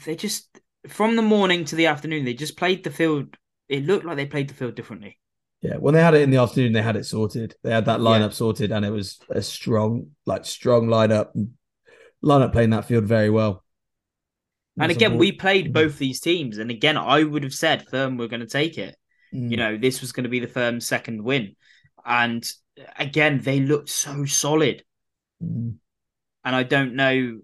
they 0.06 0.16
just 0.16 0.60
from 0.88 1.16
the 1.16 1.22
morning 1.22 1.66
to 1.66 1.76
the 1.76 1.88
afternoon 1.88 2.26
they 2.26 2.34
just 2.34 2.58
played 2.58 2.84
the 2.84 2.92
field. 2.92 3.36
It 3.70 3.86
looked 3.86 4.06
like 4.06 4.16
they 4.16 4.26
played 4.26 4.50
the 4.50 4.54
field 4.54 4.76
differently. 4.76 5.20
Yeah, 5.62 5.76
when 5.76 5.94
they 5.94 6.02
had 6.02 6.14
it 6.14 6.22
in 6.22 6.30
the 6.30 6.38
afternoon, 6.38 6.74
they 6.74 6.82
had 6.82 6.96
it 6.96 7.06
sorted. 7.06 7.56
They 7.64 7.72
had 7.72 7.86
that 7.86 8.00
Yeah. 8.00 8.06
lineup 8.06 8.34
sorted, 8.34 8.72
and 8.72 8.86
it 8.86 8.92
was 8.92 9.20
a 9.30 9.42
strong, 9.42 10.12
like 10.26 10.46
strong 10.46 10.88
lineup. 10.88 11.32
Lineup 12.24 12.52
playing 12.52 12.70
that 12.72 12.86
field 12.86 13.06
very 13.06 13.30
well. 13.30 13.64
And 14.80 14.92
That's 14.92 14.98
again, 14.98 15.18
we 15.18 15.32
played 15.32 15.74
both 15.74 15.98
these 15.98 16.20
teams, 16.20 16.60
and 16.60 16.70
again, 16.70 16.98
I 16.98 17.24
would 17.24 17.44
have 17.44 17.54
said 17.54 17.88
Firm 17.88 18.18
were 18.18 18.28
going 18.28 18.42
to 18.42 18.48
take 18.48 18.78
it. 18.78 18.96
Mm. 19.34 19.50
You 19.52 19.58
know, 19.58 19.78
this 19.78 20.02
was 20.02 20.12
going 20.12 20.26
to 20.26 20.30
be 20.30 20.40
the 20.40 20.48
Firm's 20.48 20.86
second 20.86 21.24
win, 21.24 21.56
and 22.06 22.48
again, 22.96 23.42
they 23.42 23.60
looked 23.60 23.90
so 23.90 24.26
solid. 24.26 24.84
Mm. 25.44 25.78
And 26.46 26.56
I 26.56 26.64
don't 26.64 26.96
know. 26.96 27.40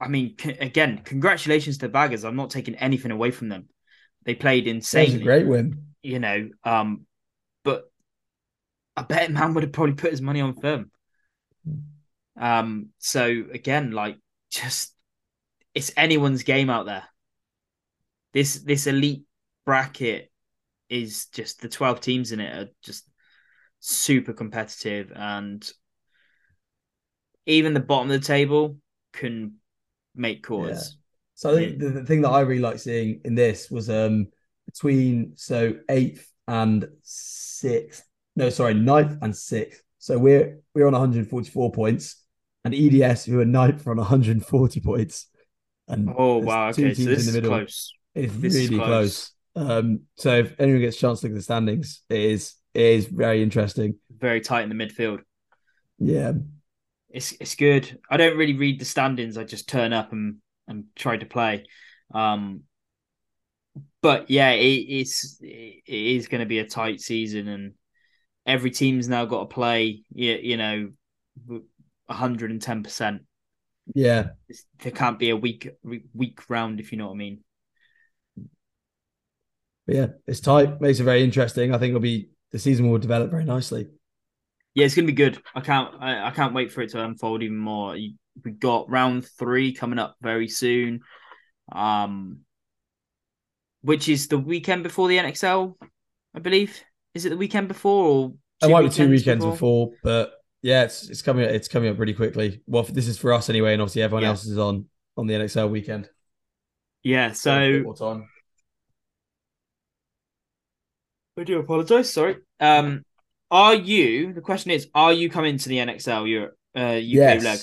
I 0.00 0.08
mean, 0.08 0.34
c- 0.38 0.50
again, 0.50 1.00
congratulations 1.04 1.78
to 1.78 1.88
Baggers. 1.88 2.24
I'm 2.24 2.36
not 2.36 2.50
taking 2.50 2.74
anything 2.76 3.10
away 3.10 3.30
from 3.30 3.48
them. 3.48 3.68
They 4.24 4.34
played 4.34 4.66
a 5.14 5.24
great 5.24 5.46
win. 5.46 5.86
you 6.02 6.18
know. 6.18 6.48
Um, 6.64 7.06
but 7.62 7.90
I 8.96 9.02
bet 9.02 9.30
man 9.30 9.54
would 9.54 9.62
have 9.64 9.72
probably 9.72 9.94
put 9.94 10.10
his 10.10 10.22
money 10.22 10.40
on 10.40 10.54
firm. 10.54 10.90
Um, 12.36 12.88
so 12.98 13.24
again, 13.52 13.92
like 13.92 14.18
just 14.50 14.94
it's 15.74 15.92
anyone's 15.96 16.42
game 16.42 16.70
out 16.70 16.86
there. 16.86 17.04
This 18.32 18.56
this 18.56 18.86
elite 18.86 19.24
bracket 19.64 20.30
is 20.88 21.26
just 21.26 21.60
the 21.60 21.68
12 21.68 22.00
teams 22.00 22.32
in 22.32 22.40
it 22.40 22.56
are 22.56 22.70
just 22.82 23.08
super 23.80 24.32
competitive 24.32 25.12
and 25.14 25.68
even 27.46 27.74
the 27.74 27.80
bottom 27.80 28.10
of 28.10 28.20
the 28.20 28.26
table 28.26 28.78
can 29.12 29.54
make 30.14 30.42
cause. 30.42 30.96
So 31.34 31.50
I 31.50 31.54
think 31.54 31.78
the, 31.78 31.88
the 31.90 32.04
thing 32.04 32.22
that 32.22 32.30
I 32.30 32.40
really 32.40 32.62
like 32.62 32.78
seeing 32.78 33.20
in 33.24 33.34
this 33.34 33.70
was 33.70 33.90
um 33.90 34.28
between 34.66 35.32
so 35.36 35.74
eighth 35.88 36.30
and 36.46 36.88
sixth. 37.02 38.04
No, 38.36 38.50
sorry, 38.50 38.74
ninth 38.74 39.18
and 39.22 39.36
sixth. 39.36 39.82
So 39.98 40.18
we're 40.18 40.58
we're 40.74 40.86
on 40.86 40.92
144 40.92 41.72
points, 41.72 42.22
and 42.64 42.74
EDS 42.74 43.24
who 43.24 43.40
are 43.40 43.44
ninth 43.44 43.86
are 43.86 43.92
on 43.92 43.96
140 43.96 44.80
points. 44.80 45.26
And 45.88 46.08
Oh 46.16 46.38
wow, 46.38 46.72
two 46.72 46.84
okay, 46.84 46.94
so 46.94 47.02
this 47.04 47.26
in 47.26 47.26
is 47.26 47.32
the 47.32 47.40
middle. 47.40 47.58
close. 47.58 47.94
It's 48.14 48.32
This 48.34 48.54
is 48.54 48.70
really 48.70 48.84
close. 48.84 49.30
Um, 49.56 50.00
so 50.16 50.36
if 50.38 50.54
anyone 50.58 50.80
gets 50.80 50.96
a 50.96 51.00
chance 51.00 51.20
to 51.20 51.26
look 51.26 51.32
at 51.32 51.36
the 51.36 51.42
standings, 51.42 52.02
it 52.08 52.20
is 52.20 52.54
it 52.72 52.82
is 52.82 53.06
very 53.06 53.42
interesting. 53.42 53.96
Very 54.10 54.40
tight 54.40 54.62
in 54.62 54.76
the 54.76 54.84
midfield. 54.86 55.20
Yeah, 55.98 56.32
it's 57.14 57.32
it's 57.40 57.54
good. 57.54 58.00
I 58.10 58.16
don't 58.16 58.36
really 58.36 58.56
read 58.56 58.80
the 58.80 58.84
standings. 58.84 59.38
I 59.38 59.44
just 59.44 59.68
turn 59.68 59.92
up 59.92 60.12
and 60.12 60.38
and 60.66 60.84
try 60.96 61.16
to 61.16 61.24
play. 61.24 61.64
Um, 62.12 62.62
but 64.02 64.30
yeah, 64.30 64.50
it, 64.50 64.66
it's 64.66 65.38
it 65.40 65.82
is 65.86 66.26
going 66.26 66.40
to 66.40 66.46
be 66.46 66.58
a 66.58 66.66
tight 66.66 67.00
season, 67.00 67.46
and 67.46 67.72
every 68.44 68.72
team's 68.72 69.08
now 69.08 69.26
got 69.26 69.40
to 69.40 69.54
play. 69.54 70.02
You, 70.12 70.32
you 70.42 70.56
know, 70.56 70.90
hundred 72.10 72.50
and 72.50 72.60
ten 72.60 72.82
percent. 72.82 73.22
yeah, 73.94 74.30
There 74.80 74.92
can't 74.92 75.18
be 75.18 75.30
a 75.30 75.36
weak 75.36 75.68
weak 76.12 76.50
round 76.50 76.80
if 76.80 76.90
you 76.90 76.98
know 76.98 77.06
what 77.06 77.14
I 77.14 77.18
mean. 77.18 77.44
But 79.86 79.94
yeah, 79.96 80.06
it's 80.26 80.40
tight. 80.40 80.80
Makes 80.80 81.00
it 81.00 81.04
very 81.04 81.22
interesting. 81.22 81.74
I 81.74 81.78
think 81.78 81.90
it'll 81.90 82.00
be 82.00 82.30
the 82.50 82.58
season 82.58 82.90
will 82.90 82.98
develop 82.98 83.30
very 83.30 83.44
nicely. 83.44 83.88
Yeah, 84.74 84.86
it's 84.86 84.94
gonna 84.94 85.06
be 85.06 85.12
good. 85.12 85.40
I 85.54 85.60
can't 85.60 85.94
I, 86.00 86.28
I 86.28 86.30
can't 86.30 86.54
wait 86.54 86.72
for 86.72 86.82
it 86.82 86.90
to 86.90 87.04
unfold 87.04 87.42
even 87.42 87.56
more. 87.56 87.92
We 87.92 88.50
got 88.58 88.90
round 88.90 89.26
three 89.26 89.72
coming 89.72 89.98
up 89.98 90.16
very 90.20 90.48
soon. 90.48 91.00
Um 91.72 92.40
which 93.82 94.08
is 94.08 94.28
the 94.28 94.38
weekend 94.38 94.82
before 94.82 95.08
the 95.08 95.18
NXL, 95.18 95.76
I 96.34 96.38
believe. 96.38 96.82
Is 97.14 97.26
it 97.26 97.28
the 97.30 97.36
weekend 97.36 97.68
before 97.68 98.06
or 98.06 98.34
It 98.62 98.70
might 98.70 98.82
be 98.82 98.88
two 98.88 99.08
weekends 99.08 99.44
before, 99.44 99.92
but 100.02 100.32
yeah, 100.62 100.84
it's 100.84 101.08
it's 101.08 101.22
coming 101.22 101.44
it's 101.44 101.68
coming 101.68 101.90
up 101.90 101.96
pretty 101.96 102.14
quickly. 102.14 102.62
Well, 102.66 102.82
this 102.82 103.06
is 103.06 103.18
for 103.18 103.32
us 103.32 103.50
anyway, 103.50 103.74
and 103.74 103.82
obviously 103.82 104.02
everyone 104.02 104.22
Yeah. 104.22 104.30
else 104.30 104.46
is 104.46 104.58
on 104.58 104.86
on 105.16 105.26
the 105.26 105.34
NXL 105.34 105.70
weekend. 105.70 106.08
Yeah, 107.02 107.30
A 107.30 107.34
so 107.34 107.82
more 107.82 107.94
time. 107.94 108.28
I 111.36 111.44
do 111.44 111.58
apologize. 111.58 112.12
Sorry. 112.12 112.36
Um, 112.60 113.04
are 113.50 113.74
you? 113.74 114.32
The 114.32 114.40
question 114.40 114.70
is, 114.70 114.88
are 114.94 115.12
you 115.12 115.30
coming 115.30 115.58
to 115.58 115.68
the 115.68 115.78
NXL 115.78 116.28
Europe 116.28 116.56
uh, 116.76 116.80
UK 116.80 117.02
Yes. 117.02 117.44
leg? 117.44 117.58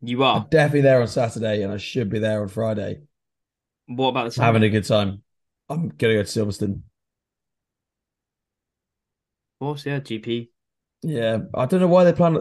You 0.00 0.22
I'm 0.24 0.42
are. 0.42 0.46
definitely 0.50 0.82
there 0.82 1.00
on 1.00 1.08
Saturday, 1.08 1.62
and 1.62 1.72
I 1.72 1.76
should 1.76 2.08
be 2.08 2.18
there 2.20 2.42
on 2.42 2.48
Friday. 2.48 3.00
What 3.86 4.08
about 4.08 4.32
the 4.32 4.40
I'm 4.40 4.46
having 4.46 4.62
a 4.62 4.68
good 4.70 4.84
time. 4.84 5.22
I'm 5.68 5.88
gonna 5.88 6.14
go 6.14 6.22
to 6.22 6.24
Silverstone. 6.24 6.82
Of 9.60 9.60
course, 9.60 9.86
yeah, 9.86 9.98
GP. 10.00 10.48
Yeah, 11.02 11.38
I 11.54 11.66
don't 11.66 11.80
know 11.80 11.88
why 11.88 12.04
they 12.04 12.12
plan 12.12 12.38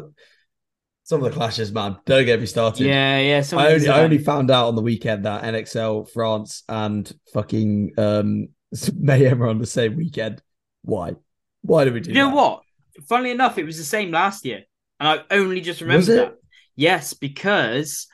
some 1.04 1.24
of 1.24 1.32
the 1.32 1.36
clashes, 1.36 1.72
man. 1.72 1.98
Don't 2.06 2.26
get 2.26 2.40
me 2.40 2.46
started. 2.46 2.86
Yeah, 2.86 3.20
yeah. 3.20 3.44
I 3.54 3.74
only 3.74 3.88
I 3.88 4.02
only 4.02 4.18
found 4.18 4.52
out 4.52 4.68
on 4.68 4.76
the 4.76 4.82
weekend 4.82 5.26
that 5.26 5.44
NXL 5.44 6.10
France 6.12 6.64
and 6.70 7.12
fucking 7.34 7.94
um 7.98 8.50
Mayhem 8.96 9.42
are 9.42 9.48
on 9.48 9.60
the 9.60 9.66
same 9.66 9.96
weekend. 9.96 10.42
Why? 10.84 11.14
Why 11.62 11.86
do 11.86 11.94
we 11.94 12.02
do 12.02 12.10
You 12.12 12.16
know 12.16 12.30
that? 12.30 12.36
what? 12.36 12.64
Funnily 13.08 13.32
enough, 13.32 13.58
it 13.58 13.64
was 13.66 13.78
the 13.78 13.84
same 13.84 14.12
last 14.12 14.46
year, 14.46 14.64
and 15.00 15.08
I 15.10 15.36
only 15.36 15.62
just 15.62 15.82
remembered 15.82 16.08
that. 16.18 16.36
Yes, 16.76 17.14
because 17.14 18.08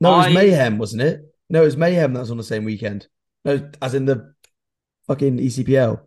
No, 0.00 0.14
it 0.14 0.26
was 0.26 0.34
Mayhem, 0.34 0.78
wasn't 0.78 1.02
it? 1.02 1.20
No, 1.50 1.62
it 1.62 1.66
was 1.66 1.76
Mayhem 1.76 2.12
that 2.14 2.20
was 2.20 2.30
on 2.30 2.36
the 2.36 2.44
same 2.44 2.64
weekend. 2.64 3.06
No, 3.44 3.70
as 3.80 3.94
in 3.94 4.04
the 4.04 4.34
fucking 5.06 5.38
ECPL. 5.38 6.00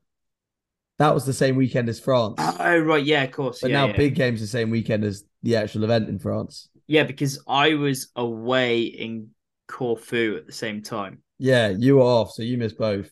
That 1.00 1.14
was 1.16 1.26
the 1.26 1.34
same 1.34 1.56
weekend 1.56 1.90
as 1.90 2.00
France. 2.00 2.36
Ah, 2.38 2.56
oh 2.60 2.80
right, 2.80 3.04
yeah, 3.04 3.24
of 3.24 3.32
course, 3.32 3.62
but 3.62 3.72
yeah, 3.72 3.80
now 3.80 3.88
yeah. 3.88 3.98
Big 3.98 4.14
Game's 4.14 4.40
the 4.40 4.46
same 4.48 4.70
weekend 4.70 5.04
as 5.04 5.24
the 5.42 5.56
actual 5.56 5.84
event 5.84 6.10
in 6.10 6.20
France. 6.20 6.70
yeah, 6.86 7.04
because 7.04 7.44
I 7.48 7.74
was 7.74 8.12
away 8.16 8.84
in 8.84 9.30
Corfu 9.68 10.36
at 10.38 10.46
the 10.46 10.54
same 10.54 10.84
time. 10.84 11.24
Yeah, 11.40 11.70
you 11.70 11.96
were 11.96 12.04
off, 12.04 12.34
so 12.34 12.44
you 12.44 12.58
missed 12.58 12.78
both. 12.78 13.10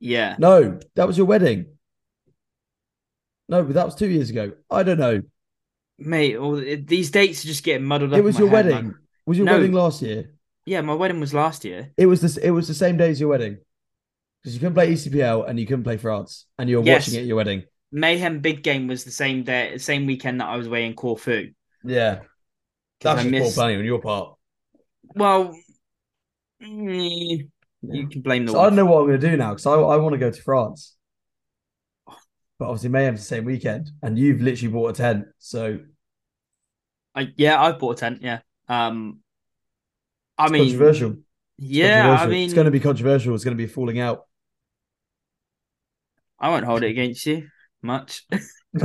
Yeah, 0.00 0.36
No, 0.38 0.80
that 0.96 1.06
was 1.06 1.16
your 1.16 1.26
wedding. 1.26 1.66
No, 3.48 3.62
but 3.62 3.74
that 3.74 3.86
was 3.86 3.94
two 3.94 4.08
years 4.08 4.30
ago. 4.30 4.52
I 4.70 4.82
don't 4.82 4.98
know. 4.98 5.22
mate. 5.98 6.36
All 6.36 6.54
these 6.56 7.10
dates 7.10 7.44
are 7.44 7.48
just 7.48 7.64
getting 7.64 7.86
muddled 7.86 8.12
up. 8.12 8.18
It 8.18 8.22
was 8.22 8.38
your 8.38 8.48
head, 8.50 8.66
wedding. 8.66 8.94
Was 9.26 9.36
your 9.36 9.46
No. 9.46 9.54
wedding 9.54 9.72
last 9.72 10.00
year? 10.02 10.32
Yeah, 10.64 10.80
my 10.82 10.94
wedding 10.94 11.18
was 11.18 11.32
last 11.34 11.64
year. 11.64 11.90
It 11.96 12.06
was 12.06 12.20
this. 12.20 12.36
It 12.36 12.50
was 12.50 12.68
the 12.68 12.74
same 12.74 12.96
day 12.98 13.10
as 13.10 13.18
your 13.20 13.30
wedding 13.30 13.58
because 14.42 14.54
you 14.54 14.60
couldn't 14.60 14.74
play 14.74 14.92
ECPL 14.92 15.48
and 15.48 15.58
you 15.58 15.66
couldn't 15.66 15.84
play 15.84 15.96
France, 15.96 16.46
and 16.58 16.68
you 16.70 16.78
were 16.78 16.84
Yes. 16.84 17.06
watching 17.08 17.18
it 17.18 17.22
at 17.22 17.26
your 17.26 17.36
wedding. 17.36 17.64
Mayhem 17.90 18.40
Big 18.40 18.62
Game 18.62 18.86
was 18.86 19.04
the 19.04 19.10
same 19.10 19.42
day, 19.44 19.78
same 19.78 20.04
weekend 20.06 20.40
that 20.40 20.48
I 20.48 20.56
was 20.56 20.66
away 20.66 20.84
in 20.84 20.94
Corfu. 20.94 21.52
Yeah, 21.84 22.20
that's 23.00 23.22
just 23.22 23.22
poor 23.22 23.30
missed- 23.30 23.54
planning 23.56 23.78
on 23.78 23.84
your 23.86 24.00
part. 24.02 24.36
Well, 25.14 25.56
mm, 26.62 27.48
you 27.82 28.08
can 28.08 28.20
blame 28.20 28.44
the. 28.46 28.52
So 28.52 28.60
I 28.60 28.64
don't 28.64 28.76
know 28.76 28.84
what 28.84 29.00
I'm 29.00 29.06
going 29.06 29.20
to 29.20 29.30
do 29.30 29.36
now 29.38 29.50
because 29.50 29.66
I, 29.66 29.72
I 29.72 29.96
want 29.96 30.12
to 30.12 30.18
go 30.18 30.30
to 30.30 30.42
France, 30.42 30.96
but 32.58 32.66
obviously 32.66 32.90
Mayhem's 32.90 33.20
the 33.20 33.26
same 33.26 33.44
weekend, 33.44 33.90
and 34.02 34.18
you've 34.18 34.40
literally 34.40 34.72
bought 34.72 34.90
a 34.90 34.92
tent. 34.94 35.26
So 35.38 35.78
I, 37.14 37.32
yeah, 37.36 37.60
I've 37.60 37.78
bought 37.78 37.96
a 37.96 38.00
tent. 38.00 38.22
Yeah. 38.22 38.40
Um, 38.68 39.20
I 40.36 40.44
it's 40.44 40.52
mean, 40.52 40.62
controversial. 40.64 41.10
It's 41.10 41.18
yeah, 41.58 42.16
I 42.20 42.26
mean, 42.26 42.44
it's 42.44 42.54
going 42.54 42.66
to 42.66 42.70
be 42.70 42.80
controversial. 42.80 43.34
It's 43.34 43.44
going 43.44 43.56
to 43.56 43.62
be 43.62 43.66
falling 43.66 43.98
out. 43.98 44.26
I 46.38 46.50
won't 46.50 46.64
hold 46.64 46.84
it 46.84 46.90
against 46.90 47.26
you 47.26 47.48
much. 47.82 48.26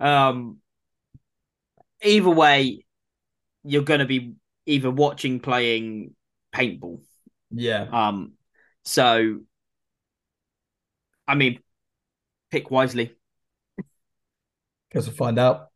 um, 0.00 0.58
either 2.02 2.30
way, 2.30 2.84
you're 3.64 3.82
going 3.82 4.00
to 4.00 4.06
be 4.06 4.34
either 4.66 4.90
watching, 4.90 5.40
playing 5.40 6.14
paintball. 6.54 7.00
yeah, 7.50 7.86
Um, 7.90 8.32
so, 8.84 9.40
I 11.26 11.34
mean, 11.34 11.60
pick 12.50 12.70
wisely. 12.70 13.14
guess 14.92 15.06
we'll 15.06 15.16
find 15.16 15.38
out. 15.38 15.68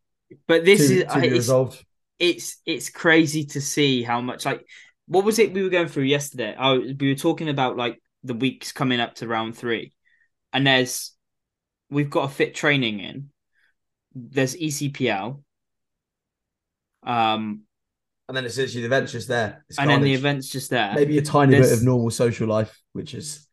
But 0.47 0.65
this 0.65 0.89
to, 0.89 1.07
is 1.07 1.13
to 1.13 1.25
it's, 1.25 1.85
it's 2.19 2.57
it's 2.67 2.91
crazy 2.91 3.45
to 3.47 3.61
see 3.61 4.03
how 4.03 4.21
much 4.21 4.45
like 4.45 4.65
what 5.07 5.25
was 5.25 5.39
it 5.39 5.53
we 5.53 5.63
were 5.63 5.69
going 5.71 5.89
through 5.89 6.05
yesterday? 6.05 6.55
Oh, 6.59 6.79
we 6.79 7.09
were 7.09 7.15
talking 7.15 7.49
about 7.49 7.77
like 7.77 8.01
the 8.25 8.35
weeks 8.35 8.73
coming 8.73 9.01
up 9.01 9.15
to 9.17 9.29
round 9.29 9.57
three, 9.57 9.93
and 10.53 10.67
there's 10.67 11.13
we've 11.91 12.11
got 12.11 12.25
a 12.25 12.33
fit 12.33 12.55
training 12.55 13.01
in. 13.01 13.31
There's 14.15 14.57
ECPL. 14.57 15.43
Um, 17.05 17.63
And 18.29 18.37
then 18.37 18.45
it's 18.45 18.57
literally 18.57 18.81
the 18.81 18.87
event's 18.87 19.13
just 19.13 19.29
there. 19.29 19.65
It's 19.69 19.79
and 19.79 19.89
then 19.89 20.03
the 20.03 20.15
event's 20.15 20.49
just 20.49 20.71
there. 20.71 20.93
maybe 20.95 21.19
a 21.19 21.23
tiny 21.23 21.55
bit 21.55 21.73
of 21.73 21.83
normal 21.83 22.11
social 22.11 22.49
life, 22.49 22.77
which 22.93 23.15
is 23.15 23.47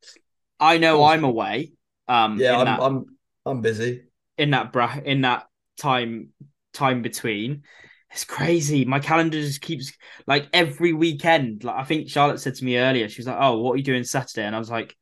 I 0.59 0.77
know. 0.77 1.03
I'm 1.03 1.23
away. 1.23 1.73
Um, 2.07 2.37
yeah. 2.39 2.57
I'm 2.57 2.65
that 2.65 2.79
I'm 2.79 3.05
I'm 3.45 3.61
busy. 3.61 4.03
in 4.37 4.51
that 4.51 4.71
bra 4.71 4.95
in 5.03 5.21
that 5.21 5.47
time 5.77 6.29
time 6.73 7.01
between. 7.01 7.63
It's 8.11 8.25
crazy. 8.25 8.85
My 8.85 8.99
calendar 8.99 9.41
just 9.41 9.61
keeps 9.61 9.91
like 10.27 10.47
every 10.53 10.93
weekend. 10.93 11.63
Like 11.63 11.77
I 11.77 11.83
think 11.83 12.09
Charlotte 12.09 12.39
said 12.39 12.55
to 12.55 12.65
me 12.65 12.77
earlier, 12.77 13.09
she 13.09 13.19
was 13.19 13.27
like, 13.27 13.37
"Oh, 13.39 13.59
what 13.59 13.73
are 13.73 13.77
you 13.77 13.83
doing 13.83 14.03
Saturday?" 14.03 14.45
And 14.45 14.55
I 14.55 14.59
was 14.59 14.69
like, 14.69 14.95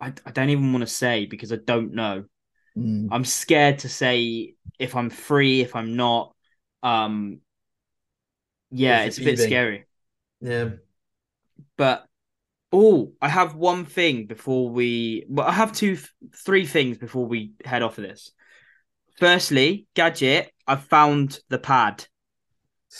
"I, 0.00 0.12
I 0.26 0.30
don't 0.32 0.50
even 0.50 0.72
want 0.72 0.82
to 0.82 0.92
say 0.92 1.26
because 1.26 1.52
I 1.52 1.56
don't 1.64 1.94
know. 1.94 2.24
Mm. 2.76 3.08
I'm 3.12 3.24
scared 3.24 3.80
to 3.80 3.88
say 3.88 4.54
if 4.78 4.96
I'm 4.96 5.10
free, 5.10 5.60
if 5.60 5.76
I'm 5.76 5.94
not. 5.96 6.34
Um, 6.82 7.40
yeah, 8.70 9.02
If 9.02 9.08
it's 9.08 9.18
a 9.18 9.24
bit 9.24 9.38
scary. 9.38 9.86
Yeah. 10.40 10.70
But 11.76 12.07
oh, 12.72 13.12
I 13.20 13.28
have 13.28 13.54
one 13.54 13.84
thing 13.84 14.26
before 14.26 14.68
we. 14.68 15.24
Well, 15.28 15.46
I 15.46 15.52
have 15.52 15.72
two, 15.72 15.98
three 16.44 16.66
things 16.66 16.98
before 16.98 17.26
we 17.26 17.52
head 17.64 17.82
off 17.82 17.98
of 17.98 18.04
this. 18.04 18.32
Firstly, 19.18 19.86
gadget. 19.94 20.52
I 20.66 20.76
found 20.76 21.40
the 21.48 21.58
pad. 21.58 22.06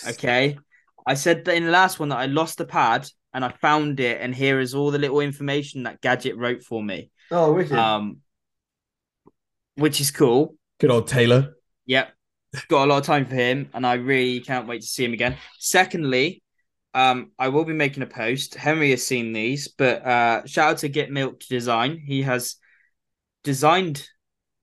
Okay, 0.07 0.57
I 1.05 1.13
said 1.13 1.45
that 1.45 1.55
in 1.55 1.65
the 1.65 1.71
last 1.71 1.99
one 1.99 2.09
that 2.09 2.19
I 2.19 2.25
lost 2.25 2.57
the 2.57 2.65
pad 2.65 3.07
and 3.33 3.45
I 3.45 3.49
found 3.49 3.99
it, 3.99 4.19
and 4.21 4.33
here 4.33 4.59
is 4.59 4.73
all 4.73 4.91
the 4.91 4.97
little 4.97 5.19
information 5.19 5.83
that 5.83 6.01
gadget 6.01 6.37
wrote 6.37 6.63
for 6.63 6.83
me. 6.83 7.11
Oh, 7.31 7.53
wicked. 7.53 7.77
Um, 7.77 8.17
which 9.75 10.01
is 10.01 10.11
cool. 10.11 10.55
Good 10.79 10.91
old 10.91 11.07
Taylor. 11.07 11.55
Yep. 11.85 12.11
Got 12.67 12.85
a 12.85 12.89
lot 12.89 12.97
of 12.97 13.05
time 13.05 13.25
for 13.25 13.35
him, 13.35 13.69
and 13.73 13.85
I 13.85 13.93
really 13.93 14.39
can't 14.39 14.67
wait 14.67 14.81
to 14.81 14.87
see 14.87 15.05
him 15.05 15.13
again. 15.13 15.37
Secondly, 15.59 16.41
um, 16.93 17.31
I 17.37 17.49
will 17.49 17.65
be 17.65 17.73
making 17.73 18.03
a 18.03 18.07
post. 18.07 18.55
Henry 18.55 18.89
has 18.91 19.05
seen 19.05 19.33
these, 19.33 19.67
but 19.67 20.05
uh, 20.05 20.45
shout 20.45 20.71
out 20.71 20.77
to 20.79 20.89
Get 20.89 21.11
Milk 21.11 21.39
Design. 21.41 21.97
He 21.97 22.23
has 22.23 22.55
designed 23.43 24.07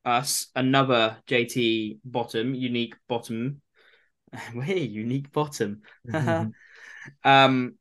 us 0.04 0.48
another 0.54 1.18
JT 1.28 1.98
bottom, 2.04 2.54
unique 2.54 2.94
bottom. 3.08 3.60
Hey, 4.62 4.80
unique 4.80 5.32
bottom. 5.32 5.82
um, 7.24 7.74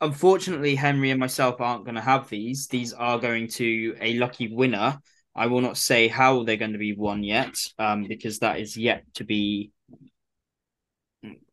unfortunately, 0.00 0.74
Henry 0.74 1.10
and 1.10 1.20
myself 1.20 1.60
aren't 1.60 1.84
going 1.84 1.94
to 1.94 2.00
have 2.00 2.28
these. 2.28 2.66
These 2.66 2.92
are 2.92 3.18
going 3.18 3.48
to 3.48 3.96
a 4.00 4.14
lucky 4.14 4.48
winner. 4.48 4.98
I 5.34 5.46
will 5.46 5.60
not 5.60 5.78
say 5.78 6.08
how 6.08 6.42
they're 6.42 6.56
going 6.56 6.72
to 6.72 6.78
be 6.78 6.94
won 6.94 7.22
yet, 7.22 7.54
um, 7.78 8.04
because 8.08 8.40
that 8.40 8.58
is 8.58 8.76
yet 8.76 9.04
to 9.14 9.24
be. 9.24 9.70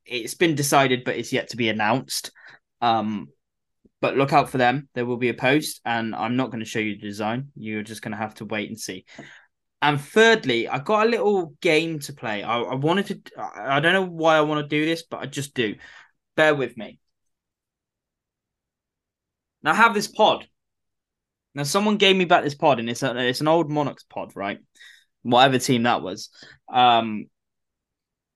It's 0.06 0.36
been 0.36 0.56
decided, 0.56 1.04
but 1.04 1.16
it's 1.16 1.34
yet 1.34 1.49
to 1.49 1.58
be 1.58 1.70
announced. 1.70 2.32
Um, 2.82 3.30
but 4.01 4.18
look 4.18 4.34
out 4.34 4.49
for 4.49 4.58
them. 4.58 4.89
There 4.93 5.06
will 5.06 5.18
be 5.18 5.30
a 5.30 5.34
post, 5.34 5.80
and 5.86 6.14
I'm 6.14 6.36
not 6.36 6.51
going 6.51 6.60
to 6.60 6.70
show 6.70 6.80
you 6.80 6.95
the 6.95 7.08
design. 7.08 7.51
You're 7.56 7.84
just 7.84 8.01
going 8.01 8.12
to 8.12 8.18
have 8.18 8.36
to 8.36 8.45
wait 8.45 8.70
and 8.70 8.78
see. 8.80 9.06
And 9.82 9.99
thirdly, 9.99 10.68
I 10.68 10.80
got 10.80 11.06
a 11.06 11.10
little 11.10 11.56
game 11.62 11.99
to 11.99 12.14
play. 12.14 12.43
I, 12.43 12.60
I 12.60 12.76
wanted 12.76 13.26
to. 13.26 13.41
I 13.56 13.80
don't 13.80 13.93
know 13.93 14.06
why 14.06 14.38
I 14.38 14.41
want 14.41 14.62
to 14.62 14.68
do 14.68 14.86
this, 14.86 15.04
but 15.04 15.22
I 15.22 15.26
just 15.26 15.54
do. 15.54 15.76
Bear 16.36 16.54
with 16.56 16.78
me. 16.78 16.99
Now 19.62 19.72
I 19.72 19.76
have 19.76 19.93
this 19.93 20.08
pod. 20.08 20.47
Now 21.56 21.64
someone 21.64 21.97
gave 21.97 22.16
me 22.16 22.26
back 22.26 22.43
this 22.43 22.56
pod, 22.56 22.80
and 22.80 22.89
it's 22.89 23.04
a, 23.04 23.16
it's 23.18 23.41
an 23.41 23.47
old 23.47 23.70
Monarchs 23.70 24.04
pod, 24.04 24.36
right? 24.36 24.60
Whatever 25.22 25.60
team 25.60 25.84
that 25.84 26.01
was. 26.01 26.30
Um, 26.72 27.28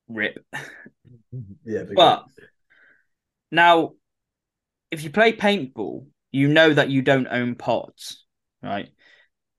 rip. 0.07 0.37
Mm-hmm. 1.37 1.53
yeah, 1.69 1.83
big 1.83 1.95
But 1.95 2.25
now, 3.51 3.93
if 4.91 5.03
you 5.03 5.09
play 5.09 5.33
paintball, 5.33 6.07
you 6.31 6.47
know 6.47 6.73
that 6.73 6.89
you 6.89 7.01
don't 7.01 7.27
own 7.27 7.55
pods, 7.55 8.25
right? 8.61 8.89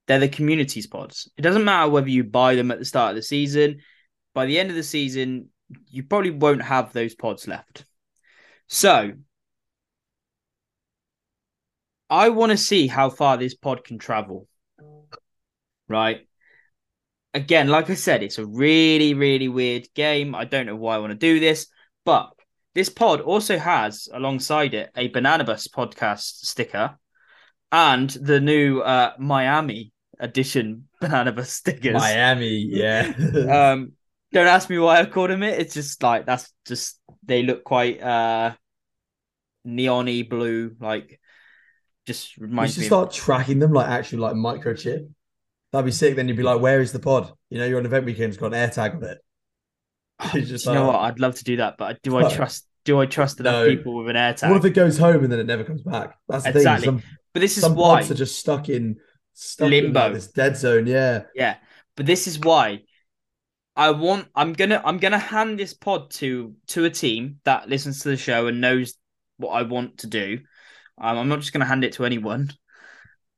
They're 0.07 0.19
the 0.19 0.29
community's 0.29 0.87
pods. 0.87 1.29
It 1.37 1.41
doesn't 1.41 1.63
matter 1.63 1.89
whether 1.89 2.09
you 2.09 2.23
buy 2.23 2.55
them 2.55 2.71
at 2.71 2.79
the 2.79 2.85
start 2.85 3.11
of 3.11 3.15
the 3.15 3.21
season. 3.21 3.79
By 4.33 4.45
the 4.45 4.59
end 4.59 4.69
of 4.69 4.75
the 4.75 4.83
season, 4.83 5.49
you 5.87 6.03
probably 6.03 6.31
won't 6.31 6.63
have 6.63 6.93
those 6.93 7.15
pods 7.15 7.47
left. 7.47 7.85
So 8.67 9.11
I 12.09 12.29
want 12.29 12.51
to 12.51 12.57
see 12.57 12.87
how 12.87 13.09
far 13.09 13.37
this 13.37 13.55
pod 13.55 13.83
can 13.83 13.99
travel. 13.99 14.47
Right. 15.87 16.27
Again, 17.33 17.67
like 17.67 17.89
I 17.89 17.93
said, 17.93 18.23
it's 18.23 18.39
a 18.39 18.45
really, 18.45 19.13
really 19.13 19.47
weird 19.47 19.87
game. 19.93 20.33
I 20.33 20.45
don't 20.45 20.65
know 20.65 20.75
why 20.75 20.95
I 20.95 20.99
want 20.99 21.11
to 21.11 21.17
do 21.17 21.39
this, 21.39 21.67
but 22.03 22.31
this 22.73 22.89
pod 22.89 23.21
also 23.21 23.57
has 23.57 24.07
alongside 24.11 24.73
it 24.73 24.89
a 24.95 25.07
Banana 25.09 25.43
Bus 25.43 25.67
podcast 25.67 26.45
sticker 26.45 26.97
and 27.71 28.09
the 28.09 28.39
new 28.39 28.79
uh, 28.79 29.13
Miami 29.19 29.91
edition 30.19 30.87
Banana 31.01 31.31
Bus 31.31 31.51
stickers. 31.51 31.93
Miami, 31.93 32.67
yeah. 32.69 33.13
um, 33.73 33.93
don't 34.31 34.47
ask 34.47 34.69
me 34.69 34.77
why 34.77 34.99
I 34.99 35.05
called 35.05 35.29
them 35.29 35.43
it. 35.43 35.59
It's 35.59 35.73
just 35.73 36.01
like 36.03 36.25
that's 36.25 36.51
just 36.65 36.99
they 37.23 37.43
look 37.43 37.63
quite 37.63 38.01
uh 38.01 38.53
neony 39.65 40.29
blue, 40.29 40.75
like 40.79 41.19
just 42.05 42.37
you 42.37 42.67
should 42.67 42.79
me. 42.79 42.85
start 42.85 43.11
tracking 43.11 43.59
them 43.59 43.73
like 43.73 43.87
actually 43.87 44.19
like 44.19 44.35
microchip. 44.35 45.09
That'd 45.71 45.85
be 45.85 45.91
sick. 45.91 46.15
Then 46.15 46.27
you'd 46.27 46.37
be 46.37 46.43
like, 46.43 46.61
"Where 46.61 46.81
is 46.81 46.91
the 46.91 46.99
pod?" 46.99 47.31
You 47.49 47.59
know, 47.59 47.65
you're 47.65 47.79
on 47.79 47.85
event 47.85 48.05
weekend, 48.05 48.29
it's 48.29 48.37
got 48.37 48.47
an 48.47 48.53
air 48.55 48.69
tag 48.69 48.95
on 48.95 49.03
it. 49.03 49.19
of, 50.19 50.33
You're 50.33 50.43
do 50.43 50.47
just 50.49 50.65
you 50.65 50.73
know 50.73 50.87
what? 50.87 50.95
I'd 50.99 51.19
love 51.19 51.35
to 51.35 51.43
do 51.43 51.57
that, 51.57 51.77
but 51.77 52.01
do 52.01 52.17
I 52.17 52.33
trust? 52.33 52.65
Do 52.85 52.99
I 52.99 53.05
trust 53.05 53.39
enough 53.39 53.53
No. 53.65 53.67
people 53.69 53.95
with 53.97 54.09
an 54.09 54.15
air 54.15 54.33
tag? 54.33 54.49
What 54.49 54.57
if 54.57 54.65
it 54.65 54.71
goes 54.73 54.97
home 54.97 55.23
and 55.23 55.31
then 55.31 55.39
it 55.39 55.45
never 55.45 55.63
comes 55.63 55.81
back? 55.83 56.17
That's 56.27 56.43
the 56.43 56.49
Exactly. 56.51 56.87
thing. 56.87 56.99
Some, 56.99 57.09
but 57.33 57.39
this 57.41 57.57
is 57.57 57.63
some 57.63 57.75
why. 57.75 57.97
pods 57.99 58.11
are 58.11 58.15
just 58.15 58.39
stuck 58.39 58.69
in 58.69 58.97
stuck 59.33 59.65
in 59.65 59.71
Limbo. 59.85 59.99
like 59.99 60.13
this 60.13 60.27
dead 60.27 60.57
zone. 60.57 60.87
Yeah. 60.87 61.23
Yeah, 61.35 61.57
but 61.95 62.05
this 62.05 62.25
is 62.27 62.39
why 62.39 62.83
I 63.75 63.91
want. 63.91 64.27
I'm 64.35 64.53
gonna. 64.53 64.81
I'm 64.83 64.97
gonna 64.97 65.19
hand 65.19 65.59
this 65.59 65.73
pod 65.73 66.09
to 66.11 66.55
to 66.67 66.85
a 66.85 66.89
team 66.89 67.39
that 67.43 67.69
listens 67.69 68.01
to 68.01 68.09
the 68.09 68.17
show 68.17 68.47
and 68.47 68.59
knows 68.59 68.95
what 69.37 69.51
I 69.51 69.61
want 69.63 69.99
to 69.99 70.07
do. 70.07 70.39
Um, 70.97 71.17
I'm 71.17 71.29
not 71.29 71.39
just 71.39 71.53
gonna 71.53 71.65
hand 71.65 71.83
it 71.85 71.93
to 71.93 72.05
anyone. 72.05 72.49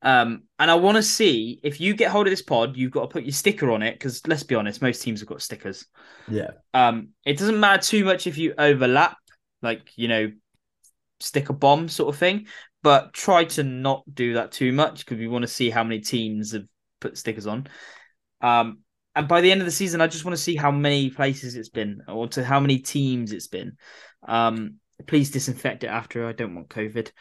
Um, 0.04 0.44
and 0.58 0.72
I 0.72 0.76
want 0.76 0.98
to 0.98 1.04
see 1.04 1.60
if 1.64 1.80
you 1.80 1.94
get 1.94 2.12
hold 2.12 2.28
of 2.28 2.32
this 2.32 2.42
pod, 2.42 2.76
you've 2.76 2.92
got 2.92 3.02
to 3.02 3.08
put 3.08 3.24
your 3.24 3.34
sticker 3.34 3.72
on 3.72 3.84
it 3.84 3.94
because 3.94 4.26
let's 4.28 4.44
be 4.44 4.56
honest, 4.56 4.82
most 4.82 5.02
teams 5.02 5.20
have 5.20 5.30
got 5.30 5.42
stickers. 5.42 5.86
Yeah. 6.28 6.52
Um, 6.74 7.10
it 7.26 7.38
doesn't 7.38 7.60
matter 7.60 7.82
too 7.82 8.04
much 8.04 8.26
if 8.26 8.38
you 8.38 8.54
overlap, 8.58 9.18
like 9.62 9.92
you 9.96 10.08
know, 10.08 10.32
sticker 11.20 11.54
bomb 11.54 11.88
sort 11.88 12.14
of 12.14 12.20
thing. 12.20 12.48
But 12.84 13.14
try 13.14 13.46
to 13.46 13.64
not 13.64 14.04
do 14.12 14.34
that 14.34 14.52
too 14.52 14.72
much 14.72 15.06
because 15.06 15.20
we 15.20 15.28
want 15.28 15.44
to 15.44 15.48
see 15.48 15.70
how 15.70 15.84
many 15.84 16.00
teams 16.00 16.54
have 16.54 16.66
put 17.00 17.18
stickers 17.18 17.46
on. 17.46 17.68
Um, 18.42 18.80
and 19.16 19.28
by 19.28 19.42
the 19.42 19.52
end 19.52 19.62
of 19.62 19.66
the 19.66 19.72
season, 19.72 20.02
I 20.02 20.08
just 20.08 20.26
want 20.26 20.36
to 20.36 20.42
see 20.42 20.56
how 20.56 20.72
many 20.72 21.12
places 21.12 21.56
it's 21.56 21.70
been 21.70 22.02
or 22.08 22.28
to 22.30 22.44
how 22.44 22.60
many 22.60 22.80
teams 22.80 23.34
it's 23.34 23.48
been. 23.48 23.78
Um, 24.28 24.76
please 25.06 25.30
disinfect 25.32 25.84
it 25.84 25.88
after. 25.88 26.26
I 26.26 26.32
don't 26.32 26.56
want 26.56 26.70
COVID. 26.70 27.12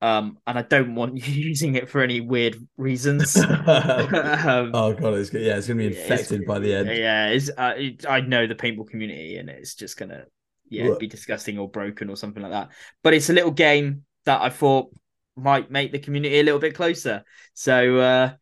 Um, 0.00 0.38
and 0.46 0.58
I 0.58 0.62
don't 0.62 0.94
want 0.94 1.16
you 1.16 1.32
using 1.48 1.76
it 1.76 1.88
for 1.88 2.02
any 2.02 2.20
weird 2.20 2.56
reasons. 2.76 3.36
um, 3.66 4.72
oh 4.72 4.92
god, 4.94 5.14
it's. 5.14 5.32
Yeah, 5.32 5.56
it's 5.56 5.66
gonna 5.68 5.78
be 5.78 5.86
yeah, 5.86 5.90
infected 6.02 6.46
by 6.46 6.58
the 6.58 6.74
end. 6.74 6.88
Yeah, 6.88 7.28
it's, 7.28 7.50
uh, 7.56 7.74
it, 7.76 8.06
I 8.06 8.20
know 8.20 8.46
the 8.46 8.54
paintball 8.54 8.88
community, 8.88 9.36
and 9.36 9.48
it's 9.48 9.74
just 9.74 9.96
gonna 9.96 10.24
yeah 10.68 10.88
Look. 10.88 11.00
be 11.00 11.06
disgusting 11.06 11.58
or 11.58 11.68
broken 11.68 12.10
or 12.10 12.16
something 12.16 12.42
like 12.42 12.52
that. 12.52 12.70
But 13.02 13.14
it's 13.14 13.30
a 13.30 13.32
little 13.32 13.50
game 13.50 14.04
that 14.24 14.40
I 14.42 14.50
thought 14.50 14.90
might 15.36 15.70
make 15.70 15.92
the 15.92 15.98
community 15.98 16.38
a 16.40 16.42
little 16.42 16.60
bit 16.60 16.74
closer. 16.74 17.24
So 17.54 17.98
uh, 17.98 18.32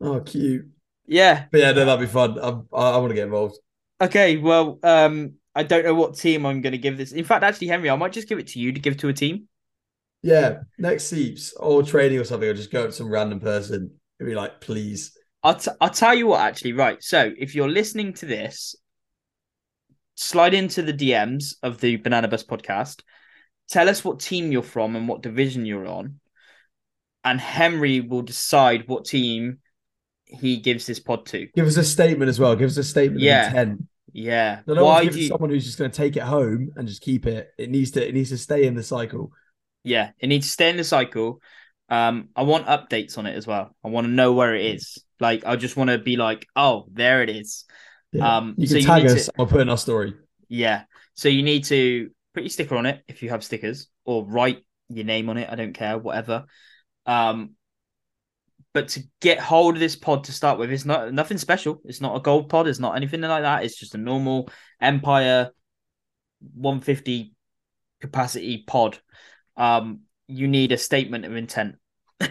Oh, 0.00 0.20
cute. 0.20 0.66
yeah, 1.06 1.46
But 1.50 1.60
yeah, 1.60 1.72
no, 1.72 1.84
that'd 1.84 2.00
be 2.06 2.12
fun. 2.12 2.38
I'm, 2.38 2.68
I, 2.72 2.90
I 2.92 2.96
want 2.98 3.10
to 3.10 3.14
get 3.14 3.24
involved. 3.24 3.58
okay. 4.00 4.36
Well, 4.36 4.78
um, 4.82 5.34
I 5.54 5.62
don't 5.62 5.84
know 5.84 5.94
what 5.94 6.16
team 6.16 6.44
I'm 6.46 6.60
going 6.60 6.72
to 6.72 6.78
give 6.78 6.96
this. 6.96 7.12
In 7.12 7.24
fact, 7.24 7.42
actually, 7.44 7.68
Henry, 7.68 7.90
I 7.90 7.96
might 7.96 8.12
just 8.12 8.28
give 8.28 8.38
it 8.38 8.48
to 8.48 8.58
you 8.58 8.72
to 8.72 8.80
give 8.80 8.96
to 8.98 9.08
a 9.08 9.12
team. 9.12 9.48
Yeah, 10.22 10.60
next 10.78 11.04
seeps 11.04 11.52
or 11.54 11.82
training 11.82 12.18
or 12.18 12.24
something, 12.24 12.48
or 12.48 12.54
just 12.54 12.70
go 12.72 12.82
up 12.82 12.86
to 12.90 12.92
some 12.92 13.08
random 13.10 13.40
person 13.40 13.92
and 14.18 14.28
be 14.28 14.34
like, 14.34 14.60
please. 14.60 15.16
I'll, 15.42 15.54
t- 15.54 15.70
I'll 15.80 15.90
tell 15.90 16.14
you 16.14 16.26
what, 16.26 16.40
actually, 16.40 16.72
right. 16.72 17.00
So 17.02 17.32
if 17.38 17.54
you're 17.54 17.68
listening 17.68 18.14
to 18.14 18.26
this, 18.26 18.74
slide 20.16 20.54
into 20.54 20.82
the 20.82 20.92
DMs 20.92 21.54
of 21.62 21.80
the 21.80 21.96
Banana 21.96 22.28
Bus 22.28 22.42
podcast. 22.42 23.02
Tell 23.68 23.88
us 23.88 24.04
what 24.04 24.20
team 24.20 24.50
you're 24.52 24.62
from 24.62 24.96
and 24.96 25.08
what 25.08 25.22
division 25.22 25.66
you're 25.66 25.86
on. 25.86 26.20
And 27.24 27.40
Henry 27.40 28.00
will 28.00 28.22
decide 28.22 28.88
what 28.88 29.04
team 29.04 29.58
he 30.24 30.58
gives 30.58 30.86
this 30.86 31.00
pod 31.00 31.26
to. 31.26 31.46
Give 31.54 31.66
us 31.66 31.76
a 31.76 31.84
statement 31.84 32.28
as 32.28 32.38
well. 32.38 32.54
Give 32.56 32.68
us 32.70 32.76
a 32.76 32.84
statement 32.84 33.20
Yeah. 33.22 33.42
of 33.42 33.48
intent. 33.48 33.88
Yeah. 34.12 34.60
No, 34.66 34.74
no 34.74 34.84
Why 34.84 35.06
do 35.06 35.18
you... 35.18 35.28
someone 35.28 35.50
who's 35.50 35.64
just 35.64 35.78
going 35.78 35.90
to 35.90 35.96
take 35.96 36.16
it 36.16 36.22
home 36.22 36.70
and 36.76 36.88
just 36.88 37.02
keep 37.02 37.26
it. 37.26 37.50
It 37.58 37.70
needs 37.70 37.90
to. 37.92 38.06
It 38.08 38.14
needs 38.14 38.30
to 38.30 38.38
stay 38.38 38.66
in 38.66 38.74
the 38.74 38.82
cycle. 38.82 39.32
Yeah, 39.86 40.10
it 40.18 40.26
needs 40.26 40.46
to 40.46 40.52
stay 40.52 40.68
in 40.68 40.76
the 40.76 40.84
cycle. 40.84 41.40
Um, 41.88 42.30
I 42.34 42.42
want 42.42 42.66
updates 42.66 43.18
on 43.18 43.26
it 43.26 43.36
as 43.36 43.46
well. 43.46 43.74
I 43.84 43.88
want 43.88 44.06
to 44.06 44.12
know 44.12 44.32
where 44.32 44.54
it 44.54 44.66
is. 44.74 44.98
Like, 45.20 45.46
I 45.46 45.54
just 45.54 45.76
want 45.76 45.90
to 45.90 45.98
be 45.98 46.16
like, 46.16 46.44
oh, 46.56 46.86
there 46.92 47.22
it 47.22 47.30
is. 47.30 47.64
Yeah. 48.10 48.36
Um, 48.38 48.54
you 48.58 48.66
so 48.66 48.72
can 48.74 48.80
you 48.80 48.86
tag 48.86 49.02
to- 49.04 49.14
us. 49.14 49.30
I'll 49.38 49.46
put 49.46 49.60
in 49.60 49.68
our 49.68 49.78
story. 49.78 50.14
Yeah. 50.48 50.82
So 51.14 51.28
you 51.28 51.44
need 51.44 51.64
to 51.66 52.10
put 52.34 52.42
your 52.42 52.50
sticker 52.50 52.74
on 52.76 52.84
it 52.84 53.04
if 53.06 53.22
you 53.22 53.30
have 53.30 53.44
stickers, 53.44 53.86
or 54.04 54.26
write 54.26 54.64
your 54.88 55.04
name 55.04 55.28
on 55.30 55.38
it. 55.38 55.48
I 55.48 55.54
don't 55.54 55.72
care, 55.72 55.96
whatever. 55.96 56.46
Um, 57.06 57.52
but 58.74 58.88
to 58.88 59.04
get 59.20 59.38
hold 59.38 59.74
of 59.74 59.80
this 59.80 59.94
pod 59.94 60.24
to 60.24 60.32
start 60.32 60.58
with, 60.58 60.72
it's 60.72 60.84
not 60.84 61.12
nothing 61.12 61.38
special. 61.38 61.80
It's 61.84 62.00
not 62.00 62.16
a 62.16 62.20
gold 62.20 62.48
pod. 62.48 62.66
It's 62.66 62.80
not 62.80 62.96
anything 62.96 63.20
like 63.20 63.42
that. 63.42 63.64
It's 63.64 63.78
just 63.78 63.94
a 63.94 63.98
normal 63.98 64.50
Empire 64.80 65.50
150 66.54 67.32
capacity 68.00 68.64
pod. 68.66 68.98
Um, 69.56 70.00
you 70.28 70.48
need 70.48 70.72
a 70.72 70.78
statement 70.78 71.24
of 71.24 71.34
intent. 71.36 71.76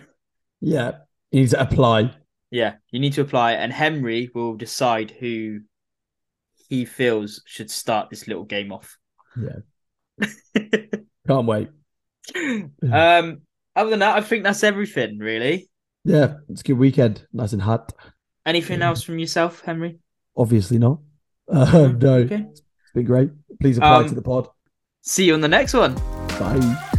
Yeah, 0.62 0.92
you 1.32 1.42
need 1.42 1.50
to 1.50 1.62
apply. 1.62 2.12
Yeah, 2.50 2.76
you 2.90 3.00
need 3.00 3.14
to 3.14 3.22
apply, 3.22 3.54
and 3.54 3.72
Henry 3.72 4.32
will 4.34 4.56
decide 4.56 5.12
who 5.12 5.60
he 6.70 6.86
feels 6.86 7.44
should 7.46 7.70
start 7.70 8.10
this 8.10 8.28
little 8.28 8.46
game 8.46 8.72
off. 8.72 8.98
Yeah. 9.40 10.28
Can't 11.28 11.46
wait. 11.46 11.70
um, 12.92 13.42
other 13.76 13.90
than 13.90 14.00
that, 14.00 14.18
I 14.18 14.22
think 14.22 14.44
that's 14.44 14.64
everything, 14.64 15.20
really. 15.20 15.70
Yeah, 16.04 16.36
it's 16.50 16.62
a 16.62 16.64
good 16.64 16.80
weekend. 16.80 17.28
Nice 17.34 17.54
and 17.54 17.62
hot. 17.62 17.94
Anything 18.46 18.80
Yeah. 18.80 18.88
else 18.88 19.04
from 19.04 19.20
yourself, 19.20 19.62
Henry? 19.62 20.00
Obviously 20.38 20.78
not. 20.80 21.00
Uh, 21.48 21.94
no, 22.00 22.14
Okay. 22.20 22.46
it's 22.50 22.62
been 22.94 23.06
great. 23.06 23.30
Please 23.62 23.78
apply 23.78 23.98
Um, 23.98 24.10
to 24.10 24.16
the 24.16 24.22
pod. 24.22 24.48
See 25.02 25.26
you 25.26 25.34
on 25.36 25.42
the 25.42 25.48
next 25.48 25.74
one. 25.74 25.94
Bye. 26.40 26.92